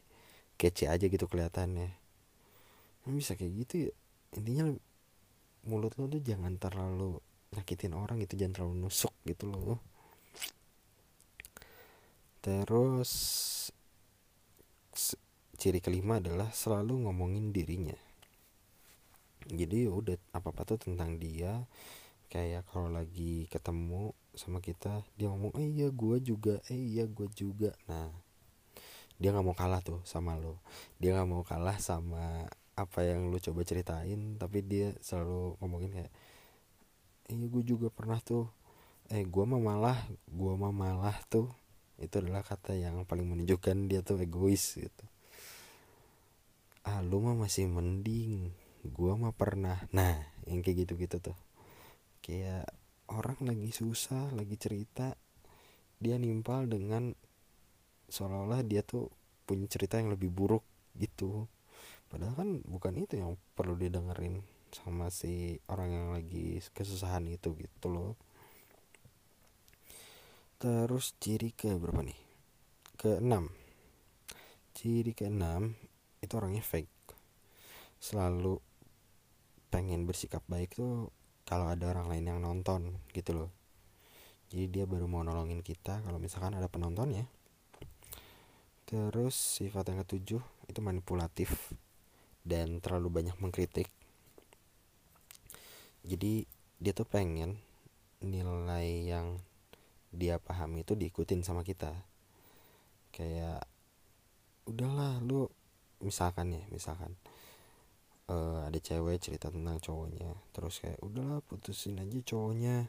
kece 0.60 0.86
aja 0.90 1.06
gitu 1.10 1.26
kelihatannya. 1.30 1.90
Kan 3.04 3.12
bisa 3.16 3.32
kayak 3.38 3.52
gitu 3.66 3.74
ya. 3.88 3.92
Intinya 4.36 4.64
mulut 5.70 5.92
lo 5.98 6.04
tuh 6.12 6.22
jangan 6.22 6.54
terlalu 6.62 7.18
nyakitin 7.56 7.96
orang 7.96 8.20
gitu 8.20 8.36
jangan 8.36 8.52
terlalu 8.62 8.86
nusuk 8.86 9.14
gitu 9.24 9.48
loh. 9.48 9.80
Terus 12.44 13.12
ciri 15.56 15.80
kelima 15.80 16.20
adalah 16.20 16.52
selalu 16.52 17.08
ngomongin 17.08 17.50
dirinya. 17.50 17.96
Jadi 19.48 19.88
ya 19.88 19.92
udah 19.94 20.14
apa 20.36 20.52
apa 20.52 20.62
tuh 20.62 20.78
tentang 20.78 21.16
dia. 21.16 21.64
Kayak 22.30 22.66
kalau 22.70 22.90
lagi 22.90 23.48
ketemu 23.48 24.12
sama 24.36 24.60
kita 24.60 25.00
dia 25.16 25.32
ngomong 25.32 25.56
eh 25.56 25.64
iya 25.64 25.88
gue 25.88 26.20
juga 26.20 26.60
eh 26.68 26.76
iya 26.76 27.08
gue 27.08 27.26
juga. 27.32 27.72
Nah 27.88 28.12
dia 29.16 29.32
nggak 29.32 29.46
mau 29.46 29.56
kalah 29.56 29.80
tuh 29.80 30.04
sama 30.04 30.36
lo. 30.36 30.60
Dia 31.00 31.16
nggak 31.16 31.30
mau 31.30 31.42
kalah 31.42 31.80
sama 31.80 32.44
apa 32.76 33.00
yang 33.08 33.32
lu 33.32 33.40
coba 33.40 33.64
ceritain 33.64 34.36
tapi 34.36 34.60
dia 34.60 34.92
selalu 35.00 35.56
ngomongin 35.64 35.90
kayak 35.96 36.12
iya 37.26 37.46
gue 37.46 37.62
juga 37.66 37.90
pernah 37.90 38.22
tuh 38.22 38.46
eh 39.10 39.22
gue 39.22 39.44
mah 39.46 39.62
malah 39.62 39.98
gue 40.26 40.52
mah 40.58 40.74
malah 40.74 41.14
tuh 41.30 41.46
itu 41.96 42.20
adalah 42.20 42.44
kata 42.44 42.76
yang 42.76 43.08
paling 43.08 43.24
menunjukkan 43.24 43.88
dia 43.88 44.04
tuh 44.04 44.20
egois 44.20 44.76
gitu. 44.76 45.04
Ah 46.84 47.00
lu 47.00 47.24
mah 47.24 47.32
masih 47.34 47.66
mending 47.72 48.52
gue 48.84 49.12
mah 49.16 49.32
pernah. 49.32 49.80
Nah 49.96 50.20
yang 50.44 50.60
kayak 50.60 50.86
gitu 50.86 50.92
gitu 51.00 51.16
tuh. 51.32 51.38
Kayak 52.20 52.68
orang 53.08 53.38
lagi 53.48 53.72
susah 53.72 54.28
lagi 54.36 54.60
cerita 54.60 55.16
dia 55.96 56.20
nimpal 56.20 56.68
dengan 56.68 57.16
seolah-olah 58.12 58.60
dia 58.68 58.84
tuh 58.84 59.08
punya 59.48 59.64
cerita 59.64 59.96
yang 59.96 60.12
lebih 60.12 60.28
buruk 60.28 60.62
gitu. 61.00 61.48
Padahal 62.12 62.36
kan 62.36 62.48
bukan 62.68 62.94
itu 63.00 63.18
yang 63.18 63.40
perlu 63.56 63.74
didengerin 63.74 64.44
sama 64.72 65.12
si 65.12 65.58
orang 65.70 65.90
yang 65.92 66.06
lagi 66.14 66.62
kesusahan 66.74 67.26
itu 67.30 67.54
gitu 67.58 67.86
loh. 67.90 68.12
Terus 70.56 71.14
ciri 71.20 71.52
ke 71.52 71.76
berapa 71.76 72.00
nih? 72.00 72.20
Ke 72.96 73.20
enam. 73.20 73.52
Ciri 74.72 75.12
ke 75.12 75.28
enam 75.28 75.76
itu 76.24 76.32
orangnya 76.34 76.64
fake. 76.64 77.14
Selalu 78.00 78.58
pengen 79.68 80.08
bersikap 80.08 80.40
baik 80.48 80.74
tuh 80.74 81.12
kalau 81.46 81.70
ada 81.70 81.92
orang 81.92 82.08
lain 82.10 82.24
yang 82.26 82.40
nonton 82.40 82.98
gitu 83.12 83.36
loh. 83.36 83.50
Jadi 84.48 84.70
dia 84.70 84.84
baru 84.86 85.10
mau 85.10 85.26
nolongin 85.26 85.60
kita 85.60 86.00
kalau 86.06 86.16
misalkan 86.22 86.54
ada 86.54 86.70
penontonnya 86.70 87.26
terus 88.86 89.34
sifat 89.34 89.90
yang 89.90 90.06
ketujuh 90.06 90.38
itu 90.70 90.78
manipulatif 90.78 91.74
dan 92.46 92.78
terlalu 92.78 93.18
banyak 93.18 93.36
mengkritik 93.42 93.90
jadi 96.06 96.46
dia 96.78 96.92
tuh 96.94 97.08
pengen 97.08 97.58
nilai 98.22 99.10
yang 99.10 99.42
dia 100.14 100.38
pahami 100.38 100.86
itu 100.86 100.94
diikutin 100.94 101.42
sama 101.42 101.66
kita. 101.66 101.92
Kayak 103.10 103.66
udahlah 104.70 105.18
lu 105.20 105.50
misalkan 105.98 106.54
ya 106.54 106.62
misalkan 106.70 107.18
eh, 108.30 108.60
ada 108.68 108.78
cewek 108.78 109.18
cerita 109.18 109.50
tentang 109.50 109.82
cowoknya 109.82 110.30
terus 110.54 110.78
kayak 110.82 111.00
udahlah 111.02 111.40
putusin 111.42 111.98
aja 111.98 112.18
cowoknya 112.22 112.86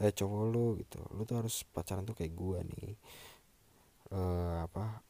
eh 0.00 0.12
cowok 0.12 0.42
lu 0.48 0.66
gitu. 0.80 1.00
Lu 1.14 1.22
tuh 1.28 1.44
harus 1.44 1.62
pacaran 1.68 2.08
tuh 2.08 2.16
kayak 2.16 2.32
gua 2.32 2.64
nih. 2.64 2.96
Eh 4.10 4.56
apa 4.64 5.04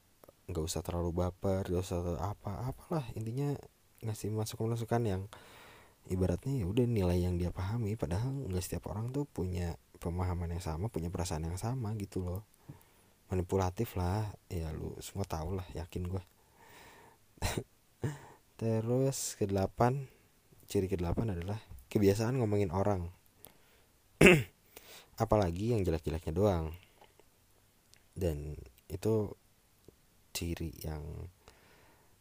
nggak 0.45 0.65
usah 0.65 0.85
terlalu 0.85 1.25
baper 1.25 1.65
nggak 1.73 1.85
usah 1.85 2.21
apa 2.21 2.69
apalah 2.69 3.05
intinya 3.17 3.57
ngasih 4.05 4.29
masukan 4.29 4.77
masukan 4.77 5.03
yang 5.09 5.23
ibaratnya 6.13 6.61
ya 6.61 6.67
udah 6.69 6.85
nilai 6.85 7.19
yang 7.25 7.41
dia 7.41 7.49
pahami 7.49 7.97
padahal 7.97 8.29
nggak 8.49 8.65
setiap 8.65 8.93
orang 8.93 9.09
tuh 9.09 9.25
punya 9.25 9.81
pemahaman 10.03 10.53
yang 10.53 10.61
sama 10.61 10.93
punya 10.93 11.09
perasaan 11.09 11.49
yang 11.49 11.57
sama 11.57 11.97
gitu 11.97 12.21
loh. 12.21 12.43
Manipulatif 13.33 13.97
lah 13.97 14.29
ya 14.53 14.69
lu 14.77 14.93
semua 15.01 15.25
tau 15.25 15.57
lah 15.57 15.65
yakin 15.73 16.03
gua. 16.05 16.23
Terus 18.61 19.35
ke 19.41 19.49
delapan 19.49 20.05
ciri 20.69 20.89
ke 20.89 20.97
delapan 21.01 21.33
adalah 21.33 21.61
kebiasaan 21.89 22.37
ngomongin 22.41 22.69
orang. 22.73 23.09
Apalagi 25.23 25.73
yang 25.77 25.87
jelek-jeleknya 25.87 26.35
doang. 26.35 26.75
Dan 28.15 28.59
itu 28.91 29.31
ciri 30.35 30.75
yang 30.83 31.03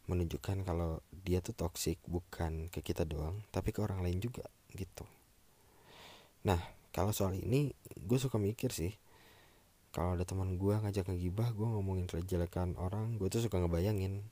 menunjukkan 0.04 0.68
kalau 0.68 1.00
dia 1.24 1.40
tuh 1.40 1.56
toksik 1.56 1.96
bukan 2.04 2.68
ke 2.68 2.84
kita 2.84 3.08
doang 3.08 3.40
tapi 3.48 3.72
ke 3.72 3.80
orang 3.80 4.04
lain 4.04 4.20
juga 4.20 4.44
gitu. 4.76 5.08
Nah 6.44 6.60
kalau 6.92 7.10
soal 7.10 7.40
ini 7.40 7.72
gue 7.96 8.18
suka 8.20 8.36
mikir 8.36 8.68
sih 8.70 8.92
kalau 9.94 10.18
ada 10.18 10.26
teman 10.26 10.58
gue 10.60 10.74
ngajak 10.74 11.08
ngegibah 11.08 11.54
gue 11.54 11.66
ngomongin 11.66 12.04
kejelekan 12.10 12.76
orang 12.76 13.16
gue 13.16 13.30
tuh 13.30 13.40
suka 13.40 13.62
ngebayangin 13.62 14.26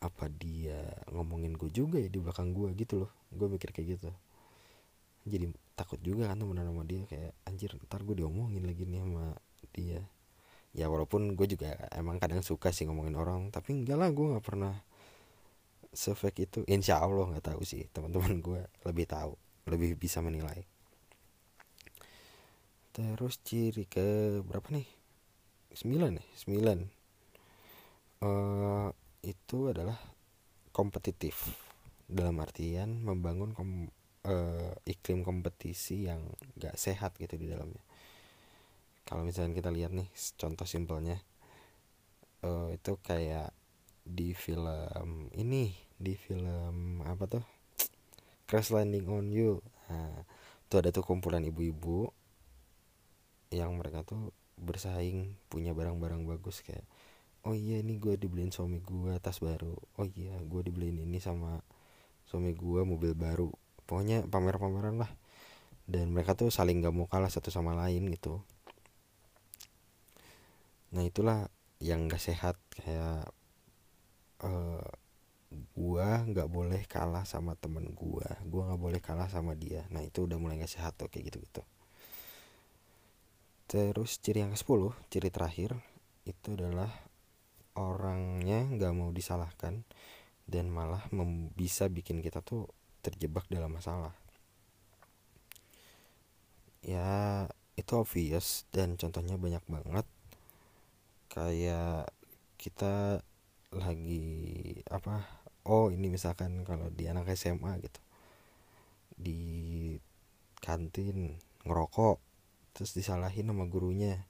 apa 0.00 0.28
dia 0.28 0.82
ngomongin 1.12 1.56
gue 1.56 1.70
juga 1.72 1.96
ya 2.02 2.08
di 2.10 2.18
belakang 2.20 2.52
gue 2.52 2.74
gitu 2.76 3.06
loh. 3.06 3.12
Gue 3.32 3.46
mikir 3.48 3.70
kayak 3.72 4.00
gitu. 4.00 4.10
Jadi 5.26 5.52
takut 5.78 6.00
juga 6.02 6.30
kan 6.30 6.40
temenan 6.40 6.66
sama 6.66 6.82
dia 6.82 7.04
kayak 7.06 7.32
anjir 7.46 7.70
ntar 7.86 8.02
gue 8.02 8.16
diomongin 8.18 8.64
lagi 8.66 8.82
nih 8.88 9.00
sama 9.06 9.36
dia. 9.70 10.00
Ya 10.76 10.92
walaupun 10.92 11.38
gue 11.38 11.46
juga 11.48 11.72
emang 11.96 12.20
kadang 12.20 12.44
suka 12.44 12.74
sih 12.74 12.84
ngomongin 12.84 13.16
orang 13.16 13.48
tapi 13.54 13.72
enggak 13.72 13.96
lah 13.96 14.12
gue 14.12 14.26
nggak 14.36 14.44
pernah 14.44 14.74
sefake 15.96 16.46
itu 16.46 16.60
insya 16.68 17.00
allah 17.00 17.26
nggak 17.32 17.46
tahu 17.56 17.62
sih 17.64 17.88
teman-teman 17.94 18.38
gue 18.46 18.62
lebih 18.86 19.06
tahu 19.08 19.32
lebih 19.66 19.98
bisa 19.98 20.22
menilai. 20.22 20.62
Terus 22.94 23.36
ciri 23.44 23.84
ke 23.84 24.40
berapa 24.46 24.68
nih? 24.72 24.88
Sembilan 25.74 26.10
ya 26.16 26.24
sembilan. 26.38 26.78
Eh 28.24 28.88
itu 29.26 29.58
adalah 29.72 29.98
kompetitif. 30.72 31.36
Dalam 32.06 32.38
artian 32.38 33.02
membangun 33.02 33.50
kom- 33.50 33.92
eh, 34.26 34.72
iklim 34.86 35.26
kompetisi 35.26 36.06
yang 36.08 36.22
gak 36.54 36.78
sehat 36.78 37.18
gitu 37.18 37.34
di 37.34 37.50
dalamnya. 37.50 37.82
Kalau 39.06 39.22
misalnya 39.26 39.54
kita 39.58 39.70
lihat 39.70 39.92
nih 39.94 40.08
contoh 40.40 40.66
simpelnya 40.66 41.18
eh, 42.46 42.68
itu 42.76 42.92
kayak 43.08 43.50
di 44.06 44.30
film 44.32 45.34
ini 45.34 45.85
di 45.96 46.14
film 46.14 47.00
apa 47.04 47.24
tuh? 47.28 47.44
Crash 48.46 48.70
Landing 48.70 49.06
on 49.10 49.26
You. 49.32 49.58
Nah, 49.90 50.22
tuh 50.70 50.82
ada 50.82 50.90
tuh 50.94 51.02
kumpulan 51.02 51.42
ibu-ibu 51.42 52.10
yang 53.54 53.78
mereka 53.78 54.02
tuh 54.02 54.34
bersaing 54.58 55.38
punya 55.46 55.76
barang-barang 55.76 56.26
bagus 56.26 56.64
kayak 56.64 56.82
oh 57.46 57.54
iya 57.54 57.78
ini 57.78 57.94
gue 58.02 58.18
dibeliin 58.18 58.50
suami 58.50 58.82
gue 58.82 59.14
tas 59.22 59.38
baru. 59.38 59.74
Oh 59.98 60.06
iya 60.18 60.34
gue 60.42 60.60
dibeliin 60.66 60.98
ini 61.06 61.22
sama 61.22 61.62
suami 62.26 62.50
gue 62.54 62.82
mobil 62.82 63.14
baru. 63.14 63.50
Pokoknya 63.86 64.26
pamer-pameran 64.26 64.98
lah. 64.98 65.12
Dan 65.86 66.10
mereka 66.10 66.34
tuh 66.34 66.50
saling 66.50 66.82
gak 66.82 66.90
mau 66.90 67.06
kalah 67.06 67.30
satu 67.30 67.54
sama 67.54 67.78
lain 67.78 68.10
gitu. 68.10 68.42
Nah 70.90 71.06
itulah 71.06 71.46
yang 71.78 72.10
gak 72.10 72.18
sehat 72.18 72.58
kayak 72.74 73.30
eh 74.42 74.90
gua 75.74 76.22
nggak 76.26 76.48
boleh 76.50 76.82
kalah 76.90 77.24
sama 77.24 77.56
temen 77.56 77.92
gua. 77.96 78.26
Gua 78.44 78.72
nggak 78.72 78.82
boleh 78.82 79.00
kalah 79.00 79.28
sama 79.30 79.56
dia. 79.56 79.84
Nah 79.94 80.02
itu 80.04 80.26
udah 80.26 80.36
mulai 80.36 80.60
gak 80.60 80.72
sehat 80.72 80.98
tuh 80.98 81.08
kayak 81.08 81.32
gitu 81.32 81.40
gitu 81.42 81.62
terus 83.66 84.22
ciri 84.22 84.46
yang 84.46 84.54
ke 84.54 84.58
10 84.62 84.94
ciri 85.10 85.28
terakhir 85.34 85.74
itu 86.22 86.54
adalah 86.54 86.90
orangnya 87.74 88.62
nggak 88.62 88.94
mau 88.94 89.10
disalahkan 89.10 89.82
dan 90.46 90.70
malah 90.70 91.02
bisa 91.58 91.90
bikin 91.90 92.22
kita 92.22 92.38
tuh 92.38 92.70
terjebak 93.02 93.50
dalam 93.50 93.74
masalah. 93.74 94.14
Ya 96.86 97.50
itu 97.74 97.92
obvious 97.98 98.62
dan 98.70 98.94
contohnya 98.94 99.34
banyak 99.34 99.62
banget. 99.66 100.06
Kayak 101.26 102.14
kita 102.54 103.26
lagi 103.74 104.22
apa 104.86 105.35
oh 105.66 105.90
ini 105.90 106.06
misalkan 106.08 106.62
kalau 106.62 106.88
di 106.94 107.10
anak 107.10 107.28
SMA 107.34 107.82
gitu. 107.82 108.00
Di 109.18 109.40
kantin 110.62 111.36
ngerokok 111.66 112.16
terus 112.72 112.94
disalahin 112.94 113.50
sama 113.50 113.66
gurunya. 113.66 114.22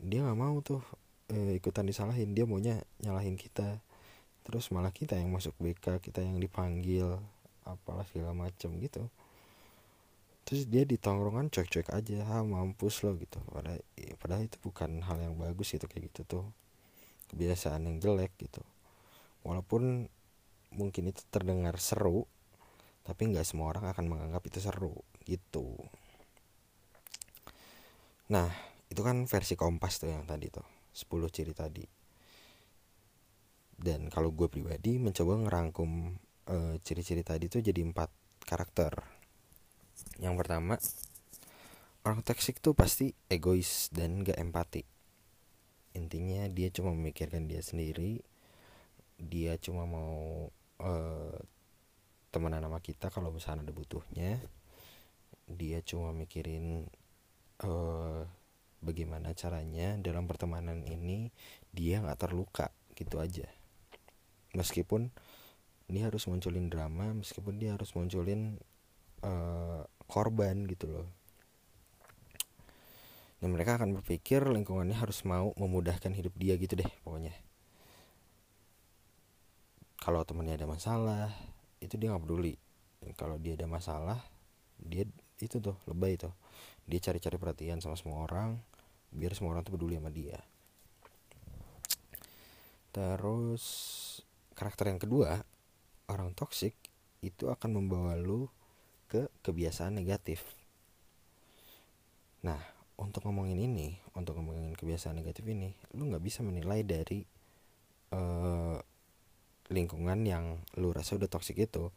Dia 0.00 0.24
nggak 0.24 0.38
mau 0.40 0.56
tuh 0.64 0.80
eh, 1.28 1.60
ikutan 1.60 1.84
disalahin. 1.84 2.32
Dia 2.32 2.48
maunya 2.48 2.80
nyalahin 3.04 3.36
kita. 3.36 3.78
Terus 4.42 4.72
malah 4.74 4.90
kita 4.90 5.14
yang 5.20 5.30
masuk 5.30 5.54
BK 5.60 6.02
kita 6.02 6.24
yang 6.24 6.40
dipanggil 6.40 7.20
apalah 7.62 8.02
segala 8.10 8.34
macem 8.34 8.74
gitu. 8.82 9.06
Terus 10.42 10.66
dia 10.66 10.82
di 10.82 10.98
tongkrongan 10.98 11.54
cuek-cuek 11.54 11.94
aja 11.94 12.26
ah 12.26 12.42
mampus 12.42 13.06
lo 13.06 13.14
gitu. 13.14 13.38
Padahal, 13.46 13.78
padahal 14.18 14.42
itu 14.50 14.58
bukan 14.58 14.98
hal 15.06 15.22
yang 15.22 15.38
bagus 15.38 15.70
gitu 15.70 15.86
kayak 15.86 16.10
gitu 16.10 16.26
tuh. 16.26 16.44
Kebiasaan 17.30 17.86
yang 17.86 18.02
jelek 18.02 18.34
gitu. 18.42 18.60
Walaupun 19.46 20.10
mungkin 20.76 21.12
itu 21.12 21.20
terdengar 21.28 21.76
seru 21.78 22.24
tapi 23.02 23.34
nggak 23.34 23.46
semua 23.46 23.74
orang 23.74 23.90
akan 23.90 24.06
menganggap 24.06 24.42
itu 24.46 24.62
seru 24.62 24.94
gitu. 25.26 25.74
Nah 28.30 28.48
itu 28.86 29.02
kan 29.02 29.26
versi 29.26 29.58
kompas 29.58 29.98
tuh 29.98 30.14
yang 30.14 30.22
tadi 30.22 30.46
tuh 30.48 30.64
10 30.94 31.34
ciri 31.34 31.52
tadi. 31.52 31.84
Dan 33.82 34.06
kalau 34.06 34.30
gue 34.30 34.46
pribadi 34.46 35.02
mencoba 35.02 35.34
ngerangkum 35.42 35.90
eh, 36.46 36.74
ciri-ciri 36.86 37.26
tadi 37.26 37.50
tuh 37.50 37.58
jadi 37.58 37.82
empat 37.82 38.10
karakter. 38.46 38.94
Yang 40.22 40.34
pertama 40.38 40.74
orang 42.06 42.22
toxic 42.22 42.62
tuh 42.62 42.78
pasti 42.78 43.10
egois 43.26 43.90
dan 43.90 44.22
gak 44.22 44.38
empati. 44.38 44.86
Intinya 45.98 46.46
dia 46.46 46.70
cuma 46.70 46.94
memikirkan 46.94 47.50
dia 47.50 47.60
sendiri 47.60 48.22
dia 49.22 49.54
cuma 49.60 49.86
mau 49.86 50.50
uh, 50.82 51.38
temenan 52.34 52.66
sama 52.66 52.80
kita 52.82 53.08
kalau 53.08 53.30
misalnya 53.30 53.64
ada 53.64 53.74
butuhnya. 53.74 54.42
Dia 55.46 55.78
cuma 55.86 56.10
mikirin 56.10 56.86
uh, 57.62 58.26
bagaimana 58.82 59.30
caranya 59.36 59.94
dalam 60.00 60.26
pertemanan 60.26 60.82
ini 60.82 61.30
dia 61.70 62.02
nggak 62.02 62.28
terluka 62.28 62.74
gitu 62.98 63.22
aja. 63.22 63.46
Meskipun 64.58 65.08
dia 65.86 66.08
harus 66.08 66.24
munculin 66.26 66.72
drama 66.72 67.12
meskipun 67.12 67.60
dia 67.60 67.76
harus 67.76 67.92
munculin 67.92 68.58
uh, 69.22 69.84
korban 70.10 70.66
gitu 70.66 70.90
loh. 70.90 71.08
Dan 73.42 73.58
mereka 73.58 73.74
akan 73.74 73.98
berpikir 73.98 74.46
lingkungannya 74.46 74.94
harus 74.94 75.26
mau 75.26 75.50
memudahkan 75.58 76.14
hidup 76.14 76.30
dia 76.38 76.54
gitu 76.54 76.78
deh 76.78 76.86
pokoknya 77.02 77.34
kalau 80.02 80.26
temennya 80.26 80.58
ada 80.58 80.66
masalah 80.66 81.30
itu 81.78 81.94
dia 81.94 82.10
nggak 82.10 82.26
peduli. 82.26 82.58
Kalau 83.14 83.38
dia 83.38 83.54
ada 83.54 83.70
masalah 83.70 84.18
dia 84.82 85.06
itu 85.38 85.62
tuh 85.62 85.78
lebay 85.86 86.18
tuh. 86.18 86.34
Dia 86.90 86.98
cari-cari 86.98 87.38
perhatian 87.38 87.78
sama 87.78 87.94
semua 87.94 88.26
orang 88.26 88.58
biar 89.14 89.38
semua 89.38 89.54
orang 89.54 89.62
tuh 89.62 89.78
peduli 89.78 89.94
sama 89.94 90.10
dia. 90.10 90.42
Terus 92.90 93.64
karakter 94.58 94.90
yang 94.90 94.98
kedua 94.98 95.38
orang 96.10 96.34
toksik 96.34 96.74
itu 97.22 97.46
akan 97.46 97.78
membawa 97.78 98.18
lu 98.18 98.50
ke 99.06 99.30
kebiasaan 99.46 99.94
negatif. 99.94 100.42
Nah, 102.42 102.58
untuk 102.98 103.22
ngomongin 103.22 103.54
ini, 103.54 103.94
untuk 104.18 104.34
ngomongin 104.34 104.74
kebiasaan 104.74 105.14
negatif 105.14 105.46
ini, 105.46 105.70
lu 105.94 106.10
nggak 106.10 106.24
bisa 106.24 106.42
menilai 106.42 106.82
dari 106.82 107.22
uh, 108.10 108.82
lingkungan 109.70 110.24
yang 110.26 110.58
lu 110.80 110.90
rasa 110.90 111.14
udah 111.14 111.30
toksik 111.30 111.60
itu. 111.62 111.92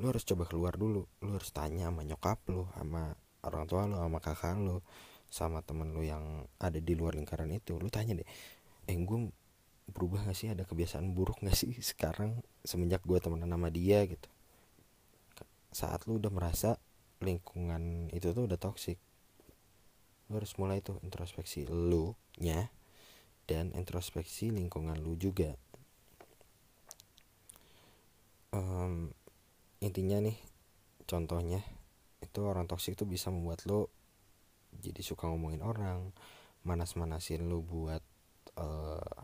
Lu 0.00 0.04
harus 0.08 0.24
coba 0.24 0.48
keluar 0.48 0.80
dulu, 0.80 1.04
lu 1.20 1.30
harus 1.36 1.52
tanya 1.52 1.92
sama 1.92 2.06
nyokap 2.06 2.40
lu, 2.48 2.64
sama 2.72 3.12
orang 3.44 3.64
tua 3.68 3.84
lu, 3.84 4.00
sama 4.00 4.18
kakak 4.24 4.56
lu, 4.56 4.80
sama 5.28 5.60
temen 5.60 5.92
lu 5.92 6.00
yang 6.00 6.48
ada 6.56 6.80
di 6.80 6.96
luar 6.96 7.18
lingkaran 7.18 7.52
itu. 7.52 7.76
Lu 7.76 7.92
tanya 7.92 8.16
deh, 8.16 8.28
eh 8.88 8.96
gue 8.96 9.18
berubah 9.92 10.24
gak 10.24 10.36
sih 10.38 10.48
ada 10.48 10.64
kebiasaan 10.64 11.12
buruk 11.12 11.42
gak 11.42 11.58
sih 11.58 11.76
sekarang 11.92 12.40
semenjak 12.62 13.02
gue 13.04 13.18
temenan 13.18 13.50
sama 13.50 13.68
dia 13.68 14.02
gitu 14.06 14.28
saat 15.72 16.04
lu 16.04 16.20
udah 16.20 16.28
merasa 16.28 16.76
lingkungan 17.24 18.12
itu 18.12 18.36
tuh 18.36 18.44
udah 18.44 18.60
toxic 18.60 19.00
lu 20.28 20.40
harus 20.40 20.52
mulai 20.60 20.84
tuh 20.84 21.00
introspeksi 21.00 21.64
lu 21.68 22.12
nya 22.40 22.68
dan 23.48 23.72
introspeksi 23.72 24.52
lingkungan 24.52 25.00
lu 25.00 25.16
juga 25.16 25.56
um, 28.52 29.10
intinya 29.82 30.22
nih 30.22 30.38
contohnya 31.08 31.60
itu 32.22 32.38
orang 32.46 32.70
toksik 32.70 32.94
tuh 32.94 33.08
bisa 33.08 33.28
membuat 33.28 33.66
lu 33.66 33.90
jadi 34.78 35.04
suka 35.04 35.28
ngomongin 35.28 35.60
orang 35.60 36.14
manas-manasin 36.62 37.50
lu 37.50 37.60
buat 37.60 38.00
uh, 38.56 39.18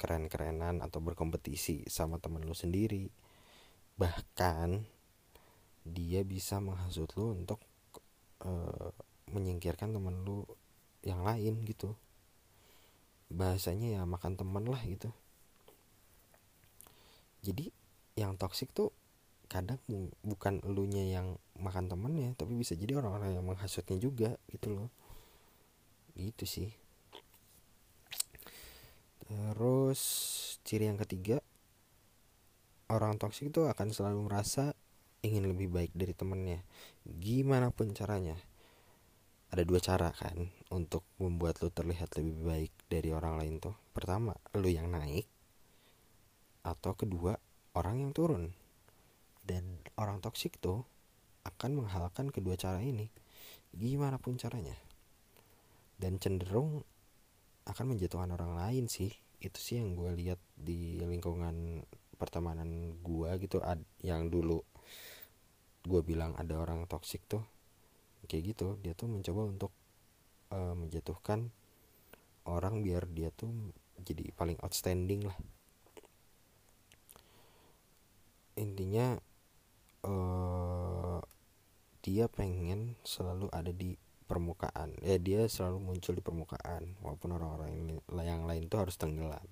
keren-kerenan 0.00 0.80
atau 0.80 1.04
berkompetisi 1.04 1.84
sama 1.86 2.16
temen 2.16 2.40
lu 2.44 2.56
sendiri. 2.56 3.12
Bahkan 4.00 4.68
dia 5.84 6.20
bisa 6.24 6.56
menghasut 6.60 7.08
lu 7.16 7.36
untuk 7.36 7.60
uh, 8.44 8.92
menyingkirkan 9.30 9.92
temen 9.92 10.24
lu 10.24 10.44
yang 11.04 11.22
lain 11.22 11.62
gitu. 11.68 11.94
Bahasanya 13.30 14.00
ya 14.00 14.02
makan 14.08 14.40
temen 14.40 14.64
lah 14.66 14.80
gitu. 14.82 15.12
Jadi 17.40 17.72
yang 18.18 18.34
toksik 18.38 18.72
tuh 18.74 18.90
kadang 19.50 19.82
bukan 20.22 20.62
elunya 20.62 21.10
yang 21.10 21.34
makan 21.58 21.90
temennya 21.90 22.38
tapi 22.38 22.54
bisa 22.54 22.78
jadi 22.78 23.02
orang-orang 23.02 23.34
yang 23.34 23.44
menghasutnya 23.44 23.98
juga 23.98 24.38
gitu 24.50 24.70
loh. 24.72 24.90
Gitu 26.14 26.46
sih. 26.46 26.70
Terus 29.26 30.00
ciri 30.66 30.90
yang 30.90 30.98
ketiga 30.98 31.38
orang 32.90 33.18
toksik 33.18 33.54
itu 33.54 33.66
akan 33.66 33.94
selalu 33.94 34.26
merasa 34.26 34.74
ingin 35.22 35.46
lebih 35.46 35.70
baik 35.70 35.92
dari 35.94 36.14
temennya. 36.16 36.60
Gimana 37.06 37.70
pun 37.70 37.94
caranya. 37.94 38.34
Ada 39.50 39.66
dua 39.66 39.82
cara 39.82 40.14
kan 40.14 40.46
untuk 40.70 41.02
membuat 41.18 41.58
lu 41.62 41.74
terlihat 41.74 42.14
lebih 42.18 42.38
baik 42.46 42.72
dari 42.86 43.10
orang 43.10 43.38
lain 43.38 43.58
tuh. 43.58 43.74
Pertama 43.94 44.34
lu 44.54 44.70
yang 44.70 44.90
naik. 44.90 45.26
Atau 46.62 46.94
kedua 46.94 47.38
orang 47.74 48.02
yang 48.02 48.12
turun. 48.14 48.54
Dan 49.44 49.82
orang 49.98 50.22
toksik 50.22 50.60
tuh 50.62 50.86
akan 51.42 51.82
menghalalkan 51.82 52.30
kedua 52.30 52.54
cara 52.54 52.78
ini. 52.82 53.10
Gimana 53.74 54.20
pun 54.20 54.38
caranya. 54.38 54.74
Dan 56.00 56.16
cenderung 56.22 56.86
akan 57.68 57.84
menjatuhkan 57.96 58.30
orang 58.34 58.56
lain 58.56 58.86
sih. 58.86 59.10
Itu 59.40 59.58
sih 59.58 59.80
yang 59.80 59.96
gue 59.96 60.14
lihat 60.14 60.40
di 60.56 61.00
lingkungan 61.00 61.86
pertemanan 62.20 63.00
gue 63.00 63.30
gitu. 63.42 63.62
Yang 64.04 64.22
dulu 64.30 64.58
gue 65.80 66.00
bilang 66.04 66.36
ada 66.36 66.60
orang 66.60 66.84
toksik 66.84 67.24
tuh 67.24 67.40
kayak 68.28 68.52
gitu 68.52 68.76
dia 68.84 68.92
tuh 68.92 69.08
mencoba 69.08 69.42
untuk 69.48 69.72
uh, 70.52 70.76
menjatuhkan 70.76 71.48
orang 72.44 72.84
biar 72.84 73.08
dia 73.08 73.32
tuh 73.32 73.48
jadi 74.00 74.28
paling 74.36 74.60
outstanding 74.60 75.24
lah 75.24 75.36
intinya 78.60 79.16
uh, 80.04 81.18
dia 82.04 82.28
pengen 82.28 83.00
selalu 83.00 83.48
ada 83.48 83.72
di 83.72 83.96
permukaan. 84.28 84.94
Ya 85.00 85.16
dia 85.16 85.48
selalu 85.48 85.80
muncul 85.80 86.14
di 86.14 86.22
permukaan 86.22 87.00
walaupun 87.00 87.34
orang-orang 87.34 87.98
yang 88.22 88.44
lain 88.44 88.68
tuh 88.68 88.84
harus 88.84 89.00
tenggelam. 89.00 89.42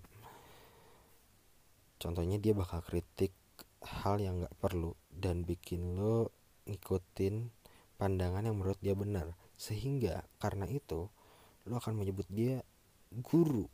Contohnya 1.99 2.39
dia 2.39 2.55
bakal 2.55 2.85
kritik 2.85 3.35
hal 3.83 4.23
yang 4.23 4.45
nggak 4.45 4.55
perlu 4.63 4.95
dan 5.11 5.43
bikin 5.43 5.99
lo 5.99 6.31
ngikutin 6.71 7.51
pandangan 7.99 8.47
yang 8.47 8.55
menurut 8.55 8.79
dia 8.79 8.95
benar. 8.95 9.35
Sehingga 9.59 10.23
karena 10.39 10.71
itu 10.71 11.11
lo 11.67 11.75
akan 11.75 11.99
menyebut 11.99 12.31
dia 12.31 12.63
guru 13.11 13.67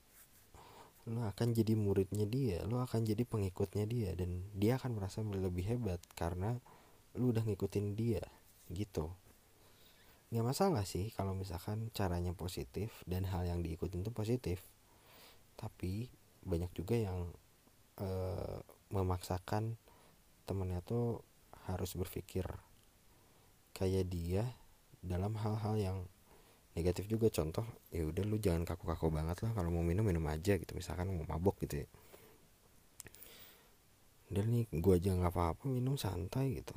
lo 1.04 1.20
akan 1.28 1.52
jadi 1.52 1.76
muridnya 1.76 2.24
dia 2.24 2.64
lo 2.64 2.80
akan 2.80 3.04
jadi 3.04 3.28
pengikutnya 3.28 3.84
dia 3.84 4.10
dan 4.16 4.40
dia 4.56 4.80
akan 4.80 4.96
merasa 4.96 5.20
lebih 5.20 5.68
hebat 5.68 6.00
karena 6.16 6.56
lo 7.14 7.30
udah 7.30 7.44
ngikutin 7.44 7.94
dia 7.94 8.24
gitu. 8.72 9.12
Nggak 10.32 10.46
masalah 10.50 10.82
sih 10.88 11.12
kalau 11.14 11.36
misalkan 11.36 11.92
caranya 11.94 12.32
positif 12.34 13.04
dan 13.04 13.28
hal 13.28 13.44
yang 13.46 13.60
diikutin 13.60 14.02
itu 14.02 14.10
positif. 14.10 14.64
Tapi 15.54 16.10
banyak 16.42 16.72
juga 16.74 16.98
yang 16.98 17.30
uh, 18.00 18.58
memaksakan 18.90 19.78
temennya 20.48 20.82
tuh 20.82 21.22
harus 21.70 21.96
berpikir 21.96 22.44
kayak 23.72 24.10
dia 24.10 24.44
dalam 25.00 25.36
hal-hal 25.36 25.74
yang 25.76 25.98
negatif 26.74 27.06
juga. 27.06 27.30
Contoh 27.30 27.64
ya 27.94 28.02
udah 28.06 28.22
lu 28.26 28.36
jangan 28.38 28.66
kaku-kaku 28.66 29.10
banget 29.10 29.40
lah 29.46 29.54
kalau 29.54 29.70
mau 29.70 29.82
minum 29.86 30.06
minum 30.06 30.22
aja 30.26 30.58
gitu. 30.58 30.72
Misalkan 30.74 31.10
mau 31.10 31.26
mabok 31.26 31.62
gitu 31.62 31.86
ya. 31.86 31.88
Udah 34.34 34.44
nih 34.44 34.66
gue 34.70 34.94
aja 34.94 35.10
nggak 35.14 35.32
apa-apa 35.32 35.64
minum 35.70 35.94
santai 35.94 36.58
gitu. 36.58 36.74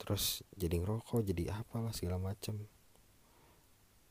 Terus 0.00 0.42
jadi 0.56 0.80
ngerokok 0.80 1.20
jadi 1.22 1.54
apalah 1.60 1.92
segala 1.92 2.16
macem. 2.18 2.64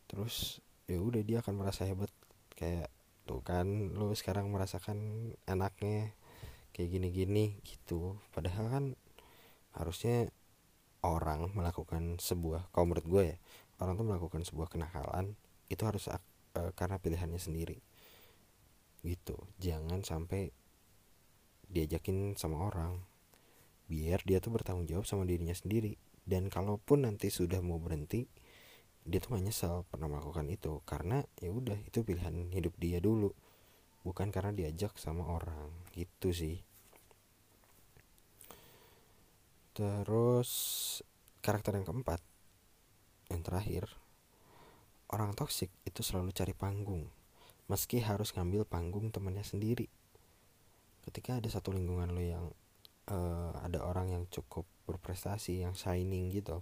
Terus 0.08 0.62
ya 0.86 1.02
udah 1.02 1.22
dia 1.26 1.42
akan 1.42 1.54
merasa 1.58 1.90
hebat. 1.90 2.14
Kayak 2.54 2.94
tuh 3.26 3.42
kan 3.42 3.66
lu 3.66 4.14
sekarang 4.14 4.54
merasakan 4.54 5.32
enaknya 5.50 6.14
kayak 6.74 6.90
gini-gini 6.94 7.58
gitu. 7.66 8.22
Padahal 8.30 8.70
kan 8.70 8.86
harusnya 9.74 10.30
orang 11.04 11.52
melakukan 11.52 12.22
sebuah 12.22 12.72
kalau 12.72 12.88
menurut 12.88 13.08
gue 13.10 13.24
ya 13.36 13.38
orang 13.84 14.00
tuh 14.00 14.08
melakukan 14.08 14.42
sebuah 14.48 14.72
kenakalan 14.72 15.36
itu 15.68 15.84
harus 15.84 16.08
eh, 16.08 16.72
karena 16.74 16.98
pilihannya 16.98 17.38
sendiri. 17.38 17.78
Gitu. 19.04 19.36
Jangan 19.60 20.08
sampai 20.08 20.56
diajakin 21.68 22.40
sama 22.40 22.70
orang 22.70 23.04
biar 23.92 24.24
dia 24.24 24.40
tuh 24.40 24.56
bertanggung 24.56 24.88
jawab 24.88 25.04
sama 25.04 25.28
dirinya 25.28 25.54
sendiri. 25.54 26.00
Dan 26.24 26.48
kalaupun 26.48 27.04
nanti 27.04 27.28
sudah 27.28 27.60
mau 27.60 27.84
berhenti 27.84 28.24
dia 29.04 29.20
tuh 29.20 29.36
gak 29.36 29.44
nyesel 29.44 29.84
pernah 29.92 30.08
melakukan 30.08 30.48
itu 30.48 30.80
karena 30.88 31.28
ya 31.44 31.52
udah 31.52 31.76
itu 31.84 32.08
pilihan 32.08 32.48
hidup 32.56 32.72
dia 32.80 33.04
dulu. 33.04 33.36
Bukan 34.08 34.32
karena 34.32 34.56
diajak 34.56 34.96
sama 34.96 35.28
orang. 35.28 35.72
Gitu 35.92 36.32
sih. 36.32 36.58
Terus 39.76 40.52
karakter 41.44 41.76
yang 41.76 41.84
keempat 41.84 42.24
yang 43.34 43.42
terakhir 43.42 43.90
orang 45.10 45.34
toksik 45.34 45.74
itu 45.84 46.06
selalu 46.06 46.30
cari 46.32 46.54
panggung 46.54 47.10
meski 47.66 48.06
harus 48.06 48.36
ngambil 48.36 48.68
panggung 48.68 49.08
temannya 49.08 49.42
sendiri. 49.42 49.88
Ketika 51.08 51.40
ada 51.40 51.48
satu 51.48 51.72
lingkungan 51.72 52.12
lo 52.12 52.22
yang 52.22 52.46
eh, 53.10 53.52
ada 53.66 53.82
orang 53.82 54.14
yang 54.14 54.24
cukup 54.30 54.68
berprestasi 54.86 55.64
yang 55.64 55.74
shining 55.74 56.30
gitu 56.30 56.62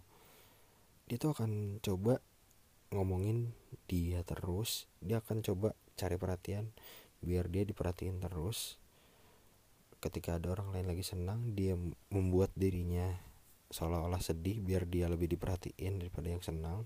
dia 1.11 1.19
tuh 1.19 1.35
akan 1.35 1.83
coba 1.83 2.23
ngomongin 2.95 3.51
dia 3.91 4.23
terus 4.23 4.87
dia 5.03 5.19
akan 5.19 5.43
coba 5.43 5.75
cari 5.99 6.15
perhatian 6.15 6.71
biar 7.19 7.51
dia 7.51 7.67
diperhatiin 7.67 8.23
terus. 8.23 8.79
Ketika 9.99 10.39
ada 10.39 10.55
orang 10.55 10.71
lain 10.71 10.87
lagi 10.87 11.03
senang 11.03 11.51
dia 11.51 11.75
membuat 12.07 12.55
dirinya 12.55 13.19
seolah-olah 13.71 14.19
sedih 14.19 14.59
biar 14.59 14.85
dia 14.85 15.07
lebih 15.07 15.31
diperhatiin 15.31 16.03
daripada 16.03 16.27
yang 16.27 16.43
senang. 16.43 16.85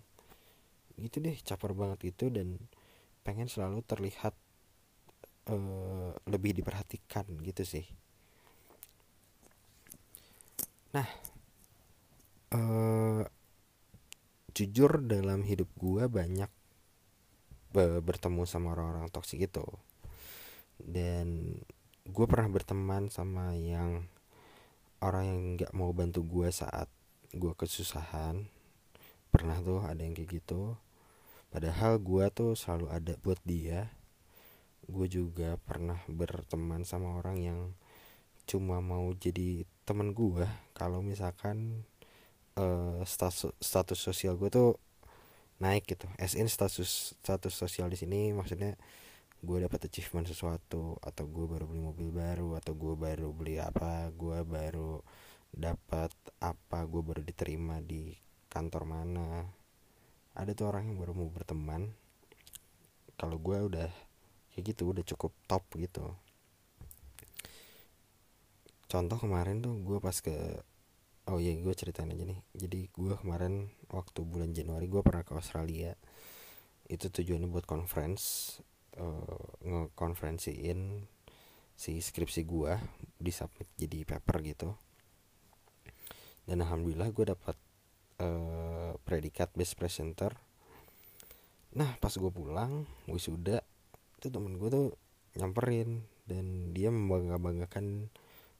Gitu 0.95 1.19
deh 1.19 1.35
caper 1.41 1.75
banget 1.75 2.15
itu 2.15 2.31
dan 2.31 2.55
pengen 3.25 3.49
selalu 3.49 3.81
terlihat 3.83 4.37
eh, 5.49 6.11
lebih 6.29 6.55
diperhatikan 6.55 7.25
gitu 7.41 7.65
sih. 7.65 7.85
Nah 10.93 11.09
eh 12.55 13.23
jujur 14.55 15.03
dalam 15.03 15.43
hidup 15.43 15.67
gua 15.75 16.07
banyak 16.07 16.47
be- 17.75 17.99
bertemu 17.99 18.47
sama 18.47 18.71
orang-orang 18.71 19.11
toksik 19.11 19.43
itu. 19.51 19.67
Dan 20.79 21.59
gue 22.07 22.25
pernah 22.29 22.47
berteman 22.47 23.11
sama 23.11 23.55
yang 23.57 24.07
orang 25.05 25.25
yang 25.29 25.41
nggak 25.57 25.71
mau 25.77 25.93
bantu 25.93 26.25
gue 26.25 26.49
saat 26.49 26.89
gue 27.31 27.53
kesusahan. 27.53 28.49
Pernah 29.29 29.61
tuh 29.61 29.85
ada 29.85 30.01
yang 30.01 30.17
kayak 30.17 30.41
gitu. 30.41 30.73
Padahal 31.53 32.01
gue 32.01 32.25
tuh 32.33 32.57
selalu 32.57 32.89
ada 32.89 33.13
buat 33.21 33.37
dia. 33.45 33.93
Gue 34.89 35.05
juga 35.05 35.61
pernah 35.61 36.01
berteman 36.09 36.83
sama 36.83 37.21
orang 37.21 37.37
yang 37.37 37.59
cuma 38.45 38.77
mau 38.81 39.09
jadi 39.17 39.65
teman 39.89 40.13
gue 40.13 40.45
kalau 40.77 41.01
misalkan 41.01 41.81
eh, 42.57 43.01
status 43.05 43.53
status 43.57 43.97
sosial 43.97 44.37
gue 44.37 44.49
tuh 44.49 44.77
naik 45.61 45.87
gitu. 45.87 46.09
As 46.19 46.35
in 46.35 46.49
status 46.49 47.15
status 47.21 47.53
sosial 47.53 47.87
di 47.89 47.97
sini 47.97 48.33
maksudnya 48.35 48.75
gue 49.45 49.61
dapat 49.61 49.85
achievement 49.85 50.25
sesuatu 50.25 50.97
atau 51.05 51.25
gue 51.29 51.45
baru 51.45 51.69
beli 51.69 51.81
mobil 51.85 52.09
baru 52.09 52.57
atau 52.57 52.73
gue 52.73 52.97
baru 52.97 53.29
beli 53.29 53.61
apa 53.61 54.09
gue 54.09 54.41
baru 54.41 55.05
dapat 55.53 56.11
apa 56.41 56.83
gue 56.83 57.01
baru 57.05 57.21
diterima 57.21 57.79
di 57.79 58.11
kantor 58.49 58.83
mana. 58.89 59.45
Ada 60.35 60.51
tuh 60.51 60.67
orang 60.67 60.91
yang 60.91 60.97
baru 60.99 61.15
mau 61.15 61.29
berteman 61.31 61.95
kalau 63.15 63.39
gue 63.39 63.55
udah 63.55 63.87
kayak 64.51 64.75
gitu 64.75 64.91
udah 64.91 65.03
cukup 65.07 65.31
top 65.47 65.63
gitu. 65.79 66.11
Contoh 68.91 69.17
kemarin 69.21 69.63
tuh 69.63 69.77
gue 69.79 69.97
pas 70.03 70.15
ke 70.19 70.35
oh 71.31 71.39
iya 71.39 71.55
gue 71.55 71.73
ceritain 71.77 72.11
aja 72.11 72.25
nih. 72.27 72.39
Jadi 72.51 72.91
gue 72.91 73.13
kemarin 73.15 73.71
waktu 73.93 74.19
bulan 74.27 74.51
Januari 74.51 74.91
gue 74.91 74.99
pernah 75.05 75.23
ke 75.23 75.31
Australia. 75.37 75.95
Itu 76.85 77.07
tujuannya 77.07 77.47
buat 77.47 77.63
conference 77.63 78.57
eh, 78.99 79.49
ngekonferensiin 79.65 81.05
si 81.75 81.99
skripsi 81.99 82.41
gua 82.47 82.79
disubmit 83.19 83.67
jadi 83.75 84.07
paper 84.07 84.37
gitu. 84.43 84.69
Dan 86.45 86.61
alhamdulillah 86.61 87.09
gue 87.09 87.25
dapat 87.33 87.57
eh, 88.21 88.93
predikat 89.01 89.51
best 89.57 89.75
presenter. 89.75 90.31
Nah 91.75 91.97
pas 91.99 92.13
gue 92.13 92.31
pulang 92.31 92.87
wisuda 93.11 93.59
itu 94.21 94.27
temen 94.31 94.55
gue 94.55 94.69
tuh 94.71 94.87
nyamperin 95.35 96.07
dan 96.25 96.71
dia 96.71 96.89
membangga 96.89 97.37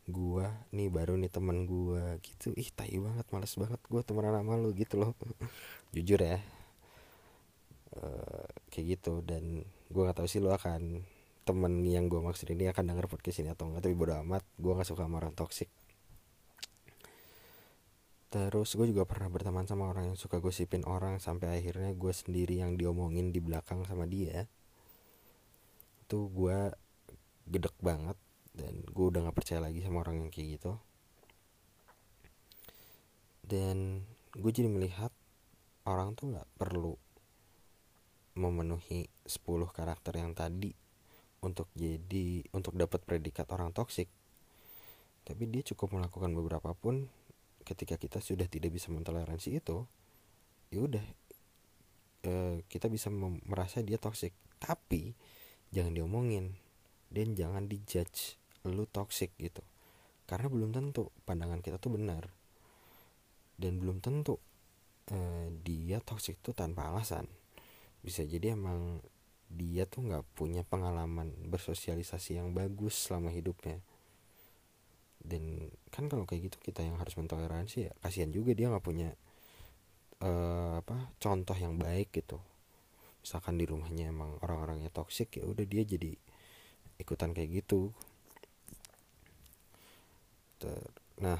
gua 0.05 0.53
nih 0.69 0.93
baru 0.93 1.17
nih 1.17 1.31
teman 1.33 1.65
gua 1.65 2.21
gitu. 2.21 2.53
Ih 2.53 2.69
tai 2.75 2.93
banget 3.01 3.25
males 3.33 3.53
banget 3.57 3.81
gua 3.89 4.01
temenan 4.05 4.37
sama 4.37 4.53
lu 4.59 4.69
gitu 4.77 5.01
loh. 5.01 5.17
Jujur 5.95 6.21
ya 6.21 6.37
Eh, 7.95 8.47
kayak 8.71 8.85
gitu. 8.99 9.23
Dan 9.23 9.63
gue 9.89 10.01
nggak 10.01 10.17
tahu 10.17 10.27
sih 10.29 10.41
lo 10.41 10.53
akan 10.53 11.05
temen 11.45 11.85
yang 11.85 12.09
gue 12.09 12.17
maksud 12.17 12.49
ini 12.49 12.69
akan 12.73 12.89
denger 12.89 13.05
podcast 13.05 13.45
ini 13.45 13.53
atau 13.53 13.69
enggak 13.69 13.85
tapi 13.85 13.93
bodo 13.93 14.17
amat 14.25 14.41
gue 14.57 14.71
nggak 14.73 14.87
suka 14.89 15.05
sama 15.05 15.21
orang 15.21 15.37
toksik 15.37 15.69
terus 18.35 18.75
gue 18.75 18.91
juga 18.91 19.07
pernah 19.07 19.31
berteman 19.31 19.63
sama 19.63 19.87
orang 19.87 20.11
yang 20.11 20.19
suka 20.19 20.43
gosipin 20.43 20.83
orang 20.83 21.23
sampai 21.23 21.55
akhirnya 21.55 21.95
gue 21.95 22.11
sendiri 22.11 22.59
yang 22.59 22.75
diomongin 22.75 23.31
di 23.31 23.39
belakang 23.39 23.87
sama 23.87 24.03
dia. 24.03 24.43
Itu 26.03 26.27
gue 26.35 26.67
gedek 27.47 27.79
banget 27.79 28.19
dan 28.51 28.83
gue 28.91 29.05
udah 29.07 29.23
nggak 29.23 29.37
percaya 29.39 29.63
lagi 29.63 29.79
sama 29.79 30.03
orang 30.03 30.19
yang 30.19 30.29
kayak 30.35 30.59
gitu. 30.59 30.75
Dan 33.47 34.03
gue 34.35 34.51
jadi 34.51 34.67
melihat 34.67 35.15
orang 35.87 36.11
tuh 36.19 36.35
nggak 36.35 36.49
perlu 36.59 36.99
memenuhi 38.35 39.07
10 39.23 39.47
karakter 39.71 40.19
yang 40.19 40.35
tadi 40.35 40.75
untuk 41.39 41.71
jadi 41.71 42.43
untuk 42.51 42.75
dapat 42.75 43.01
predikat 43.07 43.47
orang 43.55 43.71
toksik. 43.71 44.11
Tapi 45.25 45.43
dia 45.49 45.63
cukup 45.63 45.95
melakukan 45.95 46.35
beberapa 46.35 46.75
pun 46.75 47.07
ketika 47.65 47.97
kita 47.97 48.21
sudah 48.21 48.45
tidak 48.45 48.75
bisa 48.75 48.93
mentoleransi 48.93 49.57
itu 49.57 49.87
ya 50.69 50.79
udah 50.85 51.05
eh, 52.27 52.57
kita 52.67 52.91
bisa 52.91 53.07
merasa 53.47 53.79
dia 53.81 53.95
toksik. 53.95 54.35
Tapi 54.59 55.15
jangan 55.71 55.95
diomongin 55.95 56.59
dan 57.07 57.33
jangan 57.33 57.71
dijudge 57.71 58.35
lu 58.67 58.83
toksik 58.89 59.31
gitu. 59.39 59.63
Karena 60.27 60.51
belum 60.51 60.75
tentu 60.75 61.13
pandangan 61.23 61.63
kita 61.63 61.79
tuh 61.79 61.95
benar. 61.95 62.27
Dan 63.55 63.79
belum 63.79 64.03
tentu 64.03 64.35
eh, 65.07 65.47
dia 65.63 66.03
toksik 66.03 66.43
tuh 66.43 66.51
tanpa 66.51 66.91
alasan 66.91 67.44
bisa 68.05 68.21
jadi 68.21 68.53
emang 68.53 69.01
dia 69.49 69.83
tuh 69.89 70.05
nggak 70.05 70.25
punya 70.37 70.61
pengalaman 70.65 71.33
bersosialisasi 71.49 72.37
yang 72.39 72.53
bagus 72.53 72.95
selama 73.09 73.29
hidupnya. 73.33 73.81
Dan 75.25 75.73
kan 75.89 76.05
kalau 76.11 76.29
kayak 76.29 76.53
gitu 76.53 76.57
kita 76.61 76.85
yang 76.85 77.01
harus 77.01 77.17
mentoleransi 77.17 77.89
ya 77.89 77.93
kasihan 78.05 78.29
juga 78.29 78.53
dia 78.53 78.69
nggak 78.69 78.85
punya 78.85 79.09
eh, 80.21 80.73
apa 80.81 80.97
contoh 81.23 81.57
yang 81.57 81.75
baik 81.81 82.13
gitu. 82.13 82.37
Misalkan 83.25 83.57
di 83.57 83.65
rumahnya 83.65 84.13
emang 84.13 84.37
orang-orangnya 84.45 84.93
toksik 84.93 85.41
ya 85.41 85.43
udah 85.49 85.65
dia 85.65 85.81
jadi 85.81 86.13
ikutan 87.01 87.31
kayak 87.35 87.65
gitu. 87.65 87.89
Ter- 90.59 90.93
nah 91.23 91.39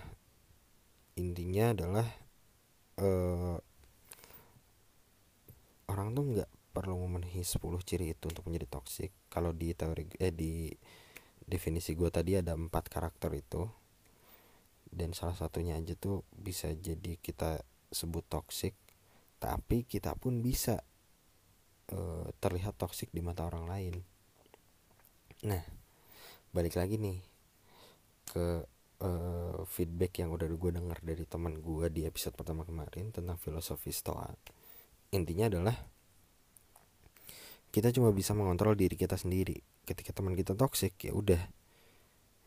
intinya 1.16 1.66
adalah 1.76 2.08
eh 3.00 3.58
orang 5.92 6.08
tuh 6.16 6.24
nggak 6.36 6.50
perlu 6.76 7.00
memenuhi 7.08 7.40
10 7.40 7.56
ciri 7.88 8.12
itu 8.12 8.28
untuk 8.28 8.44
menjadi 8.44 8.68
toksik 8.68 9.16
kalau 9.32 9.56
di 9.56 9.72
teori 9.72 10.12
eh 10.20 10.36
di 10.36 10.68
definisi 11.48 11.96
gue 11.96 12.12
tadi 12.12 12.36
ada 12.36 12.52
empat 12.60 12.92
karakter 12.92 13.32
itu. 13.32 13.64
Dan 14.86 15.12
salah 15.12 15.36
satunya 15.36 15.76
aja 15.76 15.96
tuh 15.96 16.24
bisa 16.32 16.72
jadi 16.72 17.20
kita 17.20 17.64
sebut 17.92 18.24
toksik 18.28 18.76
tapi 19.40 19.84
kita 19.88 20.16
pun 20.16 20.40
bisa 20.44 20.84
eh, 21.92 22.28
terlihat 22.44 22.76
toksik 22.76 23.12
di 23.16 23.24
mata 23.24 23.48
orang 23.48 23.66
lain. 23.72 23.96
Nah 25.48 25.64
balik 26.56 26.80
lagi 26.80 26.96
nih 27.00 27.20
ke 28.32 28.64
eh, 29.04 29.58
feedback 29.68 30.24
yang 30.24 30.32
udah 30.32 30.48
gue 30.48 30.72
denger 30.76 31.00
dari 31.04 31.24
teman 31.28 31.60
gue 31.60 31.88
di 31.92 32.08
episode 32.08 32.36
pertama 32.36 32.64
kemarin 32.64 33.12
tentang 33.12 33.36
filosofi 33.40 33.92
stoa. 33.92 34.32
Intinya 35.12 35.52
adalah 35.52 35.76
kita 37.76 37.92
cuma 37.92 38.16
bisa 38.16 38.32
mengontrol 38.32 38.80
diri 38.80 38.96
kita 38.96 39.20
sendiri. 39.20 39.60
Ketika 39.84 40.16
teman 40.16 40.40
kita 40.40 40.56
toksik 40.56 40.96
ya 41.04 41.12
udah. 41.12 41.44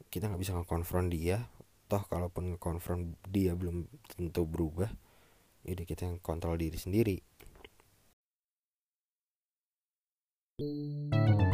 Kita 0.09 0.33
nggak 0.33 0.41
bisa 0.41 0.57
ngekonfront 0.57 1.12
dia. 1.12 1.45
Toh 1.85 2.01
kalaupun 2.09 2.57
confirm 2.57 3.12
dia 3.29 3.53
belum 3.53 3.85
tentu 4.16 4.49
berubah 4.49 4.89
jadi 5.68 5.85
kita 5.85 6.09
yang 6.09 6.16
kontrol 6.24 6.57
diri 6.57 6.81
sendiri. 6.81 7.16
Nah, 10.59 11.37
di 11.39 11.47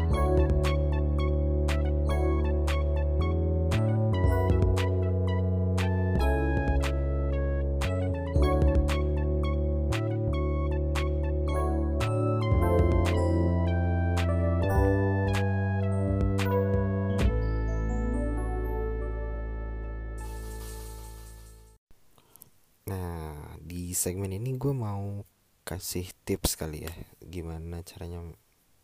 segmen 24.04 24.36
ini 24.36 24.60
gue 24.60 24.76
mau 24.76 25.24
kasih 25.64 26.04
tips 26.28 26.60
kali 26.60 26.84
ya, 26.84 26.92
gimana 27.24 27.80
caranya 27.80 28.20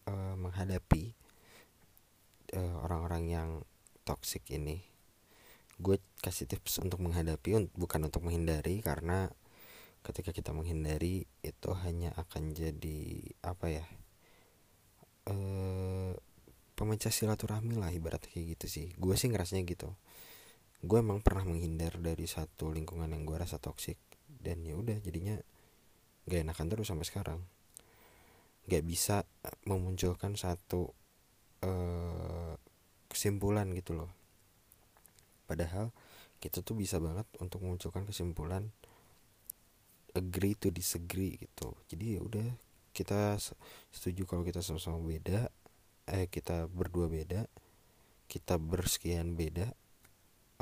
eh, 0.09 0.35
menghadapi 0.41 1.13
eh, 2.57 2.75
orang-orang 2.81 3.25
yang 3.29 3.51
toxic 4.09 4.41
ini. 4.49 4.81
Gue 5.77 6.01
kasih 6.25 6.49
tips 6.49 6.81
untuk 6.81 7.05
menghadapi, 7.05 7.69
bukan 7.77 8.09
untuk 8.09 8.25
menghindari, 8.25 8.81
karena 8.81 9.29
ketika 10.01 10.33
kita 10.33 10.57
menghindari 10.57 11.29
itu 11.45 11.71
hanya 11.85 12.17
akan 12.17 12.57
jadi 12.57 13.01
apa 13.45 13.67
ya? 13.69 13.85
eh 15.29 16.17
pemecah 16.73 17.13
silaturahmi 17.13 17.77
lah 17.77 17.93
ibaratnya 17.93 18.33
kayak 18.33 18.57
gitu 18.57 18.67
sih. 18.73 18.87
Gue 18.97 19.21
sih 19.21 19.29
ngerasanya 19.29 19.69
gitu 19.69 19.93
gue 20.81 20.97
emang 20.97 21.21
pernah 21.21 21.45
menghindar 21.45 22.01
dari 22.01 22.25
satu 22.25 22.73
lingkungan 22.73 23.13
yang 23.13 23.29
gue 23.29 23.37
rasa 23.37 23.61
toksik 23.61 24.01
dan 24.45 24.65
ya 24.69 24.75
udah 24.83 24.97
jadinya 25.07 25.37
gak 26.31 26.43
enakan 26.47 26.69
terus 26.71 26.89
sampai 26.91 27.07
sekarang. 27.09 27.41
Gak 28.71 28.85
bisa 28.87 29.17
memunculkan 29.67 30.39
satu 30.39 30.93
eh, 31.65 32.55
kesimpulan 33.11 33.69
gitu 33.77 33.93
loh. 33.99 34.11
Padahal 35.49 35.93
kita 36.41 36.65
tuh 36.65 36.77
bisa 36.79 36.97
banget 37.03 37.27
untuk 37.43 37.61
memunculkan 37.65 38.09
kesimpulan 38.09 38.73
agree 40.15 40.55
to 40.59 40.69
disagree 40.75 41.39
gitu. 41.39 41.75
Jadi 41.91 42.19
ya 42.19 42.21
udah 42.23 42.49
kita 42.91 43.39
se- 43.39 43.59
setuju 43.95 44.27
kalau 44.27 44.43
kita 44.43 44.61
sama-sama 44.63 44.99
beda 44.99 45.47
eh 46.11 46.27
kita 46.27 46.67
berdua 46.67 47.07
beda 47.07 47.47
kita 48.33 48.59
bersekian 48.59 49.39
beda 49.39 49.71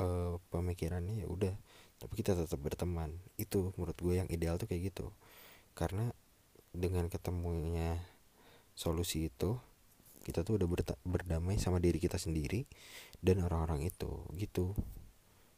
eh, 0.01 0.33
pemikirannya 0.53 1.25
ya 1.25 1.27
udah 1.29 1.55
tapi 1.99 2.13
kita 2.15 2.33
tetap 2.33 2.57
berteman. 2.63 3.11
Itu 3.35 3.75
menurut 3.75 3.99
gue 3.99 4.23
yang 4.23 4.29
ideal 4.31 4.55
tuh 4.55 4.71
kayak 4.71 4.95
gitu. 4.95 5.11
Karena 5.75 6.09
dengan 6.71 7.11
ketemunya 7.11 7.99
solusi 8.73 9.27
itu 9.27 9.59
kita 10.23 10.47
tuh 10.47 10.59
udah 10.59 10.67
berdamai 11.03 11.59
sama 11.59 11.83
diri 11.83 11.99
kita 11.99 12.15
sendiri 12.15 12.63
dan 13.19 13.43
orang-orang 13.43 13.83
itu 13.91 14.23
gitu. 14.39 14.71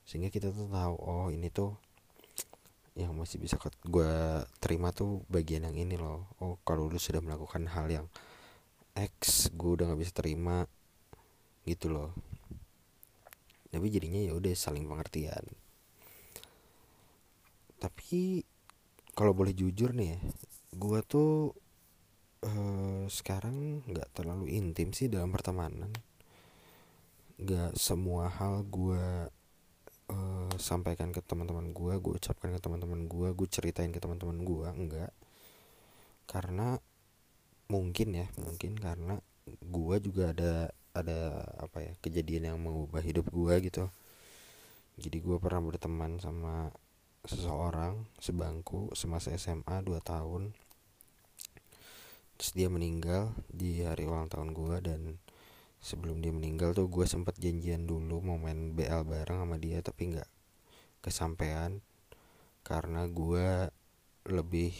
Sehingga 0.03 0.33
kita 0.33 0.49
tuh 0.49 0.65
tahu 0.65 0.95
oh 0.97 1.29
ini 1.29 1.53
tuh 1.53 1.77
yang 2.97 3.15
masih 3.15 3.39
bisa 3.39 3.55
gue 3.87 4.43
terima 4.59 4.91
tuh 4.91 5.21
bagian 5.29 5.69
yang 5.69 5.77
ini 5.77 5.95
loh. 5.95 6.25
Oh 6.41 6.57
kalau 6.65 6.89
lu 6.89 6.97
sudah 6.97 7.21
melakukan 7.21 7.69
hal 7.69 7.87
yang 7.87 8.07
X 8.97 9.53
gue 9.53 9.77
udah 9.77 9.93
nggak 9.93 10.01
bisa 10.01 10.13
terima 10.17 10.65
gitu 11.69 11.93
loh. 11.93 12.11
Tapi 13.71 13.87
jadinya 13.87 14.19
ya 14.19 14.35
udah 14.35 14.51
saling 14.51 14.83
pengertian 14.83 15.60
tapi 17.81 18.45
kalau 19.17 19.33
boleh 19.33 19.51
jujur 19.57 19.91
nih 19.97 20.15
ya 20.15 20.19
gue 20.71 20.99
tuh 21.03 21.51
eh, 22.45 23.03
sekarang 23.11 23.83
nggak 23.89 24.09
terlalu 24.15 24.55
intim 24.55 24.93
sih 24.95 25.11
dalam 25.11 25.29
pertemanan. 25.33 25.91
Nggak 27.41 27.73
semua 27.75 28.29
hal 28.29 28.63
gue 28.69 29.03
eh, 30.13 30.53
sampaikan 30.61 31.09
ke 31.15 31.21
teman-teman 31.25 31.73
gue 31.73 31.93
gue 31.97 32.13
ucapkan 32.19 32.53
ke 32.55 32.59
teman-teman 32.61 33.09
gue 33.09 33.27
gue 33.33 33.47
ceritain 33.49 33.91
ke 33.91 33.99
teman-teman 34.03 34.37
gue 34.45 34.67
enggak 34.69 35.11
karena 36.29 36.79
mungkin 37.67 38.09
ya 38.15 38.27
mungkin 38.39 38.75
karena 38.79 39.19
gue 39.47 39.95
juga 40.03 40.31
ada 40.35 40.53
ada 40.91 41.19
apa 41.59 41.77
ya 41.83 41.91
kejadian 42.03 42.43
yang 42.55 42.59
mengubah 42.61 42.99
hidup 43.03 43.27
gue 43.31 43.53
gitu. 43.67 43.87
Jadi 45.01 45.17
gue 45.23 45.37
pernah 45.39 45.63
berteman 45.63 46.19
sama 46.19 46.69
seseorang 47.25 48.09
sebangku 48.17 48.89
semasa 48.97 49.29
SMA 49.37 49.85
2 49.85 50.01
tahun. 50.01 50.53
Terus 52.37 52.51
dia 52.57 52.67
meninggal 52.73 53.37
di 53.53 53.85
hari 53.85 54.09
ulang 54.09 54.25
tahun 54.25 54.57
gue 54.57 54.77
dan 54.81 55.01
sebelum 55.81 56.21
dia 56.21 56.33
meninggal 56.33 56.73
tuh 56.73 56.89
gue 56.89 57.05
sempat 57.05 57.37
janjian 57.37 57.85
dulu 57.85 58.21
mau 58.21 58.37
main 58.37 58.73
BL 58.73 59.05
bareng 59.05 59.45
sama 59.45 59.57
dia 59.61 59.81
tapi 59.81 60.13
nggak 60.13 60.29
kesampaian 61.01 61.81
karena 62.61 63.09
gue 63.09 63.69
lebih 64.29 64.73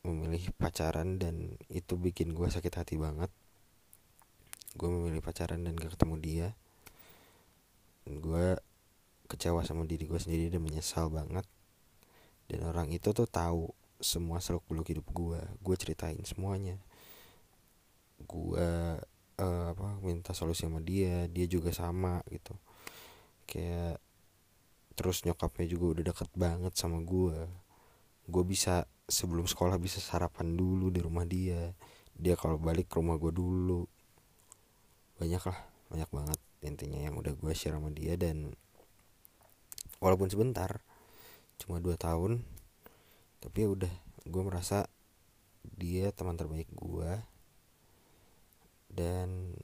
memilih 0.00 0.52
pacaran 0.56 1.20
dan 1.20 1.60
itu 1.68 1.96
bikin 1.96 2.32
gue 2.32 2.48
sakit 2.48 2.72
hati 2.72 2.96
banget. 2.96 3.28
Gue 4.76 4.88
memilih 4.88 5.20
pacaran 5.20 5.60
dan 5.60 5.76
gak 5.76 5.96
ketemu 5.96 6.16
dia. 6.20 6.48
Dan 8.04 8.24
gue 8.24 8.56
kecewa 9.30 9.62
sama 9.62 9.86
diri 9.86 10.10
gue 10.10 10.18
sendiri 10.18 10.50
dan 10.50 10.66
menyesal 10.66 11.06
banget. 11.06 11.46
Dan 12.50 12.66
orang 12.66 12.90
itu 12.90 13.14
tuh 13.14 13.30
tahu 13.30 13.70
semua 14.02 14.42
seluk 14.42 14.66
beluk 14.66 14.90
hidup 14.90 15.06
gue 15.14 15.38
gue 15.38 15.76
ceritain 15.78 16.18
semuanya. 16.26 16.74
Gue 18.26 18.58
eh, 19.38 19.68
apa 19.70 19.96
minta 20.02 20.34
solusi 20.34 20.66
sama 20.66 20.82
dia 20.82 21.30
dia 21.30 21.46
juga 21.46 21.70
sama 21.70 22.18
gitu. 22.28 22.58
Kayak 23.46 24.02
terus 24.98 25.22
nyokapnya 25.24 25.66
juga 25.70 25.86
udah 25.96 26.04
deket 26.12 26.30
banget 26.36 26.74
sama 26.76 27.00
gue 27.00 27.38
gue 28.28 28.44
bisa 28.44 28.84
sebelum 29.08 29.48
sekolah 29.48 29.80
bisa 29.80 30.02
sarapan 30.02 30.58
dulu 30.58 30.90
di 30.90 31.00
rumah 31.00 31.24
dia. 31.24 31.72
Dia 32.18 32.34
kalau 32.36 32.60
balik 32.60 32.90
ke 32.90 32.98
rumah 33.00 33.16
gue 33.16 33.32
dulu. 33.32 33.86
Banyak 35.22 35.42
lah 35.46 35.58
banyak 35.90 36.10
banget 36.10 36.38
intinya 36.60 37.00
yang 37.00 37.16
udah 37.16 37.32
gue 37.34 37.52
share 37.56 37.74
sama 37.74 37.90
dia 37.90 38.14
dan 38.20 38.52
walaupun 40.00 40.32
sebentar 40.32 40.80
cuma 41.60 41.78
dua 41.78 41.94
tahun 42.00 42.40
tapi 43.40 43.64
ya 43.64 43.68
udah 43.72 43.92
gue 44.28 44.42
merasa 44.44 44.88
dia 45.64 46.12
teman 46.12 46.36
terbaik 46.36 46.68
gue 46.72 47.20
dan 48.92 49.54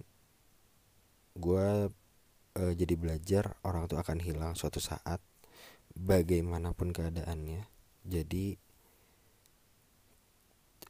gue 1.36 1.92
eh, 2.56 2.72
jadi 2.72 2.94
belajar 2.96 3.58
orang 3.66 3.90
tuh 3.90 4.00
akan 4.00 4.18
hilang 4.24 4.52
suatu 4.56 4.80
saat 4.80 5.20
bagaimanapun 5.96 6.92
keadaannya. 6.92 7.68
Jadi 8.06 8.56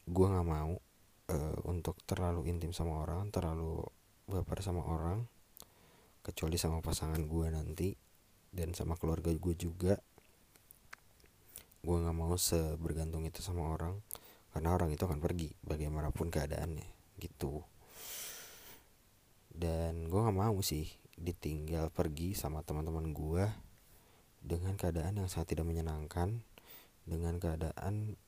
gue 0.06 0.26
nggak 0.26 0.46
mau 0.46 0.78
eh, 1.30 1.58
untuk 1.66 1.98
terlalu 2.06 2.46
intim 2.50 2.70
sama 2.70 3.02
orang 3.02 3.34
terlalu 3.34 3.82
baper 4.30 4.62
sama 4.62 4.86
orang 4.86 5.26
kecuali 6.22 6.54
sama 6.58 6.78
pasangan 6.78 7.18
gue 7.26 7.46
nanti 7.50 7.88
dan 8.54 8.74
sama 8.76 8.98
keluarga 8.98 9.30
gue 9.32 9.54
juga. 9.54 9.98
Gue 11.86 11.96
nggak 12.02 12.16
mau 12.18 12.34
sebergantung 12.34 13.22
itu 13.26 13.40
sama 13.42 13.70
orang 13.70 14.02
karena 14.50 14.72
orang 14.72 14.88
itu 14.88 15.04
akan 15.04 15.20
pergi 15.20 15.52
bagaimanapun 15.62 16.32
keadaannya 16.32 16.88
gitu. 17.20 17.62
Dan 19.52 20.08
gue 20.08 20.20
nggak 20.20 20.36
mau 20.36 20.56
sih 20.60 20.88
ditinggal 21.16 21.88
pergi 21.88 22.36
sama 22.36 22.60
teman-teman 22.60 23.12
gue 23.12 23.44
dengan 24.44 24.76
keadaan 24.76 25.20
yang 25.20 25.28
sangat 25.32 25.56
tidak 25.56 25.64
menyenangkan 25.64 26.44
dengan 27.08 27.40
keadaan 27.40 28.18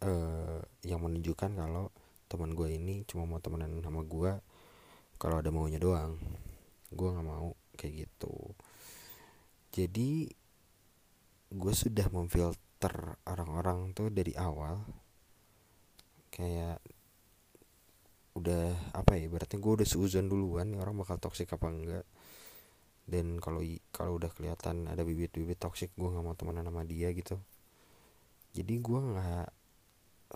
eh, 0.00 0.60
yang 0.86 1.04
menunjukkan 1.04 1.52
kalau 1.52 1.92
teman 2.30 2.56
gue 2.56 2.72
ini 2.72 3.04
cuma 3.04 3.28
mau 3.28 3.38
temenan 3.38 3.74
sama 3.84 4.00
gue 4.02 4.32
kalau 5.20 5.40
ada 5.40 5.50
maunya 5.52 5.80
doang. 5.80 6.16
Gue 6.94 7.08
nggak 7.10 7.26
mau 7.26 7.52
kayak 7.74 8.06
gitu 8.08 8.54
jadi 9.74 10.30
gue 11.50 11.74
sudah 11.74 12.06
memfilter 12.14 13.18
orang-orang 13.26 13.90
tuh 13.90 14.06
dari 14.14 14.30
awal. 14.38 14.86
Kayak 16.30 16.78
udah 18.38 18.94
apa 18.94 19.18
ya 19.18 19.26
berarti 19.30 19.58
gue 19.58 19.72
udah 19.82 19.86
seuzon 19.86 20.26
duluan 20.26 20.74
nih 20.74 20.78
orang 20.78 20.94
bakal 21.02 21.18
toksik 21.18 21.50
apa 21.50 21.66
enggak. 21.66 22.06
Dan 23.02 23.42
kalau 23.42 23.66
kalau 23.90 24.22
udah 24.22 24.30
kelihatan 24.30 24.86
ada 24.86 25.02
bibit-bibit 25.02 25.58
toksik 25.58 25.90
gue 25.98 26.06
nggak 26.06 26.22
mau 26.22 26.38
temenan 26.38 26.70
sama 26.70 26.86
dia 26.86 27.10
gitu. 27.10 27.42
Jadi 28.54 28.74
gue 28.78 29.00
nggak 29.10 29.48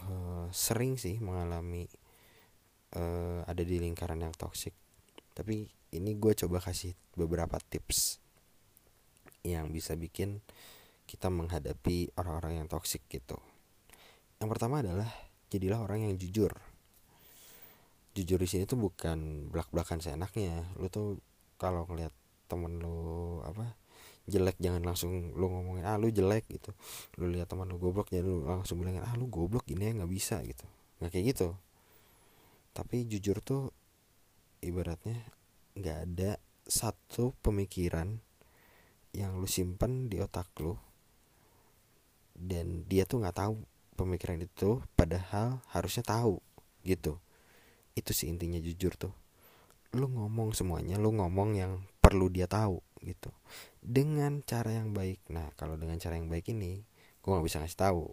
eh, 0.03 0.47
sering 0.51 0.99
sih 0.99 1.23
mengalami 1.23 1.87
eh, 2.99 3.41
ada 3.47 3.63
di 3.63 3.79
lingkaran 3.79 4.19
yang 4.19 4.35
toksik 4.35 4.75
tapi 5.39 5.71
ini 5.95 6.19
gue 6.19 6.35
coba 6.35 6.59
kasih 6.59 6.99
beberapa 7.15 7.63
tips 7.63 8.19
yang 9.47 9.71
bisa 9.71 9.95
bikin 9.95 10.43
kita 11.09 11.33
menghadapi 11.33 12.13
orang-orang 12.21 12.61
yang 12.63 12.67
toksik 12.69 13.05
gitu. 13.09 13.41
Yang 14.39 14.49
pertama 14.55 14.85
adalah 14.85 15.09
jadilah 15.49 15.81
orang 15.81 16.05
yang 16.05 16.15
jujur. 16.21 16.53
Jujur 18.13 18.39
di 18.39 18.49
sini 18.51 18.69
tuh 18.69 18.77
bukan 18.77 19.49
belak 19.49 19.73
belakan 19.73 20.05
seenaknya. 20.05 20.69
Lu 20.77 20.93
tuh 20.93 21.19
kalau 21.57 21.89
ngeliat 21.89 22.13
temen 22.49 22.81
lu 22.81 23.41
apa 23.45 23.77
jelek 24.29 24.61
jangan 24.61 24.85
langsung 24.85 25.33
lu 25.37 25.49
ngomongin 25.49 25.89
ah 25.89 25.97
lu 25.97 26.13
jelek 26.13 26.45
gitu. 26.53 26.77
Lu 27.17 27.33
lihat 27.33 27.49
teman 27.49 27.67
lu 27.67 27.81
goblok 27.81 28.13
jangan 28.13 28.29
lu 28.29 28.37
langsung 28.45 28.77
bilangin 28.79 29.03
ah 29.03 29.17
lu 29.17 29.27
goblok 29.33 29.65
gini 29.65 29.89
ya 29.89 29.93
nggak 30.05 30.13
bisa 30.13 30.45
gitu. 30.45 30.69
Nggak 31.01 31.11
kayak 31.17 31.27
gitu. 31.33 31.49
Tapi 32.77 33.09
jujur 33.09 33.41
tuh 33.41 33.73
ibaratnya 34.61 35.19
nggak 35.79 35.99
ada 36.05 36.31
satu 36.69 37.33
pemikiran 37.41 38.21
yang 39.17 39.41
lu 39.41 39.49
simpan 39.49 40.09
di 40.11 40.21
otak 40.21 40.53
lu. 40.61 40.77
Dan 42.39 42.87
dia 42.87 43.03
tuh 43.03 43.25
nggak 43.25 43.37
tahu 43.37 43.55
pemikiran 43.99 44.39
itu 44.39 44.79
padahal 44.95 45.59
harusnya 45.75 46.07
tahu 46.07 46.39
gitu. 46.87 47.19
Itu 47.99 48.15
sih 48.15 48.31
intinya 48.31 48.63
jujur 48.63 48.95
tuh. 48.95 49.15
Lu 49.97 50.07
ngomong 50.07 50.55
semuanya 50.55 51.01
lu 51.01 51.11
ngomong 51.17 51.59
yang 51.59 51.83
perlu 51.99 52.31
dia 52.31 52.47
tahu 52.47 52.79
gitu. 53.03 53.35
Dengan 53.83 54.45
cara 54.47 54.71
yang 54.79 54.95
baik. 54.95 55.27
Nah 55.35 55.51
kalau 55.59 55.75
dengan 55.75 55.99
cara 55.99 56.15
yang 56.15 56.31
baik 56.31 56.55
ini 56.55 56.85
gue 57.19 57.31
nggak 57.31 57.47
bisa 57.47 57.59
ngasih 57.59 57.81
tahu. 57.81 58.07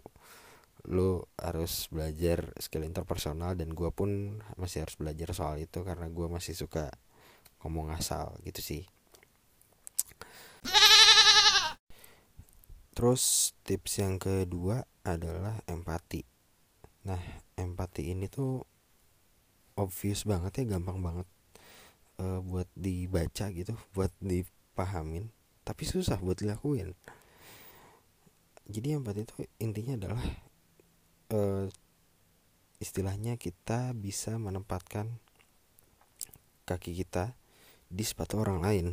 Lu 0.90 1.22
harus 1.38 1.86
belajar 1.90 2.50
skill 2.58 2.86
interpersonal 2.86 3.54
dan 3.54 3.74
gue 3.74 3.90
pun 3.94 4.42
masih 4.58 4.82
harus 4.86 4.98
belajar 4.98 5.30
soal 5.34 5.62
itu 5.62 5.86
karena 5.86 6.10
gue 6.10 6.26
masih 6.26 6.58
suka 6.58 6.90
ngomong 7.62 7.90
asal 7.94 8.38
gitu 8.46 8.62
sih 8.62 8.86
terus 12.96 13.52
tips 13.68 14.00
yang 14.00 14.16
kedua 14.16 14.80
adalah 15.04 15.60
empati. 15.68 16.24
Nah 17.04 17.20
empati 17.60 18.08
ini 18.08 18.24
tuh 18.24 18.64
obvious 19.76 20.24
banget 20.24 20.64
ya 20.64 20.80
gampang 20.80 21.04
banget 21.04 21.28
uh, 22.24 22.40
buat 22.40 22.64
dibaca 22.72 23.52
gitu 23.52 23.76
buat 23.92 24.08
dipahamin 24.24 25.28
tapi 25.60 25.84
susah 25.84 26.16
buat 26.24 26.40
dilakuin. 26.40 26.96
Jadi 28.64 28.96
empati 28.96 29.20
itu 29.28 29.34
intinya 29.60 29.94
adalah 30.00 30.24
uh, 31.36 31.68
istilahnya 32.80 33.36
kita 33.36 33.92
bisa 33.92 34.40
menempatkan 34.40 35.20
kaki 36.64 36.96
kita 36.96 37.36
di 37.92 38.02
sepatu 38.02 38.40
orang 38.40 38.64
lain 38.64 38.86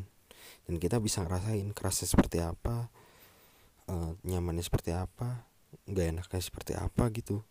dan 0.68 0.76
kita 0.78 1.00
bisa 1.00 1.24
ngerasain 1.24 1.72
kerasnya 1.72 2.08
seperti 2.12 2.44
apa 2.44 2.92
uh, 3.90 4.16
nyamannya 4.24 4.64
seperti 4.64 4.96
apa 4.96 5.48
nggak 5.90 6.06
enaknya 6.16 6.42
seperti 6.42 6.74
apa 6.78 7.10
gitu. 7.12 7.44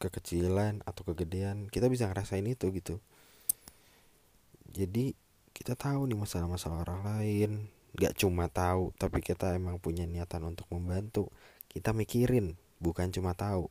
Kekecilan 0.00 0.80
atau 0.88 1.02
kegedean 1.04 1.68
kita 1.68 1.86
bisa 1.92 2.08
ngerasain 2.08 2.44
itu 2.44 2.72
gitu. 2.72 2.96
Jadi 4.70 5.12
kita 5.52 5.76
tahu 5.76 6.08
nih 6.08 6.18
masalah-masalah 6.18 6.88
orang 6.88 7.00
lain. 7.04 7.50
Nggak 7.96 8.16
cuma 8.22 8.48
tahu 8.48 8.94
tapi 8.96 9.20
kita 9.20 9.56
emang 9.56 9.76
punya 9.80 10.08
niatan 10.08 10.46
untuk 10.48 10.68
membantu. 10.72 11.28
Kita 11.68 11.92
mikirin 11.92 12.56
bukan 12.80 13.12
cuma 13.12 13.36
tahu. 13.36 13.68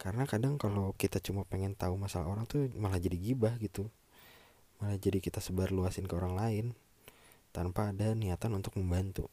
Karena 0.00 0.24
kadang 0.24 0.56
kalau 0.56 0.96
kita 0.96 1.20
cuma 1.20 1.44
pengen 1.44 1.76
tahu 1.76 2.00
masalah 2.00 2.32
orang 2.32 2.48
tuh 2.48 2.72
malah 2.78 2.96
jadi 2.96 3.18
gibah 3.20 3.58
gitu. 3.60 3.90
Malah 4.80 4.96
jadi 4.96 5.20
kita 5.20 5.44
sebar 5.44 5.74
luasin 5.74 6.08
ke 6.08 6.14
orang 6.16 6.38
lain 6.38 6.66
tanpa 7.50 7.90
ada 7.90 8.14
niatan 8.14 8.54
untuk 8.54 8.78
membantu 8.78 9.28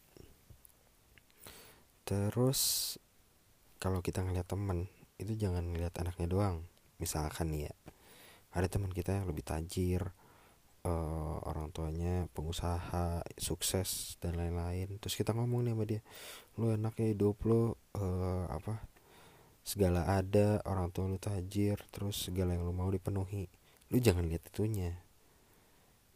terus 2.07 2.95
kalau 3.83 3.99
kita 3.99 4.23
ngeliat 4.23 4.47
temen 4.47 4.87
itu 5.19 5.35
jangan 5.35 5.67
ngeliat 5.67 5.91
anaknya 5.99 6.27
doang. 6.31 6.57
Misalkan 6.97 7.51
nih 7.53 7.69
ya 7.69 7.73
ada 8.55 8.67
teman 8.71 8.89
kita 8.89 9.13
yang 9.13 9.27
lebih 9.29 9.45
tajir 9.45 10.01
uh, 10.87 11.37
orang 11.45 11.69
tuanya 11.75 12.25
pengusaha 12.31 13.21
sukses 13.37 14.15
dan 14.23 14.39
lain-lain. 14.39 14.97
Terus 15.03 15.19
kita 15.19 15.35
ngomong 15.35 15.67
nih 15.67 15.73
sama 15.75 15.83
dia 15.85 16.01
lu 16.57 16.73
enaknya 16.73 17.13
hidup 17.13 17.37
lu 17.45 17.75
uh, 17.99 18.45
apa 18.49 18.81
segala 19.67 20.07
ada 20.07 20.63
orang 20.63 20.89
tua 20.95 21.11
lu 21.11 21.19
tajir 21.19 21.77
terus 21.91 22.31
segala 22.31 22.55
yang 22.55 22.65
lu 22.65 22.73
mau 22.73 22.89
dipenuhi. 22.89 23.51
Lu 23.91 23.99
jangan 23.99 24.25
lihat 24.25 24.47
itunya. 24.47 24.95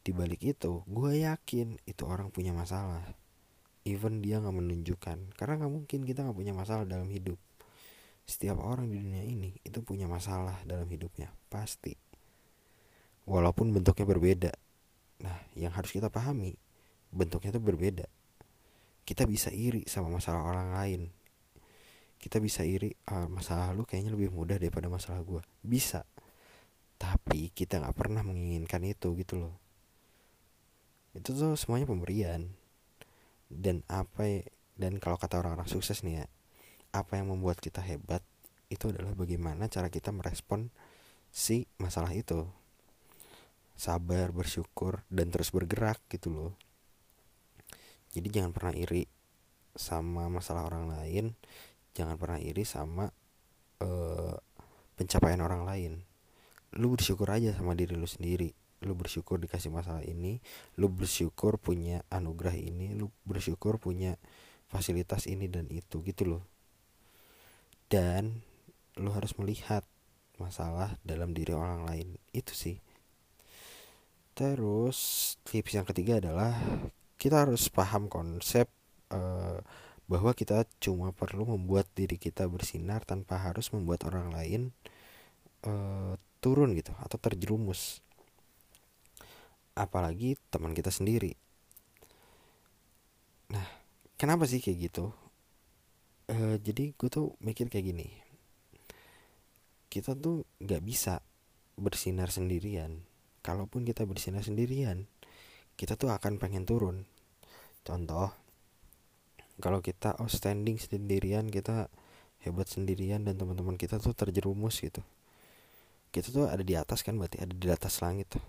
Di 0.01 0.15
balik 0.17 0.41
itu 0.41 0.81
gue 0.89 1.11
yakin 1.29 1.77
itu 1.85 2.03
orang 2.09 2.33
punya 2.33 2.57
masalah 2.57 3.05
even 3.85 4.21
dia 4.21 4.37
nggak 4.37 4.55
menunjukkan. 4.55 5.17
Karena 5.37 5.53
nggak 5.61 5.73
mungkin 5.73 5.99
kita 6.05 6.25
nggak 6.25 6.37
punya 6.37 6.53
masalah 6.53 6.85
dalam 6.85 7.09
hidup. 7.09 7.37
Setiap 8.25 8.61
orang 8.61 8.87
di 8.87 9.01
dunia 9.01 9.25
ini 9.25 9.57
itu 9.65 9.81
punya 9.81 10.05
masalah 10.05 10.61
dalam 10.63 10.85
hidupnya 10.87 11.33
pasti. 11.49 11.97
Walaupun 13.25 13.73
bentuknya 13.73 14.05
berbeda. 14.05 14.51
Nah 15.25 15.37
yang 15.57 15.73
harus 15.73 15.93
kita 15.93 16.09
pahami 16.13 16.53
bentuknya 17.11 17.57
itu 17.57 17.61
berbeda. 17.61 18.07
Kita 19.03 19.25
bisa 19.25 19.49
iri 19.49 19.83
sama 19.89 20.13
masalah 20.13 20.45
orang 20.45 20.69
lain. 20.77 21.01
Kita 22.21 22.37
bisa 22.37 22.61
iri 22.61 22.93
ah, 23.09 23.25
masalah 23.25 23.73
lu 23.73 23.83
kayaknya 23.83 24.13
lebih 24.13 24.29
mudah 24.29 24.61
daripada 24.61 24.85
masalah 24.87 25.25
gue 25.25 25.41
bisa. 25.65 26.05
Tapi 27.01 27.49
kita 27.49 27.81
nggak 27.81 27.97
pernah 27.97 28.21
menginginkan 28.21 28.85
itu 28.85 29.17
gitu 29.17 29.41
loh. 29.41 29.57
Itu 31.17 31.33
tuh 31.33 31.57
semuanya 31.57 31.89
pemberian 31.89 32.60
dan 33.51 33.83
apa 33.91 34.47
dan 34.79 34.97
kalau 34.97 35.19
kata 35.19 35.43
orang-orang 35.43 35.67
sukses 35.67 36.01
nih 36.07 36.23
ya 36.23 36.25
apa 36.95 37.19
yang 37.19 37.31
membuat 37.31 37.59
kita 37.59 37.83
hebat 37.83 38.23
itu 38.71 38.87
adalah 38.87 39.11
bagaimana 39.11 39.67
cara 39.67 39.91
kita 39.91 40.15
merespon 40.15 40.71
si 41.27 41.67
masalah 41.75 42.15
itu. 42.15 42.47
Sabar 43.75 44.31
bersyukur 44.31 45.03
dan 45.11 45.27
terus 45.33 45.51
bergerak 45.51 45.99
gitu 46.07 46.31
loh. 46.31 46.53
Jadi 48.11 48.27
jangan 48.31 48.51
pernah 48.55 48.75
iri 48.75 49.07
sama 49.75 50.27
masalah 50.27 50.67
orang 50.67 50.91
lain 50.91 51.31
jangan 51.91 52.15
pernah 52.15 52.39
iri 52.39 52.63
sama 52.63 53.07
uh, 53.83 54.35
pencapaian 54.95 55.43
orang 55.43 55.63
lain. 55.67 55.93
Lu 56.79 56.95
bersyukur 56.95 57.27
aja 57.27 57.51
sama 57.51 57.75
diri 57.75 57.95
lu 57.99 58.07
sendiri 58.07 58.60
lu 58.81 58.97
bersyukur 58.97 59.37
dikasih 59.37 59.69
masalah 59.69 60.01
ini 60.01 60.41
lu 60.81 60.89
bersyukur 60.89 61.61
punya 61.61 62.01
anugerah 62.09 62.57
ini 62.57 62.97
lu 62.97 63.13
bersyukur 63.29 63.77
punya 63.77 64.17
fasilitas 64.71 65.27
ini 65.27 65.51
dan 65.51 65.67
itu 65.67 65.99
gitu 66.01 66.37
loh. 66.37 66.43
Dan 67.91 68.39
lu 68.95 69.11
harus 69.11 69.35
melihat 69.35 69.83
masalah 70.39 70.95
dalam 71.03 71.35
diri 71.35 71.51
orang 71.51 71.83
lain 71.85 72.07
itu 72.31 72.55
sih. 72.55 72.77
Terus 74.31 75.35
tips 75.43 75.75
yang 75.75 75.85
ketiga 75.85 76.23
adalah 76.23 76.55
kita 77.19 77.45
harus 77.45 77.67
paham 77.67 78.07
konsep 78.07 78.71
uh, 79.11 79.59
bahwa 80.07 80.31
kita 80.31 80.65
cuma 80.79 81.11
perlu 81.11 81.45
membuat 81.45 81.85
diri 81.93 82.15
kita 82.15 82.47
bersinar 82.47 83.03
tanpa 83.03 83.37
harus 83.37 83.69
membuat 83.75 84.07
orang 84.07 84.33
lain 84.33 84.61
uh, 85.67 86.15
turun 86.41 86.73
gitu 86.73 86.95
atau 86.97 87.21
terjerumus 87.21 88.01
apalagi 89.75 90.35
teman 90.51 90.75
kita 90.75 90.91
sendiri. 90.91 91.35
Nah 93.51 93.67
kenapa 94.19 94.43
sih 94.47 94.59
kayak 94.59 94.91
gitu? 94.91 95.11
E, 96.27 96.59
jadi 96.59 96.95
gue 96.95 97.09
tuh 97.11 97.35
mikir 97.39 97.71
kayak 97.71 97.85
gini. 97.91 98.07
Kita 99.91 100.15
tuh 100.15 100.47
nggak 100.63 100.81
bisa 100.83 101.19
bersinar 101.79 102.31
sendirian. 102.31 103.03
Kalaupun 103.41 103.83
kita 103.87 104.05
bersinar 104.05 104.45
sendirian 104.45 105.09
kita 105.79 105.97
tuh 105.97 106.13
akan 106.13 106.37
pengen 106.37 106.67
turun. 106.67 107.07
Contoh 107.81 108.29
kalau 109.57 109.81
kita 109.81 110.13
outstanding 110.21 110.77
sendirian 110.77 111.49
kita 111.49 111.89
hebat 112.41 112.65
sendirian 112.69 113.25
dan 113.25 113.37
teman-teman 113.37 113.77
kita 113.77 113.97
tuh 113.97 114.13
terjerumus 114.13 114.77
gitu. 114.81 115.01
Kita 116.11 116.27
tuh 116.29 116.45
ada 116.51 116.61
di 116.61 116.75
atas 116.75 117.01
kan 117.01 117.15
berarti 117.15 117.39
ada 117.39 117.55
di 117.55 117.67
atas 117.71 118.03
langit 118.03 118.29
tuh 118.29 118.43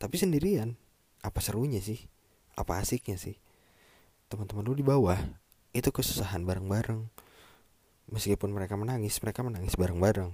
tapi 0.00 0.16
sendirian. 0.16 0.80
Apa 1.20 1.44
serunya 1.44 1.84
sih? 1.84 2.08
Apa 2.56 2.80
asiknya 2.80 3.20
sih? 3.20 3.36
Teman-teman 4.32 4.64
lu 4.64 4.72
di 4.72 4.80
bawah 4.80 5.20
itu 5.76 5.92
kesusahan 5.92 6.40
bareng-bareng. 6.48 7.04
Meskipun 8.08 8.50
mereka 8.50 8.80
menangis 8.80 9.20
mereka 9.20 9.44
menangis 9.44 9.76
bareng-bareng. 9.76 10.32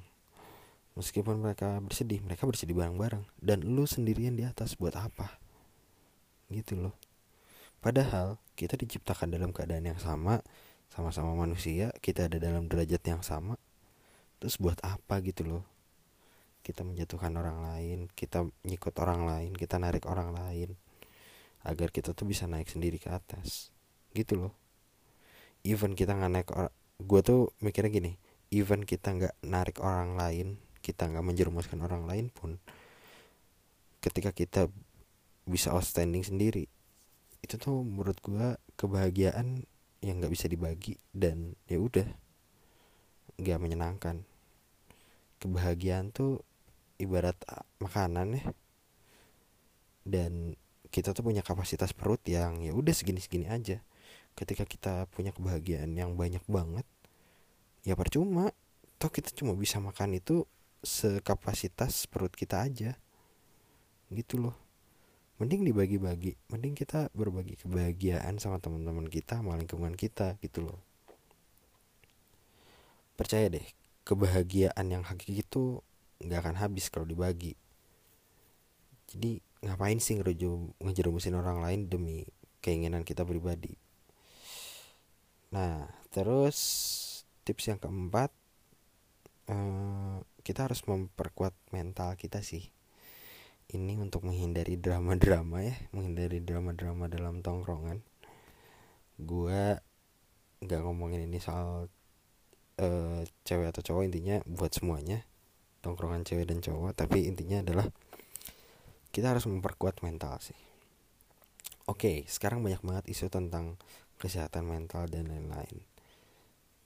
Meskipun 0.95 1.43
mereka 1.43 1.83
bersedih 1.83 2.23
mereka 2.23 2.47
bersedih 2.47 2.79
bareng-bareng. 2.79 3.27
Dan 3.43 3.67
lu 3.67 3.91
sendirian 3.91 4.39
di 4.39 4.47
atas 4.47 4.79
buat 4.79 4.95
apa? 4.95 5.43
Gitu 6.47 6.79
loh. 6.79 6.95
Padahal 7.83 8.39
kita 8.55 8.79
diciptakan 8.79 9.35
dalam 9.35 9.51
keadaan 9.51 9.91
yang 9.91 9.99
sama 9.99 10.41
sama-sama 10.87 11.35
manusia 11.35 11.91
kita 11.99 12.31
ada 12.31 12.39
dalam 12.39 12.71
derajat 12.71 13.03
yang 13.03 13.21
sama. 13.27 13.59
Terus 14.39 14.63
buat 14.63 14.79
apa 14.87 15.19
gitu 15.27 15.43
loh 15.43 15.76
kita 16.67 16.83
menjatuhkan 16.83 17.31
orang 17.39 17.63
lain 17.63 18.11
kita 18.11 18.43
nyikut 18.67 18.99
orang 18.99 19.23
lain 19.23 19.55
kita 19.55 19.79
narik 19.79 20.03
orang 20.11 20.35
lain 20.35 20.75
agar 21.63 21.95
kita 21.95 22.11
tuh 22.15 22.27
bisa 22.27 22.47
naik 22.47 22.71
sendiri 22.71 22.99
ke 22.99 23.11
atas. 23.11 23.75
Gitu 24.15 24.39
loh. 24.39 24.55
Even 25.63 25.95
kita 25.95 26.15
nggak 26.15 26.33
naik 26.35 26.49
gue 26.97 27.21
tuh 27.21 27.53
mikirnya 27.61 27.93
gini 27.93 28.13
even 28.49 28.89
kita 28.89 29.13
nggak 29.13 29.35
narik 29.45 29.85
orang 29.85 30.17
lain 30.17 30.57
kita 30.81 31.11
nggak 31.11 31.21
menjerumuskan 31.21 31.83
orang 31.85 32.09
lain 32.09 32.33
pun 32.33 32.57
ketika 34.01 34.33
kita 34.33 34.73
bisa 35.45 35.75
outstanding 35.77 36.25
sendiri 36.25 36.71
itu 37.45 37.55
tuh 37.61 37.85
menurut 37.85 38.17
gue 38.25 38.57
kebahagiaan 38.81 39.67
yang 40.01 40.23
nggak 40.23 40.33
bisa 40.33 40.47
dibagi 40.47 40.97
dan 41.11 41.59
ya 41.67 41.83
udah 41.83 42.07
nggak 43.37 43.59
menyenangkan. 43.61 44.23
Kebahagiaan 45.37 46.15
tuh 46.15 46.46
ibarat 46.97 47.37
makanan 47.81 48.41
ya. 48.41 48.45
Dan 50.07 50.55
kita 50.89 51.11
tuh 51.11 51.27
punya 51.27 51.43
kapasitas 51.43 51.91
perut 51.91 52.23
yang 52.25 52.63
ya 52.63 52.73
udah 52.73 52.95
segini-segini 52.95 53.51
aja. 53.51 53.83
Ketika 54.37 54.69
kita 54.69 55.09
punya 55.11 55.33
kebahagiaan 55.33 55.97
yang 55.97 56.15
banyak 56.15 56.45
banget 56.47 56.87
ya 57.83 57.97
percuma. 57.99 58.53
Toh 58.97 59.13
kita 59.13 59.29
cuma 59.37 59.53
bisa 59.53 59.77
makan 59.77 60.17
itu 60.17 60.49
sekapasitas 60.81 62.09
perut 62.09 62.33
kita 62.33 62.65
aja. 62.65 62.97
Gitu 64.09 64.41
loh. 64.41 64.57
Mending 65.37 65.69
dibagi-bagi 65.69 66.33
mending 66.49 66.73
kita 66.73 67.13
berbagi 67.13 67.61
kebahagiaan 67.61 68.41
sama 68.41 68.57
teman-teman 68.57 69.05
kita 69.05 69.45
sama 69.45 69.53
lingkungan 69.61 69.93
kita 69.93 70.41
gitu 70.41 70.65
loh. 70.65 70.81
Percaya 73.21 73.53
deh 73.53 73.65
kebahagiaan 74.07 74.87
yang 74.87 75.03
hakiki 75.03 75.43
itu 75.43 75.83
nggak 76.21 76.41
akan 76.45 76.57
habis 76.57 76.89
kalau 76.89 77.05
dibagi. 77.05 77.57
Jadi 79.07 79.39
ngapain 79.63 79.99
sih 80.03 80.19
ngejerumusin 80.19 81.37
orang 81.37 81.63
lain 81.63 81.87
demi 81.87 82.27
keinginan 82.65 83.07
kita 83.07 83.23
pribadi? 83.23 83.77
Nah 85.55 85.87
terus 86.11 86.59
tips 87.47 87.71
yang 87.71 87.79
keempat 87.79 88.35
uh, 89.53 90.19
kita 90.43 90.67
harus 90.67 90.83
memperkuat 90.89 91.55
mental 91.71 92.17
kita 92.19 92.43
sih. 92.43 92.73
Ini 93.67 93.99
untuk 93.99 94.23
menghindari 94.23 94.79
drama-drama 94.79 95.59
ya 95.63 95.75
menghindari 95.91 96.39
drama-drama 96.43 97.11
dalam 97.11 97.43
tongkrongan. 97.43 98.03
Gue 99.19 99.79
nggak 100.63 100.81
ngomongin 100.83 101.29
ini 101.29 101.39
soal 101.39 101.91
uh, 102.81 103.21
cewek 103.45 103.69
atau 103.71 103.83
cowok 103.85 104.03
intinya 104.09 104.41
buat 104.49 104.73
semuanya 104.73 105.27
tongkrongan 105.87 106.27
cewek 106.27 106.51
dan 106.51 106.59
cowok 106.59 107.07
tapi 107.07 107.31
intinya 107.31 107.63
adalah 107.63 107.87
kita 109.15 109.31
harus 109.31 109.47
memperkuat 109.47 110.03
mental 110.03 110.43
sih. 110.43 110.59
Oke 111.87 112.27
sekarang 112.27 112.67
banyak 112.67 112.83
banget 112.83 113.05
isu 113.07 113.31
tentang 113.31 113.79
kesehatan 114.19 114.67
mental 114.67 115.07
dan 115.07 115.31
lain-lain. 115.31 115.87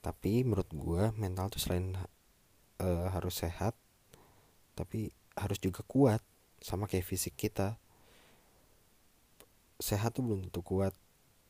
Tapi 0.05 0.45
menurut 0.45 0.69
gue 0.69 1.09
mental 1.17 1.49
tuh 1.49 1.57
selain 1.57 1.97
uh, 2.77 3.09
harus 3.09 3.41
sehat 3.41 3.73
tapi 4.77 5.09
harus 5.33 5.57
juga 5.57 5.81
kuat 5.89 6.21
sama 6.61 6.85
kayak 6.85 7.09
fisik 7.09 7.33
kita. 7.33 7.81
Sehat 9.81 10.13
tuh 10.13 10.21
belum 10.21 10.45
tentu 10.45 10.61
kuat 10.61 10.93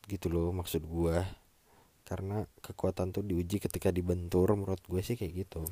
gitu 0.08 0.32
loh 0.32 0.50
maksud 0.56 0.88
gue 0.88 1.20
karena 2.02 2.42
kekuatan 2.64 3.14
tuh 3.14 3.22
diuji 3.22 3.62
ketika 3.62 3.94
dibentur 3.94 4.50
menurut 4.58 4.82
gue 4.82 4.98
sih 5.00 5.14
kayak 5.14 5.46
gitu 5.46 5.62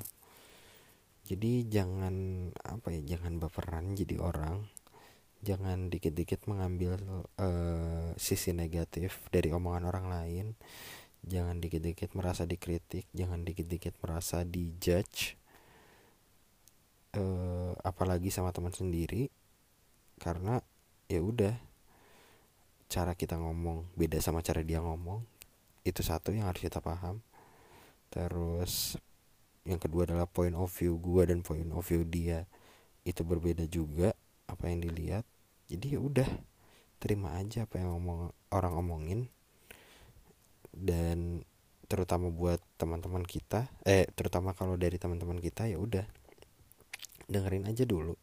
jadi 1.31 1.63
jangan 1.63 2.15
apa 2.59 2.91
ya 2.91 3.15
jangan 3.15 3.39
baperan 3.39 3.95
jadi 3.95 4.19
orang. 4.19 4.67
Jangan 5.47 5.87
dikit-dikit 5.89 6.51
mengambil 6.51 6.99
uh, 7.39 8.11
sisi 8.19 8.51
negatif 8.51 9.31
dari 9.31 9.55
omongan 9.55 9.87
orang 9.87 10.07
lain. 10.11 10.47
Jangan 11.23 11.63
dikit-dikit 11.63 12.19
merasa 12.19 12.51
dikritik. 12.51 13.07
Jangan 13.15 13.47
dikit-dikit 13.47 13.95
merasa 14.03 14.43
dijudge 14.43 15.39
uh, 17.15 17.79
apalagi 17.87 18.35
sama 18.35 18.51
teman 18.51 18.75
sendiri. 18.75 19.31
Karena 20.19 20.59
ya 21.07 21.23
udah 21.23 21.55
cara 22.91 23.15
kita 23.15 23.39
ngomong 23.39 23.87
beda 23.95 24.19
sama 24.19 24.43
cara 24.43 24.67
dia 24.67 24.83
ngomong. 24.83 25.23
Itu 25.87 26.03
satu 26.03 26.35
yang 26.35 26.51
harus 26.51 26.59
kita 26.59 26.83
paham. 26.83 27.23
Terus 28.11 28.99
yang 29.69 29.77
kedua 29.77 30.09
adalah 30.09 30.25
point 30.25 30.57
of 30.57 30.73
view 30.73 30.97
gua 30.97 31.29
dan 31.29 31.45
point 31.45 31.69
of 31.73 31.85
view 31.85 32.03
dia. 32.07 32.49
Itu 33.05 33.25
berbeda 33.25 33.69
juga 33.69 34.17
apa 34.49 34.73
yang 34.73 34.85
dilihat. 34.85 35.25
Jadi 35.69 35.97
ya 35.97 36.01
udah 36.01 36.29
terima 37.01 37.37
aja 37.37 37.69
apa 37.69 37.81
yang 37.81 37.93
ngomong 37.97 38.33
orang 38.53 38.73
omongin. 38.77 39.21
Dan 40.71 41.45
terutama 41.91 42.31
buat 42.31 42.63
teman-teman 42.79 43.27
kita 43.27 43.67
eh 43.83 44.07
terutama 44.15 44.55
kalau 44.55 44.79
dari 44.79 44.97
teman-teman 44.97 45.43
kita 45.43 45.69
ya 45.69 45.77
udah. 45.77 46.07
Dengerin 47.31 47.69
aja 47.69 47.85
dulu. 47.85 48.17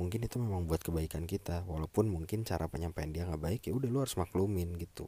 Mungkin 0.00 0.24
itu 0.24 0.40
memang 0.40 0.64
buat 0.64 0.80
kebaikan 0.80 1.28
kita. 1.28 1.68
Walaupun 1.68 2.08
mungkin 2.08 2.42
cara 2.48 2.66
penyampaian 2.72 3.12
dia 3.12 3.28
nggak 3.28 3.42
baik 3.42 3.60
ya 3.68 3.72
udah 3.76 3.88
lu 3.90 4.00
harus 4.00 4.16
maklumin 4.16 4.74
gitu 4.80 5.06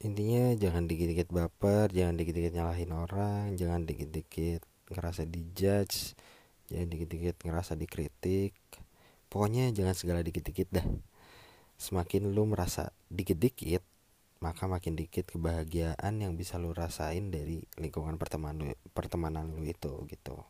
intinya 0.00 0.56
jangan 0.56 0.88
dikit-dikit 0.88 1.28
baper 1.28 1.92
jangan 1.92 2.16
dikit-dikit 2.16 2.52
nyalahin 2.56 2.92
orang 2.96 3.52
jangan 3.60 3.84
dikit-dikit 3.84 4.64
ngerasa 4.88 5.28
dijudge 5.28 6.16
jangan 6.72 6.88
dikit-dikit 6.88 7.36
ngerasa 7.44 7.76
dikritik 7.76 8.56
pokoknya 9.28 9.68
jangan 9.76 9.92
segala 9.92 10.24
dikit-dikit 10.24 10.68
dah 10.72 10.86
semakin 11.76 12.32
lu 12.32 12.48
merasa 12.48 12.92
dikit-dikit 13.12 13.84
maka 14.40 14.64
makin 14.64 14.96
dikit 14.96 15.28
kebahagiaan 15.28 16.16
yang 16.16 16.32
bisa 16.32 16.56
lu 16.56 16.72
rasain 16.72 17.28
dari 17.28 17.60
lingkungan 17.76 18.16
pertemanan 18.16 18.72
lu, 18.72 18.76
pertemanan 18.96 19.52
lu 19.52 19.68
itu 19.68 19.92
gitu. 20.08 20.40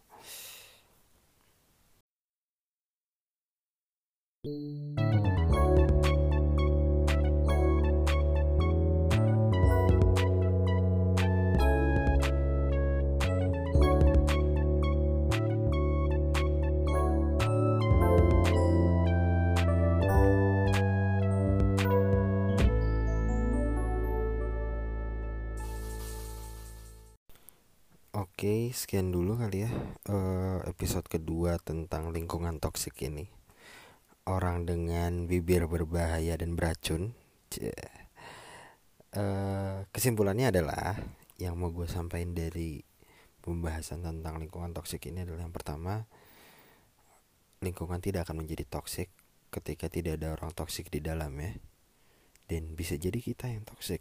Oke, 28.41 28.73
sekian 28.73 29.13
dulu 29.13 29.37
kali 29.37 29.69
ya 29.69 29.71
uh, 30.09 30.65
episode 30.65 31.05
kedua 31.05 31.61
tentang 31.61 32.09
lingkungan 32.09 32.57
toksik 32.57 32.97
ini. 33.05 33.29
Orang 34.25 34.65
dengan 34.65 35.29
bibir 35.29 35.69
berbahaya 35.69 36.41
dan 36.41 36.57
beracun. 36.57 37.13
Uh, 39.13 39.85
kesimpulannya 39.93 40.49
adalah 40.49 40.97
yang 41.37 41.61
mau 41.61 41.69
gue 41.69 41.85
sampaikan 41.85 42.33
dari 42.33 42.81
pembahasan 43.45 44.09
tentang 44.09 44.41
lingkungan 44.41 44.73
toksik 44.73 45.05
ini 45.13 45.29
adalah 45.29 45.45
yang 45.45 45.53
pertama, 45.53 46.09
lingkungan 47.61 48.01
tidak 48.01 48.25
akan 48.25 48.41
menjadi 48.41 48.65
toksik 48.65 49.13
ketika 49.53 49.93
tidak 49.93 50.17
ada 50.17 50.33
orang 50.33 50.57
toksik 50.57 50.89
di 50.89 51.05
dalamnya, 51.05 51.61
dan 52.49 52.73
bisa 52.73 52.97
jadi 52.97 53.21
kita 53.21 53.53
yang 53.53 53.69
toksik. 53.69 54.01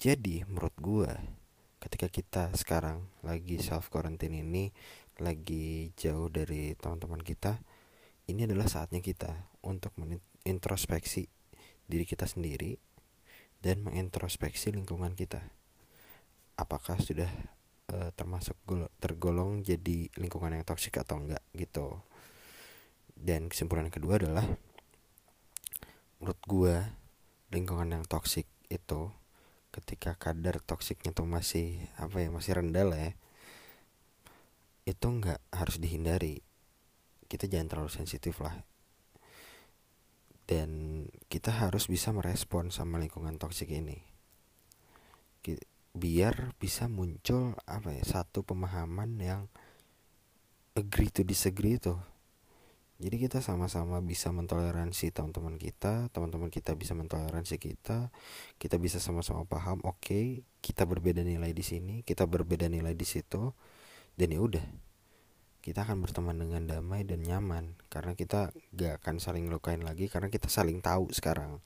Jadi 0.00 0.48
menurut 0.48 0.72
gue 0.80 1.43
ketika 1.84 2.08
kita 2.08 2.44
sekarang 2.56 3.04
lagi 3.20 3.60
self 3.60 3.92
quarantine 3.92 4.40
ini 4.40 4.72
lagi 5.20 5.92
jauh 5.94 6.32
dari 6.32 6.72
teman-teman 6.80 7.20
kita 7.20 7.60
ini 8.24 8.48
adalah 8.48 8.64
saatnya 8.64 9.04
kita 9.04 9.52
untuk 9.60 9.92
mengintrospeksi 10.00 11.28
diri 11.84 12.08
kita 12.08 12.24
sendiri 12.24 12.80
dan 13.60 13.84
mengintrospeksi 13.84 14.72
lingkungan 14.72 15.12
kita. 15.12 15.44
Apakah 16.56 16.96
sudah 17.00 17.28
uh, 17.92 18.10
termasuk 18.16 18.56
tergolong 18.96 19.60
jadi 19.60 20.08
lingkungan 20.16 20.56
yang 20.56 20.64
toksik 20.64 20.96
atau 20.96 21.20
enggak 21.20 21.44
gitu. 21.52 22.00
Dan 23.12 23.52
kesimpulan 23.52 23.92
kedua 23.92 24.16
adalah 24.16 24.44
menurut 26.18 26.40
gue 26.48 26.76
lingkungan 27.52 27.92
yang 27.92 28.04
toksik 28.08 28.48
itu 28.72 29.12
ketika 29.74 30.14
kadar 30.14 30.62
toksiknya 30.62 31.10
tuh 31.10 31.26
masih 31.26 31.82
apa 31.98 32.22
ya 32.22 32.30
masih 32.30 32.62
rendah 32.62 32.86
lah 32.86 33.00
ya 33.10 33.12
itu 34.84 35.06
nggak 35.08 35.40
harus 35.52 35.80
dihindari. 35.80 36.44
Kita 37.24 37.48
jangan 37.48 37.68
terlalu 37.72 37.90
sensitif 37.92 38.36
lah. 38.44 38.52
Dan 40.44 41.04
kita 41.32 41.56
harus 41.56 41.88
bisa 41.88 42.12
merespon 42.12 42.68
sama 42.68 43.00
lingkungan 43.00 43.40
toksik 43.40 43.72
ini. 43.72 44.04
Biar 45.94 46.52
bisa 46.60 46.84
muncul 46.84 47.56
apa 47.64 47.96
ya 47.96 48.04
satu 48.04 48.44
pemahaman 48.44 49.16
yang 49.16 49.48
agree 50.76 51.08
to 51.08 51.24
disagree 51.24 51.80
tuh 51.80 51.96
jadi 53.02 53.16
kita 53.18 53.38
sama-sama 53.42 53.98
bisa 53.98 54.30
mentoleransi 54.30 55.10
teman-teman 55.10 55.58
kita 55.58 56.12
teman-teman 56.14 56.48
kita 56.48 56.78
bisa 56.78 56.94
mentoleransi 56.94 57.58
kita 57.58 58.14
kita 58.58 58.76
bisa 58.78 59.02
sama-sama 59.02 59.42
paham 59.44 59.82
oke 59.82 59.98
okay, 59.98 60.46
kita 60.62 60.86
berbeda 60.86 61.26
nilai 61.26 61.50
di 61.50 61.64
sini 61.66 62.06
kita 62.06 62.24
berbeda 62.28 62.70
nilai 62.70 62.94
di 62.94 63.06
situ 63.06 63.50
dan 64.14 64.30
ya 64.30 64.40
udah. 64.40 64.66
Kita 65.64 65.82
akan 65.82 66.04
berteman 66.04 66.36
dengan 66.36 66.68
damai 66.68 67.08
dan 67.08 67.24
nyaman 67.24 67.74
karena 67.88 68.12
kita 68.12 68.52
gak 68.76 69.00
akan 69.00 69.16
saling 69.16 69.48
lukain 69.48 69.80
lagi 69.80 70.12
karena 70.12 70.28
kita 70.28 70.46
saling 70.52 70.84
tahu 70.84 71.08
sekarang 71.10 71.58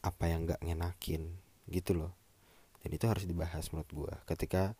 apa 0.00 0.24
yang 0.26 0.48
gak 0.48 0.60
ngenakin 0.64 1.36
gitu 1.68 1.94
loh. 1.94 2.12
Dan 2.80 2.96
itu 2.96 3.04
harus 3.06 3.28
dibahas 3.28 3.70
menurut 3.70 3.90
gue 3.92 4.14
ketika 4.34 4.74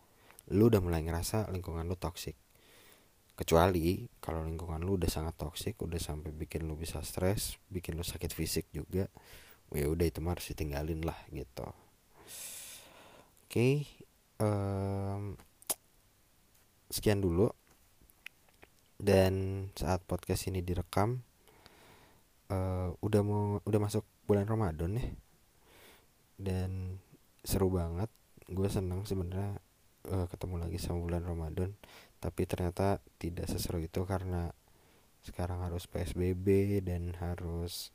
lu 0.48 0.70
udah 0.70 0.80
mulai 0.80 1.04
ngerasa 1.04 1.52
lingkungan 1.52 1.84
lu 1.84 1.98
toksik 1.98 2.38
kecuali 3.36 4.08
kalau 4.18 4.40
lingkungan 4.42 4.80
lu 4.80 4.96
udah 4.96 5.12
sangat 5.12 5.36
toksik 5.36 5.76
udah 5.84 6.00
sampai 6.00 6.32
bikin 6.32 6.64
lu 6.64 6.74
bisa 6.74 7.04
stres 7.04 7.60
bikin 7.68 7.94
lu 7.94 8.02
sakit 8.02 8.32
fisik 8.32 8.72
juga 8.72 9.12
ya 9.74 9.86
udah 9.90 10.06
itu 10.06 10.22
mah 10.22 10.38
harus 10.38 10.46
ditinggalin 10.54 11.02
lah 11.02 11.18
gitu. 11.34 11.66
Oke 13.46 13.50
okay, 13.50 13.72
um, 14.42 15.34
sekian 16.90 17.22
dulu. 17.22 17.50
Dan 18.96 19.68
saat 19.76 20.00
podcast 20.08 20.48
ini 20.48 20.64
direkam 20.64 21.20
uh, 22.48 22.88
udah 23.04 23.20
mau 23.20 23.60
udah 23.60 23.80
masuk 23.82 24.08
bulan 24.24 24.48
Ramadan 24.48 24.96
ya. 24.96 25.06
Dan 26.40 26.96
seru 27.44 27.68
banget. 27.68 28.08
Gue 28.46 28.70
seneng 28.70 29.04
sebenarnya 29.04 29.58
uh, 30.08 30.26
ketemu 30.30 30.62
lagi 30.62 30.78
sama 30.80 31.02
bulan 31.02 31.26
Ramadan 31.26 31.74
tapi 32.26 32.42
ternyata 32.42 32.98
tidak 33.22 33.46
seseru 33.46 33.78
itu 33.78 34.02
karena 34.02 34.50
sekarang 35.22 35.62
harus 35.62 35.86
PSBB 35.86 36.82
dan 36.82 37.14
harus 37.22 37.94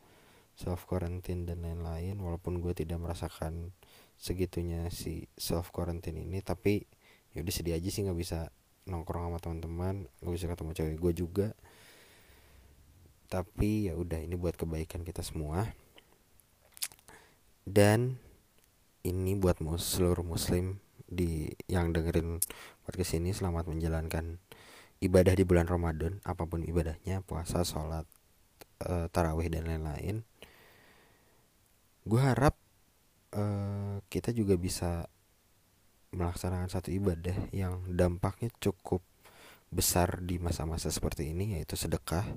self 0.55 0.87
quarantine 0.87 1.43
dan 1.43 1.59
lain-lain. 1.59 2.15
Walaupun 2.15 2.63
gue 2.63 2.71
tidak 2.71 3.03
merasakan 3.03 3.75
segitunya 4.15 4.87
si 4.87 5.27
self 5.35 5.75
quarantine 5.75 6.23
ini 6.23 6.39
tapi 6.39 6.87
ya 7.35 7.43
udah 7.43 7.51
sedih 7.51 7.75
aja 7.75 7.91
sih 7.91 8.07
nggak 8.07 8.15
bisa 8.15 8.55
nongkrong 8.87 9.27
sama 9.27 9.39
teman-teman 9.43 9.95
gak 10.23 10.31
bisa 10.31 10.47
ketemu 10.47 10.71
cewek 10.79 10.95
gue 10.95 11.13
juga. 11.27 11.47
Tapi 13.27 13.91
ya 13.91 13.99
udah 13.99 14.23
ini 14.23 14.39
buat 14.39 14.55
kebaikan 14.55 15.03
kita 15.03 15.27
semua. 15.27 15.67
Dan 17.67 18.15
ini 19.03 19.35
buat 19.35 19.59
seluruh 19.59 20.23
muslim 20.23 20.79
di 21.11 21.51
yang 21.67 21.91
dengerin 21.91 22.39
podcast 22.87 23.19
ini 23.19 23.35
selamat 23.35 23.67
menjalankan 23.67 24.39
ibadah 25.03 25.35
di 25.35 25.43
bulan 25.43 25.67
Ramadan 25.67 26.23
apa 26.23 26.47
pun 26.47 26.63
ibadahnya 26.63 27.19
puasa 27.27 27.67
sholat 27.67 28.07
e, 28.79 29.11
tarawih 29.11 29.51
dan 29.51 29.67
lain-lain. 29.67 30.23
Gue 32.07 32.21
harap 32.23 32.55
e, 33.35 33.43
kita 34.07 34.31
juga 34.31 34.55
bisa 34.55 35.11
melaksanakan 36.15 36.71
satu 36.71 36.95
ibadah 36.95 37.35
yang 37.51 37.83
dampaknya 37.91 38.47
cukup 38.63 39.03
besar 39.71 40.19
di 40.19 40.39
masa-masa 40.39 40.91
seperti 40.91 41.31
ini 41.31 41.59
yaitu 41.59 41.79
sedekah. 41.79 42.27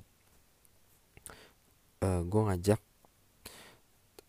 Uh, 1.99 2.07
eh, 2.07 2.21
gue 2.27 2.41
ngajak 2.43 2.81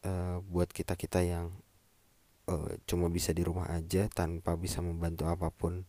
uh, 0.06 0.38
buat 0.50 0.70
kita 0.70 0.98
kita 0.98 1.22
yang 1.22 1.54
uh, 2.50 2.70
cuma 2.88 3.10
bisa 3.10 3.30
di 3.30 3.42
rumah 3.46 3.70
aja 3.70 4.10
tanpa 4.10 4.58
bisa 4.58 4.82
membantu 4.82 5.30
apa 5.30 5.50
pun 5.52 5.86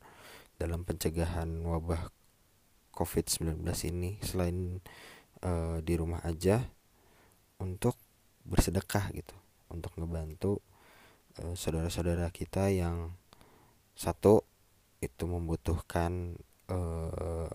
dalam 0.57 0.83
pencegahan 0.83 1.49
wabah 1.65 2.09
COVID-19 2.93 3.61
ini. 3.93 4.17
Selain 4.21 4.81
uh, 5.45 5.77
di 5.81 5.93
rumah 5.97 6.21
aja 6.25 6.65
untuk 7.57 7.97
bersedekah 8.47 9.11
gitu 9.11 9.35
untuk 9.67 9.91
ngebantu 9.99 10.63
saudara-saudara 11.37 12.33
kita 12.33 12.73
yang 12.73 13.13
satu 13.93 14.41
itu 15.01 15.29
membutuhkan 15.29 16.33
uh, 16.69 17.49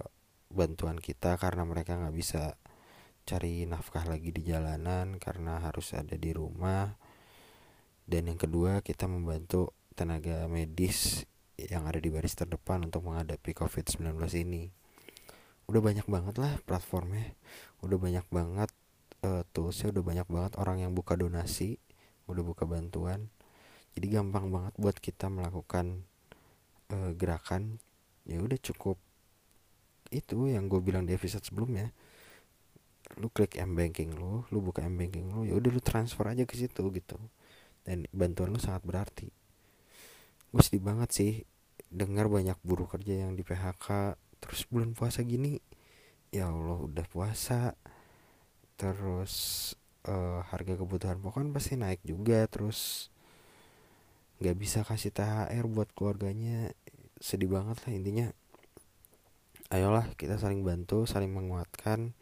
bantuan 0.52 1.00
kita 1.00 1.34
karena 1.40 1.66
mereka 1.66 1.98
nggak 1.98 2.14
bisa 2.14 2.54
cari 3.22 3.64
nafkah 3.66 4.04
lagi 4.04 4.34
di 4.34 4.42
jalanan 4.42 5.16
karena 5.16 5.62
harus 5.62 5.94
ada 5.94 6.18
di 6.18 6.30
rumah 6.34 6.94
dan 8.06 8.26
yang 8.26 8.38
kedua 8.40 8.82
kita 8.82 9.06
membantu 9.06 9.70
tenaga 9.94 10.48
medis 10.50 11.22
yang 11.54 11.86
ada 11.86 12.02
di 12.02 12.10
baris 12.10 12.34
terdepan 12.34 12.82
untuk 12.88 13.06
menghadapi 13.06 13.54
COVID-19 13.54 14.18
ini. 14.42 14.72
Udah 15.70 15.78
banyak 15.78 16.06
banget 16.10 16.34
lah 16.42 16.58
platformnya. 16.66 17.38
Udah 17.84 17.98
banyak 18.00 18.26
banget 18.32 18.70
uh, 19.22 19.46
toolsnya 19.54 19.94
udah 19.94 20.02
banyak 20.02 20.26
banget 20.26 20.52
orang 20.58 20.82
yang 20.82 20.92
buka 20.96 21.14
donasi 21.14 21.78
udah 22.26 22.42
buka 22.42 22.66
bantuan. 22.66 23.30
Jadi 23.92 24.06
gampang 24.08 24.48
banget 24.48 24.74
buat 24.80 24.96
kita 24.98 25.28
melakukan 25.28 26.02
uh, 26.90 27.12
gerakan. 27.14 27.78
Ya 28.26 28.40
udah 28.42 28.58
cukup 28.58 28.98
itu 30.12 30.50
yang 30.50 30.68
gue 30.68 30.80
bilang 30.82 31.06
di 31.06 31.14
episode 31.14 31.44
sebelumnya. 31.44 31.94
Lu 33.20 33.28
klik 33.28 33.60
m 33.60 33.76
banking 33.76 34.16
lu 34.16 34.42
lu 34.48 34.58
buka 34.64 34.82
m 34.82 34.96
banking 34.96 35.28
lu 35.28 35.44
ya 35.44 35.54
udah 35.54 35.68
lu 35.68 35.82
transfer 35.84 36.24
aja 36.24 36.48
ke 36.48 36.56
situ 36.56 36.80
gitu 36.96 37.20
dan 37.82 38.06
bantuan 38.14 38.54
lu 38.54 38.60
sangat 38.62 38.82
berarti. 38.86 39.28
Gue 40.52 40.62
sedih 40.62 40.84
banget 40.84 41.10
sih 41.12 41.32
dengar 41.92 42.28
banyak 42.32 42.56
buruh 42.64 42.88
kerja 42.88 43.28
yang 43.28 43.36
di 43.36 43.44
PHK 43.44 44.16
terus 44.42 44.64
bulan 44.72 44.96
puasa 44.96 45.22
gini 45.22 45.60
ya 46.32 46.48
Allah 46.50 46.78
udah 46.80 47.06
puasa. 47.08 47.76
Terus 48.80 49.34
uh, 50.08 50.42
harga 50.50 50.74
kebutuhan 50.74 51.22
pokoknya 51.22 51.54
pasti 51.54 51.78
naik 51.78 52.02
juga 52.02 52.48
terus 52.50 53.10
nggak 54.42 54.56
bisa 54.58 54.82
kasih 54.82 55.14
THR 55.14 55.64
buat 55.70 55.90
keluarganya. 55.94 56.74
Sedih 57.22 57.52
banget 57.52 57.78
lah 57.86 57.92
intinya. 57.94 58.28
Ayolah 59.72 60.04
kita 60.18 60.36
saling 60.36 60.66
bantu 60.66 61.08
saling 61.08 61.32
menguatkan 61.32 62.12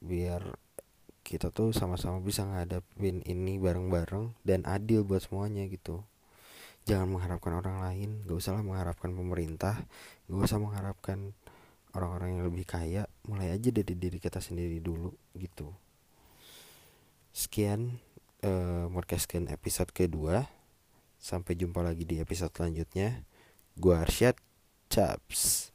biar 0.00 0.56
kita 1.30 1.54
tuh 1.54 1.70
sama-sama 1.70 2.18
bisa 2.18 2.42
ngadapin 2.42 3.22
ini 3.22 3.62
bareng-bareng 3.62 4.34
dan 4.42 4.66
adil 4.66 5.06
buat 5.06 5.22
semuanya 5.22 5.62
gitu. 5.70 6.02
Jangan 6.90 7.06
mengharapkan 7.06 7.54
orang 7.54 7.86
lain 7.86 8.26
gak 8.26 8.34
usah 8.34 8.58
lah 8.58 8.66
mengharapkan 8.66 9.14
pemerintah 9.14 9.86
gak 10.26 10.42
usah 10.42 10.58
mengharapkan 10.58 11.30
orang-orang 11.94 12.34
yang 12.34 12.42
lebih 12.50 12.66
kaya 12.66 13.06
mulai 13.30 13.54
aja 13.54 13.70
dari 13.70 13.94
diri 13.94 14.18
kita 14.18 14.42
sendiri 14.42 14.82
dulu 14.82 15.14
gitu. 15.38 15.70
Sekian 17.30 18.02
uh, 18.42 18.90
episode 19.54 19.94
kedua. 19.94 20.50
Sampai 21.20 21.54
jumpa 21.54 21.78
lagi 21.84 22.02
di 22.02 22.18
episode 22.18 22.50
selanjutnya. 22.50 23.22
Gua 23.78 24.02
Arsyad 24.02 24.34
Chaps 24.90 25.69